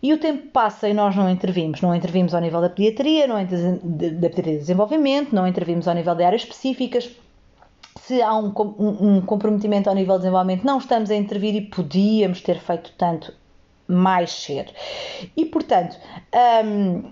E 0.01 0.13
o 0.13 0.17
tempo 0.17 0.47
passa 0.47 0.87
e 0.87 0.93
nós 0.93 1.15
não 1.15 1.29
intervimos. 1.29 1.81
Não 1.81 1.93
intervimos 1.93 2.33
ao 2.33 2.41
nível 2.41 2.61
da 2.61 2.69
pediatria, 2.69 3.27
não 3.27 3.35
da 3.43 4.29
pediatria 4.29 4.53
de 4.53 4.59
desenvolvimento, 4.59 5.35
não 5.35 5.47
intervimos 5.47 5.87
ao 5.87 5.95
nível 5.95 6.15
de 6.15 6.23
áreas 6.23 6.43
específicas. 6.43 7.09
Se 8.01 8.21
há 8.21 8.33
um, 8.35 8.53
um, 8.79 9.21
comprometimento 9.21 9.89
ao 9.89 9.95
nível 9.95 10.15
de 10.15 10.21
desenvolvimento, 10.21 10.63
não 10.63 10.77
estamos 10.77 11.11
a 11.11 11.15
intervir 11.15 11.53
e 11.55 11.61
podíamos 11.61 12.41
ter 12.41 12.59
feito 12.59 12.93
tanto 12.97 13.33
mais 13.87 14.31
cedo. 14.31 14.71
E, 15.35 15.45
portanto, 15.45 15.97
hum, 16.63 17.11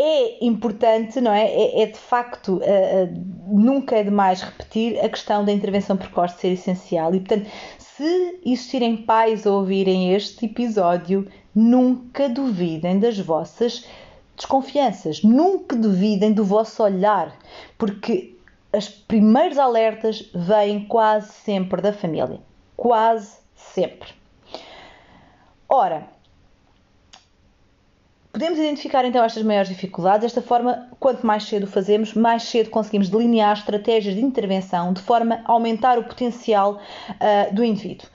é 0.00 0.44
importante, 0.44 1.20
não 1.20 1.32
é? 1.32 1.46
É, 1.46 1.82
é 1.82 1.86
de 1.86 1.98
facto, 1.98 2.58
uh, 2.58 2.58
uh, 2.58 3.58
nunca 3.58 3.96
é 3.96 4.04
demais 4.04 4.42
repetir 4.42 4.98
a 5.04 5.08
questão 5.08 5.44
da 5.44 5.50
intervenção 5.50 5.96
precoce 5.96 6.38
ser 6.40 6.48
essencial. 6.52 7.14
E, 7.14 7.20
portanto, 7.20 7.48
se 7.98 8.38
existirem 8.46 8.96
pais 8.96 9.44
a 9.44 9.50
ouvirem 9.50 10.14
este 10.14 10.46
episódio, 10.46 11.26
nunca 11.52 12.28
duvidem 12.28 13.00
das 13.00 13.18
vossas 13.18 13.84
desconfianças, 14.36 15.24
nunca 15.24 15.74
duvidem 15.74 16.32
do 16.32 16.44
vosso 16.44 16.80
olhar, 16.80 17.36
porque 17.76 18.36
os 18.72 18.88
primeiros 18.88 19.58
alertas 19.58 20.30
vêm 20.32 20.86
quase 20.86 21.32
sempre 21.32 21.82
da 21.82 21.92
família. 21.92 22.40
Quase 22.76 23.38
sempre. 23.56 24.10
Ora, 25.68 26.06
Podemos 28.38 28.60
identificar 28.60 29.04
então 29.04 29.24
estas 29.24 29.42
maiores 29.42 29.68
dificuldades. 29.68 30.22
Desta 30.22 30.40
forma, 30.40 30.86
quanto 31.00 31.26
mais 31.26 31.42
cedo 31.42 31.66
fazemos, 31.66 32.14
mais 32.14 32.44
cedo 32.44 32.70
conseguimos 32.70 33.08
delinear 33.08 33.58
estratégias 33.58 34.14
de 34.14 34.20
intervenção 34.20 34.92
de 34.92 35.02
forma 35.02 35.40
a 35.44 35.50
aumentar 35.50 35.98
o 35.98 36.04
potencial 36.04 36.74
uh, 36.74 37.52
do 37.52 37.64
indivíduo. 37.64 38.06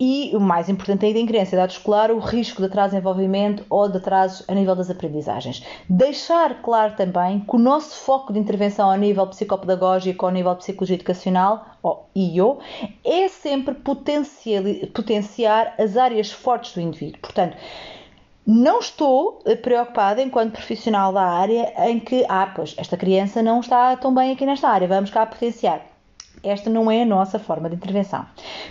E 0.00 0.34
o 0.34 0.40
mais 0.40 0.70
importante 0.70 1.04
ainda 1.04 1.18
em 1.18 1.26
criança 1.26 1.56
idade 1.56 1.74
escolar, 1.74 2.10
o 2.10 2.18
risco 2.18 2.62
de 2.62 2.68
atraso 2.68 2.92
de 2.92 3.00
envolvimento 3.00 3.66
ou 3.68 3.86
de 3.86 3.98
atrasos 3.98 4.42
a 4.48 4.54
nível 4.54 4.74
das 4.74 4.88
aprendizagens. 4.88 5.62
Deixar 5.86 6.62
claro 6.62 6.94
também 6.96 7.40
que 7.40 7.54
o 7.54 7.58
nosso 7.58 7.96
foco 7.96 8.32
de 8.32 8.38
intervenção 8.38 8.90
ao 8.90 8.96
nível 8.96 9.26
psicopedagógico, 9.26 10.24
ao 10.24 10.32
nível 10.32 10.54
de 10.54 10.60
psicologia 10.60 10.96
educacional, 10.96 11.66
ou 11.82 12.08
IO, 12.16 12.60
é 13.04 13.28
sempre 13.28 13.74
potenciar 13.74 15.74
as 15.78 15.98
áreas 15.98 16.32
fortes 16.32 16.72
do 16.72 16.80
indivíduo. 16.80 17.20
Portanto, 17.20 17.58
não 18.46 18.80
estou 18.80 19.42
preocupada 19.62 20.22
enquanto 20.22 20.52
profissional 20.52 21.12
da 21.12 21.22
área 21.22 21.72
em 21.88 22.00
que, 22.00 22.24
ah, 22.28 22.50
pois, 22.54 22.74
esta 22.78 22.96
criança 22.96 23.42
não 23.42 23.60
está 23.60 23.96
tão 23.96 24.14
bem 24.14 24.32
aqui 24.32 24.44
nesta 24.46 24.68
área, 24.68 24.88
vamos 24.88 25.10
cá 25.10 25.26
potenciar. 25.26 25.86
Esta 26.42 26.70
não 26.70 26.90
é 26.90 27.02
a 27.02 27.06
nossa 27.06 27.38
forma 27.38 27.68
de 27.68 27.76
intervenção. 27.76 28.24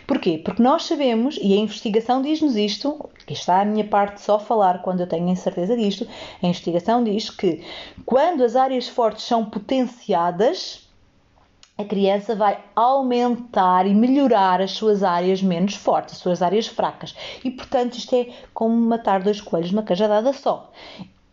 Porquê? 0.07 0.41
Porque 0.43 0.61
nós 0.61 0.85
sabemos, 0.85 1.37
e 1.41 1.53
a 1.53 1.57
investigação 1.57 2.21
diz-nos 2.21 2.55
isto, 2.55 3.09
que 3.27 3.33
está 3.33 3.61
a 3.61 3.65
minha 3.65 3.83
parte 3.83 4.21
só 4.21 4.39
falar 4.39 4.81
quando 4.81 5.01
eu 5.01 5.07
tenho 5.07 5.35
certeza 5.35 5.77
disto, 5.77 6.07
a 6.41 6.47
investigação 6.47 7.03
diz 7.03 7.29
que 7.29 7.63
quando 8.05 8.43
as 8.43 8.55
áreas 8.55 8.87
fortes 8.87 9.23
são 9.23 9.45
potenciadas, 9.45 10.88
a 11.79 11.85
criança 11.85 12.35
vai 12.35 12.61
aumentar 12.75 13.87
e 13.87 13.95
melhorar 13.95 14.59
as 14.59 14.71
suas 14.71 15.01
áreas 15.01 15.41
menos 15.41 15.75
fortes, 15.75 16.15
as 16.15 16.19
suas 16.19 16.41
áreas 16.41 16.67
fracas. 16.67 17.15
E, 17.41 17.49
portanto, 17.49 17.93
isto 17.97 18.13
é 18.17 18.27
como 18.53 18.75
matar 18.75 19.23
dois 19.23 19.39
coelhos 19.39 19.71
numa 19.71 19.83
cajadada 19.83 20.33
só. 20.33 20.69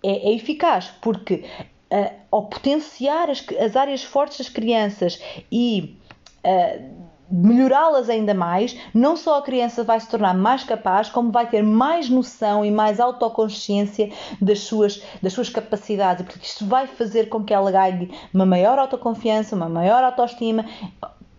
É, 0.05 0.31
é 0.31 0.35
eficaz, 0.37 0.93
porque 1.03 1.45
uh, 1.91 2.15
ao 2.31 2.47
potenciar 2.47 3.29
as, 3.29 3.45
as, 3.61 3.75
áreas 3.75 4.05
fortes 4.05 4.39
das 4.39 4.49
crianças 4.49 5.21
e 5.51 5.99
uh, 6.45 6.95
melhorá-las 7.31 8.09
ainda 8.09 8.35
mais, 8.35 8.77
não 8.95 9.17
só 9.17 9.39
a 9.39 9.43
criança 9.43 9.83
vai 9.83 9.99
se 9.99 10.09
tornar 10.09 10.35
mais 10.35 10.63
capaz, 10.65 11.09
como 11.09 11.31
vai 11.31 11.49
ter 11.49 11.63
mais 11.63 12.09
noção 12.09 12.65
e 12.65 12.71
mais 12.71 13.01
autoconsciência 13.01 14.11
das 14.41 14.61
suas, 14.61 15.03
das 15.23 15.33
suas 15.33 15.49
capacidades. 15.49 16.25
Porque 16.25 16.47
isto 16.47 16.67
vai 16.67 16.87
fazer 16.87 17.29
com 17.29 17.43
que 17.45 17.53
ela 17.53 17.71
ganhe 17.71 18.11
uma 18.33 18.47
maior 18.47 18.79
autoconfiança, 18.79 19.57
uma 19.57 19.69
maior 19.69 20.05
autoestima, 20.05 20.65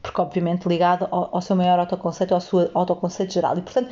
porque 0.02 0.22
obviamente 0.22 0.68
ligado 0.68 1.08
ao, 1.10 1.36
ao 1.36 1.42
seu 1.42 1.56
maior 1.56 1.80
autoconceito, 1.80 2.34
ao 2.34 2.42
seu 2.42 2.70
autoconceito 2.74 3.34
geral. 3.34 3.58
E 3.58 3.62
portanto, 3.62 3.90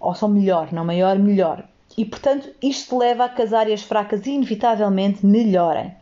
ou 0.00 0.14
só 0.14 0.28
melhor, 0.28 0.72
não 0.72 0.84
maior, 0.84 1.18
melhor. 1.18 1.64
E 1.96 2.04
portanto, 2.04 2.48
isto 2.62 2.96
leva 2.98 3.24
a 3.24 3.28
que 3.28 3.42
as 3.42 3.52
áreas 3.52 3.82
fracas 3.82 4.26
inevitavelmente 4.26 5.24
melhorem. 5.24 5.94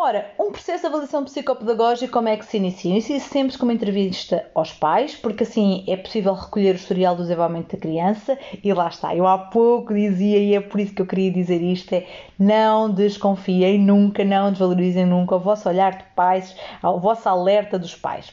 Ora, 0.00 0.30
um 0.38 0.52
processo 0.52 0.82
de 0.82 0.86
avaliação 0.86 1.24
psicopedagógica, 1.24 2.12
como 2.12 2.28
é 2.28 2.36
que 2.36 2.46
se 2.46 2.56
inicia? 2.56 2.92
Inicia 2.92 3.18
-se 3.18 3.30
sempre 3.30 3.58
com 3.58 3.64
uma 3.64 3.72
entrevista 3.72 4.48
aos 4.54 4.72
pais, 4.72 5.16
porque 5.16 5.42
assim 5.42 5.82
é 5.88 5.96
possível 5.96 6.34
recolher 6.34 6.76
o 6.76 6.76
historial 6.76 7.16
do 7.16 7.22
desenvolvimento 7.22 7.72
da 7.72 7.78
criança 7.80 8.38
e 8.62 8.72
lá 8.72 8.86
está. 8.86 9.12
Eu 9.16 9.26
há 9.26 9.36
pouco 9.36 9.92
dizia, 9.92 10.38
e 10.38 10.54
é 10.54 10.60
por 10.60 10.78
isso 10.78 10.94
que 10.94 11.02
eu 11.02 11.06
queria 11.06 11.32
dizer 11.32 11.60
isto: 11.60 11.92
é 11.94 12.06
não 12.38 12.88
desconfiem 12.88 13.76
nunca, 13.80 14.24
não 14.24 14.52
desvalorizem 14.52 15.04
nunca 15.04 15.34
o 15.34 15.40
vosso 15.40 15.68
olhar 15.68 15.98
de 15.98 16.04
pais, 16.14 16.54
o 16.80 17.00
vosso 17.00 17.28
alerta 17.28 17.76
dos 17.76 17.96
pais. 17.96 18.32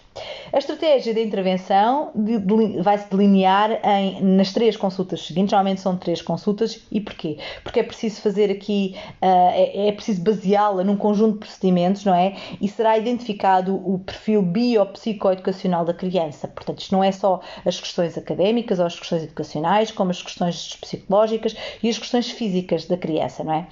A 0.53 0.59
estratégia 0.59 1.13
de 1.13 1.24
intervenção 1.24 2.11
de, 2.13 2.38
de, 2.38 2.82
vai 2.82 2.97
se 2.99 3.09
delinear 3.09 3.80
em, 3.84 4.22
nas 4.22 4.53
três 4.53 4.78
consultas 4.78 5.26
seguintes, 5.26 5.51
normalmente 5.51 5.82
são 5.82 5.97
três 5.97 6.22
consultas, 6.22 6.86
e 6.91 7.01
porquê? 7.01 7.38
Porque 7.63 7.80
é 7.80 7.84
preciso 7.84 8.22
fazer 8.22 8.51
aqui, 8.51 8.95
uh, 9.22 9.51
é, 9.51 9.88
é 9.88 9.91
preciso 9.91 10.22
baseá-la 10.22 10.84
num 10.84 10.95
conjunto 10.95 11.39
de 11.39 11.39
procedimentos, 11.55 12.03
não 12.05 12.13
é? 12.13 12.35
E 12.61 12.67
será 12.67 12.97
identificado 12.97 13.75
o 13.75 13.99
perfil 13.99 14.41
biopsicoeducacional 14.41 15.85
da 15.85 15.93
criança. 15.93 16.47
Portanto, 16.47 16.79
isto 16.79 16.93
não 16.93 17.03
é 17.03 17.11
só 17.11 17.41
as 17.65 17.79
questões 17.79 18.17
académicas 18.17 18.79
ou 18.79 18.85
as 18.85 18.99
questões 18.99 19.23
educacionais, 19.23 19.91
como 19.91 20.11
as 20.11 20.21
questões 20.21 20.75
psicológicas 20.75 21.55
e 21.81 21.89
as 21.89 21.97
questões 21.97 22.29
físicas 22.29 22.85
da 22.85 22.97
criança, 22.97 23.43
não 23.43 23.53
é? 23.53 23.67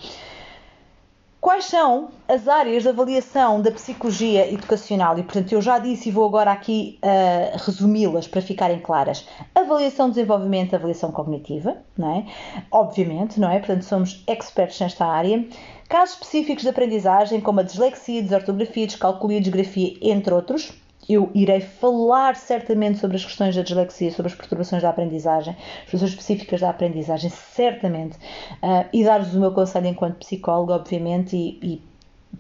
Quais 1.43 1.65
são 1.65 2.07
as 2.25 2.47
áreas 2.47 2.84
de 2.84 2.89
avaliação 2.89 3.61
da 3.61 3.69
psicologia 3.69 4.49
educacional? 4.49 5.19
E, 5.19 5.23
portanto, 5.23 5.51
eu 5.51 5.61
já 5.61 5.77
disse 5.77 6.07
e 6.07 6.11
vou 6.11 6.25
agora 6.25 6.53
aqui 6.53 6.97
uh, 7.03 7.57
resumi-las 7.65 8.29
para 8.29 8.41
ficarem 8.41 8.79
claras. 8.79 9.27
Avaliação 9.53 10.07
de 10.07 10.15
desenvolvimento, 10.15 10.73
avaliação 10.73 11.11
cognitiva, 11.11 11.75
não 11.97 12.15
é? 12.15 12.25
Obviamente, 12.71 13.41
não 13.41 13.51
é? 13.51 13.59
Portanto, 13.59 13.84
somos 13.84 14.23
expertos 14.25 14.79
nesta 14.79 15.05
área. 15.05 15.45
Casos 15.94 16.16
específicos 16.16 16.64
de 16.64 16.70
aprendizagem, 16.70 17.39
como 17.39 17.60
a 17.60 17.64
dislexia, 17.64 18.24
desortografia, 18.24 18.88
descalculia, 18.88 19.39
desgrafia, 19.39 19.96
entre 20.02 20.34
outros 20.34 20.74
eu 21.08 21.30
irei 21.36 21.62
falar 21.62 22.36
certamente 22.36 22.98
sobre 22.98 23.16
as 23.16 23.24
questões 23.24 23.56
da 23.56 23.62
dislexia, 23.62 24.10
sobre 24.10 24.32
as 24.32 24.36
perturbações 24.36 24.82
da 24.82 24.89
aprendizagem, 24.89 25.56
as 25.84 25.91
questões 25.91 26.10
específicas 26.10 26.62
da 26.62 26.72
aprendizagem, 26.72 27.30
certamente, 27.30 28.16
uh, 28.16 28.89
e 28.91 29.04
dar-vos 29.04 29.36
o 29.36 29.39
meu 29.39 29.52
conselho 29.52 29.86
enquanto 29.86 30.16
psicóloga, 30.16 30.74
obviamente, 30.74 31.36
e, 31.36 31.60
e, 31.62 31.82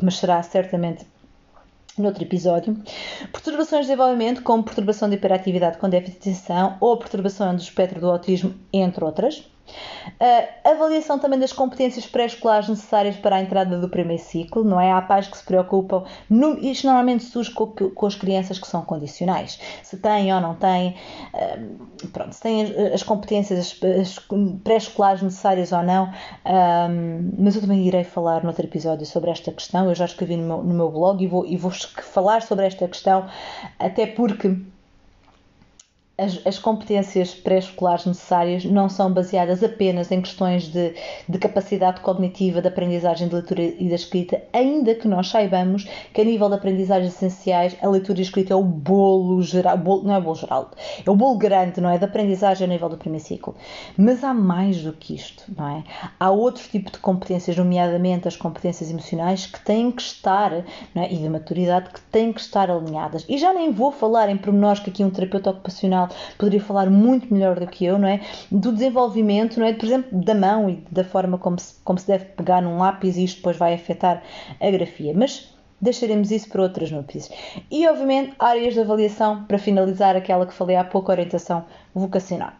mas 0.01 0.15
será 0.15 0.41
certamente 0.41 1.05
noutro 1.95 2.23
episódio. 2.23 2.75
Perturbações 3.31 3.85
de 3.85 3.91
desenvolvimento, 3.91 4.41
como 4.41 4.63
perturbação 4.63 5.07
de 5.07 5.15
hiperatividade 5.15 5.77
com 5.77 5.87
déficit 5.87 6.23
de 6.23 6.29
atenção 6.31 6.77
ou 6.79 6.97
perturbação 6.97 7.55
do 7.55 7.61
espectro 7.61 7.99
do 7.99 8.09
autismo, 8.09 8.55
entre 8.73 9.05
outras. 9.05 9.47
Uh, 10.19 10.69
avaliação 10.69 11.17
também 11.17 11.39
das 11.39 11.53
competências 11.53 12.05
pré-escolares 12.05 12.67
necessárias 12.67 13.15
para 13.15 13.37
a 13.37 13.41
entrada 13.41 13.79
do 13.79 13.87
primeiro 13.87 14.21
ciclo, 14.21 14.63
não 14.63 14.79
é? 14.79 14.91
Há 14.91 15.01
pais 15.01 15.27
que 15.27 15.37
se 15.37 15.43
preocupam, 15.43 16.03
no, 16.29 16.57
isto 16.59 16.85
normalmente 16.85 17.23
surge 17.23 17.51
com, 17.51 17.67
com, 17.67 18.05
as 18.05 18.15
crianças 18.15 18.59
que 18.59 18.67
são 18.67 18.83
condicionais, 18.83 19.59
se 19.81 19.97
têm 19.97 20.33
ou 20.33 20.41
não 20.41 20.55
têm, 20.55 20.95
uh, 21.33 22.07
pronto, 22.09 22.33
se 22.33 22.41
têm 22.41 22.63
as, 22.63 22.93
as 22.93 23.03
competências 23.03 23.81
as 23.81 24.19
pré-escolares 24.63 25.21
necessárias 25.21 25.71
ou 25.71 25.81
não, 25.81 26.11
um, 26.45 27.31
mas 27.37 27.55
eu 27.55 27.61
também 27.61 27.85
irei 27.87 28.03
falar 28.03 28.43
noutro 28.43 28.65
episódio 28.65 29.05
sobre 29.05 29.31
esta 29.31 29.51
questão, 29.51 29.87
eu 29.87 29.95
já 29.95 30.05
escrevi 30.05 30.35
no 30.35 30.45
meu, 30.45 30.63
no 30.63 30.73
meu 30.73 30.91
blog 30.91 31.23
e 31.23 31.27
vou, 31.27 31.45
e 31.45 31.55
vou 31.55 31.71
falar 31.71 32.41
sobre 32.41 32.65
esta 32.65 32.87
questão, 32.87 33.27
até 33.79 34.05
porque 34.05 34.57
as, 36.15 36.39
as, 36.45 36.59
competências 36.59 37.33
pré-escolares 37.33 38.05
necessárias 38.05 38.63
não 38.65 38.87
são 38.87 39.11
baseadas 39.11 39.63
apenas 39.63 40.11
em 40.11 40.21
questões 40.21 40.67
de, 40.67 40.93
de, 41.27 41.39
capacidade 41.39 42.01
cognitiva, 42.01 42.61
de 42.61 42.67
aprendizagem 42.67 43.27
de 43.27 43.33
leitura 43.33 43.63
e 43.63 43.89
da 43.89 43.95
escrita, 43.95 44.39
ainda 44.53 44.93
que 44.93 45.07
nós 45.07 45.29
saibamos 45.29 45.89
que 46.13 46.21
a 46.21 46.23
nível 46.23 46.49
de 46.49 46.55
aprendizagens 46.55 47.13
essenciais 47.13 47.75
a 47.81 47.89
leitura 47.89 48.19
e 48.19 48.21
a 48.21 48.25
escrita 48.25 48.53
é 48.53 48.55
o 48.55 48.63
bolo 48.63 49.41
geral, 49.41 49.75
bolo, 49.75 50.03
não 50.03 50.13
é 50.13 50.19
o 50.19 50.21
bolo 50.21 50.35
geral, 50.35 50.71
é 51.03 51.09
o 51.09 51.15
bolo 51.15 51.35
grande, 51.35 51.81
não 51.81 51.89
é? 51.89 51.97
Da 51.97 52.05
aprendizagem 52.05 52.65
a 52.65 52.69
nível 52.69 52.89
do 52.89 52.97
primeiro 52.97 53.25
ciclo. 53.25 53.55
Mas 53.97 54.23
há 54.23 54.35
mais 54.35 54.83
do 54.83 54.93
que 54.93 55.15
isto, 55.15 55.43
não 55.57 55.67
é? 55.67 55.83
Há 56.19 56.29
outro 56.29 56.63
tipo 56.69 56.91
de 56.91 56.99
competências, 56.99 57.57
nomeadamente 57.57 58.27
as 58.27 58.37
competências 58.37 58.91
emocionais, 58.91 59.47
que 59.47 59.59
têm 59.65 59.91
que 59.91 60.03
estar, 60.03 60.53
é? 60.53 60.63
e 61.11 61.17
de 61.17 61.27
maturidade, 61.27 61.89
que 61.89 62.01
têm 62.01 62.31
que 62.31 62.39
estar 62.39 62.69
alinhadas. 62.69 63.25
E 63.27 63.39
já 63.39 63.51
nem 63.51 63.71
vou 63.71 63.91
falar 63.91 64.29
em 64.29 64.37
pormenores 64.37 64.79
que 64.79 64.91
aqui 64.91 65.03
um 65.03 65.09
terapeuta 65.09 65.49
ocupacional 65.49 66.02
poderia 66.37 66.61
falar 66.61 66.89
muito 66.89 67.33
melhor 67.33 67.59
do 67.59 67.67
que 67.67 67.85
eu, 67.85 67.97
não 67.97 68.07
é? 68.07 68.21
Do 68.51 68.71
desenvolvimento, 68.71 69.59
não 69.59 69.65
é? 69.65 69.73
Por 69.73 69.85
exemplo, 69.85 70.21
da 70.23 70.35
mão 70.35 70.69
e 70.69 70.83
da 70.91 71.03
forma 71.03 71.37
como 71.37 71.59
se, 71.59 71.75
como 71.83 71.99
se 71.99 72.07
deve 72.07 72.25
pegar 72.25 72.61
num 72.61 72.77
lápis 72.77 73.17
e 73.17 73.23
isto 73.23 73.37
depois 73.37 73.57
vai 73.57 73.73
afetar 73.73 74.21
a 74.59 74.71
grafia. 74.71 75.13
Mas 75.15 75.53
deixaremos 75.81 76.31
isso 76.31 76.49
para 76.49 76.61
outras 76.61 76.89
notícias. 76.89 77.37
E, 77.69 77.87
obviamente, 77.87 78.33
áreas 78.39 78.73
de 78.73 78.79
avaliação, 78.79 79.43
para 79.43 79.59
finalizar 79.59 80.15
aquela 80.15 80.45
que 80.45 80.53
falei 80.53 80.75
há 80.77 80.83
pouco, 80.83 81.11
orientação 81.11 81.65
vocacional. 81.93 82.53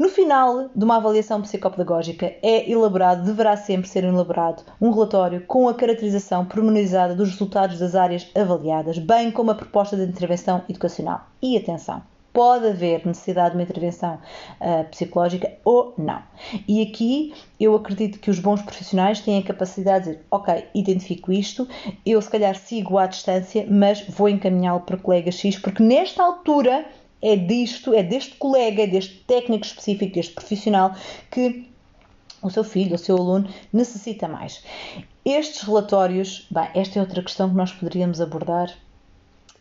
No 0.00 0.08
final 0.08 0.70
de 0.74 0.82
uma 0.82 0.96
avaliação 0.96 1.42
psicopedagógica 1.42 2.34
é 2.42 2.70
elaborado, 2.70 3.22
deverá 3.22 3.54
sempre 3.54 3.86
ser 3.86 4.02
elaborado, 4.02 4.62
um 4.80 4.90
relatório 4.90 5.44
com 5.46 5.68
a 5.68 5.74
caracterização 5.74 6.46
pormenorizada 6.46 7.14
dos 7.14 7.28
resultados 7.32 7.78
das 7.78 7.94
áreas 7.94 8.26
avaliadas, 8.34 8.98
bem 8.98 9.30
como 9.30 9.50
a 9.50 9.54
proposta 9.54 9.98
de 9.98 10.04
intervenção 10.04 10.62
educacional. 10.70 11.26
E 11.42 11.54
atenção, 11.54 12.02
pode 12.32 12.66
haver 12.66 13.06
necessidade 13.06 13.50
de 13.50 13.56
uma 13.56 13.62
intervenção 13.62 14.18
uh, 14.60 14.84
psicológica 14.90 15.52
ou 15.64 15.94
não. 15.98 16.22
E 16.66 16.82
aqui 16.82 17.34
eu 17.58 17.74
acredito 17.74 18.18
que 18.18 18.30
os 18.30 18.38
bons 18.38 18.62
profissionais 18.62 19.20
têm 19.20 19.38
a 19.38 19.42
capacidade 19.42 20.04
de 20.04 20.10
dizer, 20.12 20.26
ok, 20.30 20.64
identifico 20.74 21.32
isto, 21.32 21.68
eu 22.04 22.20
se 22.20 22.30
calhar 22.30 22.54
sigo 22.56 22.98
à 22.98 23.06
distância, 23.06 23.66
mas 23.68 24.02
vou 24.08 24.28
encaminhá-lo 24.28 24.80
para 24.80 24.96
o 24.96 25.00
colega 25.00 25.30
X, 25.30 25.58
porque 25.58 25.82
nesta 25.82 26.22
altura 26.22 26.86
é 27.22 27.36
disto, 27.36 27.92
é 27.92 28.02
deste 28.02 28.34
colega, 28.36 28.82
é 28.82 28.86
deste 28.86 29.16
técnico 29.26 29.66
específico, 29.66 30.14
deste 30.14 30.32
profissional 30.32 30.94
que 31.30 31.68
o 32.42 32.48
seu 32.48 32.64
filho, 32.64 32.94
o 32.94 32.98
seu 32.98 33.16
aluno 33.16 33.48
necessita 33.72 34.26
mais. 34.26 34.64
Estes 35.24 35.62
relatórios, 35.62 36.46
bem, 36.50 36.68
esta 36.74 36.98
é 36.98 37.02
outra 37.02 37.22
questão 37.22 37.50
que 37.50 37.56
nós 37.56 37.72
poderíamos 37.72 38.20
abordar 38.20 38.72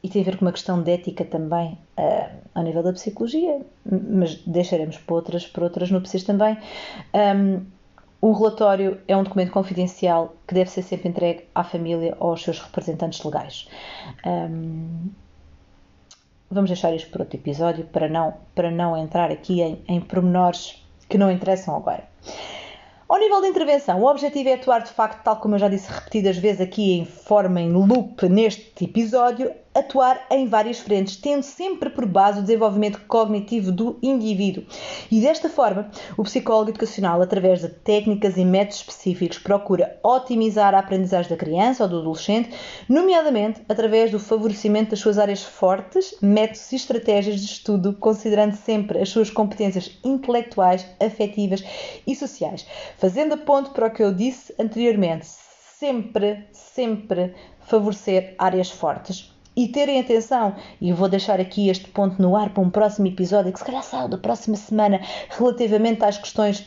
e 0.02 0.08
tem 0.08 0.22
a 0.22 0.26
ver 0.26 0.38
com 0.38 0.46
uma 0.46 0.54
questão 0.54 0.82
de 0.82 0.92
ética 0.92 1.26
também 1.26 1.78
uh, 2.00 2.30
ao 2.56 2.64
nível 2.64 2.82
da 2.82 2.94
psicologia, 2.94 3.62
mas 3.86 4.36
deixaremos 4.46 4.98
para 4.98 5.16
outras, 5.16 5.46
para 5.46 5.64
outras 5.64 5.92
núpcias 5.92 6.24
também. 6.24 6.58
Um, 7.14 7.66
o 8.22 8.34
relatório 8.34 9.00
é 9.08 9.16
um 9.16 9.24
documento 9.24 9.52
confidencial 9.52 10.36
que 10.48 10.54
deve 10.54 10.70
ser 10.70 10.82
sempre 10.82 11.10
entregue 11.10 11.46
à 11.56 11.64
família 11.64 12.16
ou 12.20 12.32
aos 12.32 12.44
seus 12.44 12.60
representantes 12.60 13.24
legais. 13.24 13.70
Um, 14.26 15.10
vamos 16.52 16.70
deixar 16.70 16.94
isto 16.94 17.10
para 17.10 17.24
outro 17.24 17.38
episódio 17.38 17.86
para 17.86 18.10
não, 18.10 18.34
para 18.54 18.70
não 18.70 18.98
entrar 18.98 19.32
aqui 19.32 19.62
em, 19.62 19.82
em 19.88 20.02
pormenores 20.02 20.84
que 21.08 21.18
não 21.18 21.32
interessam 21.32 21.76
agora. 21.76 22.04
Ao 23.08 23.18
nível 23.18 23.42
de 23.42 23.48
intervenção, 23.48 24.02
o 24.02 24.06
objetivo 24.06 24.50
é 24.50 24.54
atuar 24.54 24.84
de 24.84 24.92
facto, 24.92 25.24
tal 25.24 25.38
como 25.38 25.56
eu 25.56 25.60
já 25.60 25.68
disse 25.68 25.92
repetidas 25.92 26.38
vezes 26.38 26.62
aqui 26.62 27.00
em 27.00 27.06
forma 27.06 27.60
em 27.60 27.72
loop 27.72 28.30
neste 28.30 28.86
episódio, 28.86 29.52
atuar 29.80 30.26
em 30.30 30.46
várias 30.46 30.80
frentes, 30.80 31.16
tendo 31.16 31.44
sempre 31.44 31.90
por 31.90 32.06
base 32.06 32.40
o 32.40 32.42
desenvolvimento 32.42 33.02
cognitivo 33.08 33.72
do 33.72 33.98
indivíduo. 34.02 34.64
E 35.10 35.22
desta 35.22 35.50
forma, 35.50 35.90
o 36.18 36.24
psicólogo 36.24 36.72
educacional, 36.72 37.22
através 37.22 37.62
de 37.62 37.70
técnicas 37.70 38.38
e 38.38 38.46
métodos 38.46 38.78
específicos, 38.78 39.40
procura 39.40 39.98
otimizar 40.04 40.76
a 40.76 40.80
aprendizagem 40.80 41.30
da 41.30 41.38
criança 41.38 41.84
ou 41.84 41.90
do 41.90 42.00
adolescente, 42.00 42.50
nomeadamente 42.88 43.62
através 43.68 44.12
do 44.12 44.20
favorecimento 44.20 44.92
das 44.92 45.00
suas 45.00 45.18
áreas 45.18 45.44
fortes, 45.44 46.16
métodos 46.22 46.72
e 46.72 46.76
estratégias 46.76 47.40
de 47.40 47.46
estudo, 47.46 47.94
considerando 47.94 48.56
sempre 48.56 49.00
as 49.00 49.10
suas 49.10 49.30
competências 49.30 49.98
intelectuais, 50.04 50.86
afetivas 51.00 51.64
e 52.06 52.16
sociais. 52.16 52.66
Fazendo 52.98 53.34
a 53.34 53.38
ponto 53.38 53.72
para 53.72 53.88
o 53.88 53.92
que 53.92 54.04
eu 54.04 54.14
disse 54.14 54.54
anteriormente, 54.60 55.26
sempre, 55.26 56.48
sempre 56.52 57.34
favorecer 57.62 58.36
áreas 58.38 58.70
fortes 58.70 59.39
e 59.56 59.68
terem 59.68 60.00
atenção, 60.00 60.56
e 60.80 60.94
vou 60.94 61.10
deixar 61.10 61.40
aqui 61.40 61.70
este 61.70 61.90
ponto 61.90 62.22
no 62.22 62.36
ar 62.36 62.50
para 62.50 62.64
um 62.64 62.70
próximo 62.70 63.08
episódio, 63.08 63.52
que 63.52 63.60
se 63.60 63.66
calhar 63.66 63.84
sai 63.84 64.08
da 64.08 64.18
próxima 64.18 64.56
semana, 64.56 65.02
relativamente 65.30 66.04
às 66.04 66.18
questões 66.18 66.66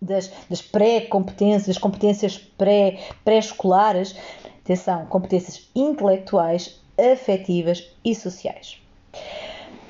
das, 0.00 0.30
das 0.48 0.62
pré-competências, 0.62 1.66
das 1.66 1.78
competências 1.78 2.38
pré, 2.38 2.98
pré-escolares. 3.24 4.14
Atenção, 4.64 5.06
competências 5.06 5.68
intelectuais, 5.74 6.80
afetivas 6.98 7.88
e 8.04 8.14
sociais. 8.14 8.80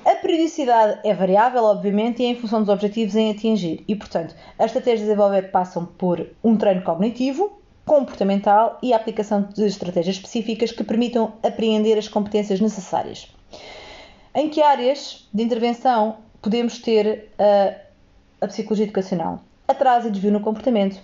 A 0.05 0.15
periodicidade 0.17 1.01
é 1.03 1.13
variável, 1.15 1.65
obviamente, 1.65 2.23
e 2.23 2.27
é 2.27 2.29
em 2.29 2.37
função 2.37 2.61
dos 2.61 2.69
objetivos 2.69 3.17
em 3.17 3.31
atingir. 3.31 3.83
E, 3.89 3.97
portanto, 3.97 4.37
as 4.59 4.67
estratégias 4.67 5.01
de 5.01 5.07
desenvolver 5.07 5.51
passam 5.51 5.85
por 5.85 6.25
um 6.45 6.57
treino 6.57 6.83
cognitivo, 6.83 7.59
comportamental 7.87 8.79
e 8.83 8.93
a 8.93 8.97
aplicação 8.97 9.43
de 9.43 9.65
estratégias 9.65 10.17
específicas 10.17 10.73
que 10.73 10.83
permitam 10.83 11.33
apreender 11.43 11.97
as 11.97 12.09
competências 12.09 12.61
necessárias. 12.61 13.33
Em 14.35 14.51
que 14.51 14.61
áreas 14.61 15.27
de 15.33 15.43
intervenção 15.43 16.17
podemos 16.43 16.79
ter 16.79 17.31
a, 17.39 18.45
a 18.45 18.49
psicologia 18.49 18.85
educacional? 18.85 19.41
Atraso 19.67 20.09
e 20.09 20.11
desvio 20.11 20.33
no 20.33 20.41
comportamento, 20.41 21.01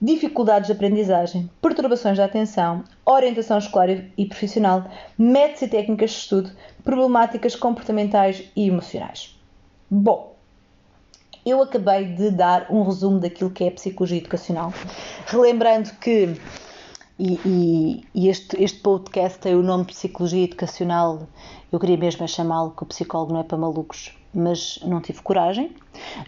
dificuldades 0.00 0.66
de 0.66 0.72
aprendizagem, 0.72 1.50
perturbações 1.60 2.18
da 2.18 2.26
atenção, 2.26 2.84
orientação 3.06 3.56
escolar 3.56 3.88
e 4.16 4.26
profissional, 4.26 4.84
métodos 5.16 5.62
e 5.62 5.68
técnicas 5.68 6.10
de 6.10 6.16
estudo, 6.16 6.50
problemáticas 6.84 7.56
comportamentais 7.56 8.44
e 8.54 8.68
emocionais. 8.68 9.38
Bom, 9.90 10.31
eu 11.44 11.62
acabei 11.62 12.06
de 12.06 12.30
dar 12.30 12.66
um 12.70 12.82
resumo 12.82 13.18
daquilo 13.18 13.50
que 13.50 13.64
é 13.64 13.70
psicologia 13.70 14.18
educacional, 14.18 14.72
relembrando 15.26 15.90
que, 16.00 16.36
e, 17.18 17.40
e, 17.44 18.04
e 18.14 18.28
este, 18.28 18.62
este 18.62 18.78
podcast 18.80 19.38
tem 19.38 19.54
o 19.54 19.62
nome 19.62 19.84
Psicologia 19.84 20.44
Educacional, 20.44 21.26
eu 21.70 21.80
queria 21.80 21.96
mesmo 21.96 22.26
chamá-lo 22.28 22.70
que 22.70 22.82
o 22.82 22.86
psicólogo 22.86 23.32
não 23.32 23.40
é 23.40 23.44
para 23.44 23.58
malucos, 23.58 24.16
mas 24.34 24.78
não 24.84 25.00
tive 25.00 25.20
coragem, 25.20 25.74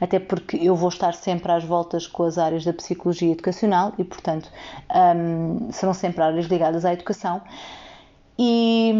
até 0.00 0.18
porque 0.18 0.56
eu 0.56 0.76
vou 0.76 0.88
estar 0.88 1.14
sempre 1.14 1.50
às 1.52 1.64
voltas 1.64 2.06
com 2.06 2.24
as 2.24 2.36
áreas 2.36 2.64
da 2.64 2.72
psicologia 2.72 3.32
educacional 3.32 3.94
e, 3.98 4.04
portanto, 4.04 4.50
um, 5.16 5.72
serão 5.72 5.94
sempre 5.94 6.22
áreas 6.22 6.46
ligadas 6.46 6.84
à 6.84 6.92
educação. 6.92 7.40
E, 8.38 8.92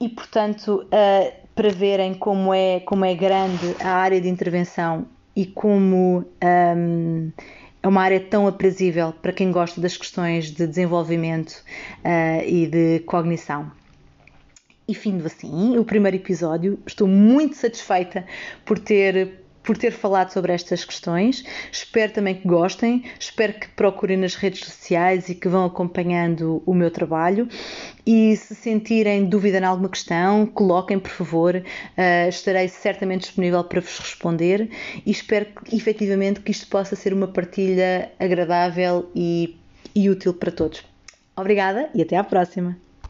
e 0.00 0.08
portanto, 0.08 0.84
uh, 0.86 1.49
para 1.60 1.68
verem 1.68 2.14
como 2.14 2.54
é, 2.54 2.80
como 2.80 3.04
é 3.04 3.14
grande 3.14 3.76
a 3.80 3.90
área 3.90 4.18
de 4.18 4.30
intervenção 4.30 5.06
e 5.36 5.44
como 5.44 6.24
um, 6.42 7.30
é 7.82 7.86
uma 7.86 8.00
área 8.00 8.18
tão 8.18 8.46
aprazível 8.46 9.12
para 9.20 9.30
quem 9.30 9.52
gosta 9.52 9.78
das 9.78 9.94
questões 9.94 10.46
de 10.46 10.66
desenvolvimento 10.66 11.62
uh, 11.98 12.42
e 12.46 12.66
de 12.66 13.00
cognição. 13.00 13.70
E 14.88 14.94
findo 14.94 15.26
assim 15.26 15.76
o 15.76 15.84
primeiro 15.84 16.16
episódio, 16.16 16.78
estou 16.86 17.06
muito 17.06 17.56
satisfeita 17.56 18.24
por 18.64 18.78
ter 18.78 19.39
por 19.62 19.76
ter 19.76 19.92
falado 19.92 20.30
sobre 20.30 20.52
estas 20.52 20.84
questões. 20.84 21.44
Espero 21.70 22.12
também 22.12 22.34
que 22.34 22.46
gostem, 22.46 23.04
espero 23.18 23.54
que 23.54 23.68
procurem 23.68 24.16
nas 24.16 24.34
redes 24.34 24.60
sociais 24.64 25.28
e 25.28 25.34
que 25.34 25.48
vão 25.48 25.64
acompanhando 25.64 26.62
o 26.66 26.74
meu 26.74 26.90
trabalho. 26.90 27.48
E 28.06 28.36
se 28.36 28.54
sentirem 28.54 29.26
dúvida 29.26 29.58
em 29.58 29.64
alguma 29.64 29.88
questão, 29.88 30.46
coloquem 30.46 30.98
por 30.98 31.10
favor, 31.10 31.56
uh, 31.56 32.28
estarei 32.28 32.68
certamente 32.68 33.22
disponível 33.22 33.62
para 33.64 33.80
vos 33.80 33.98
responder 33.98 34.70
e 35.04 35.10
espero 35.10 35.46
que, 35.46 35.76
efetivamente 35.76 36.40
que 36.40 36.50
isto 36.50 36.66
possa 36.68 36.96
ser 36.96 37.12
uma 37.12 37.28
partilha 37.28 38.10
agradável 38.18 39.10
e, 39.14 39.56
e 39.94 40.08
útil 40.10 40.34
para 40.34 40.50
todos. 40.50 40.82
Obrigada 41.36 41.88
e 41.94 42.02
até 42.02 42.16
à 42.16 42.24
próxima! 42.24 42.89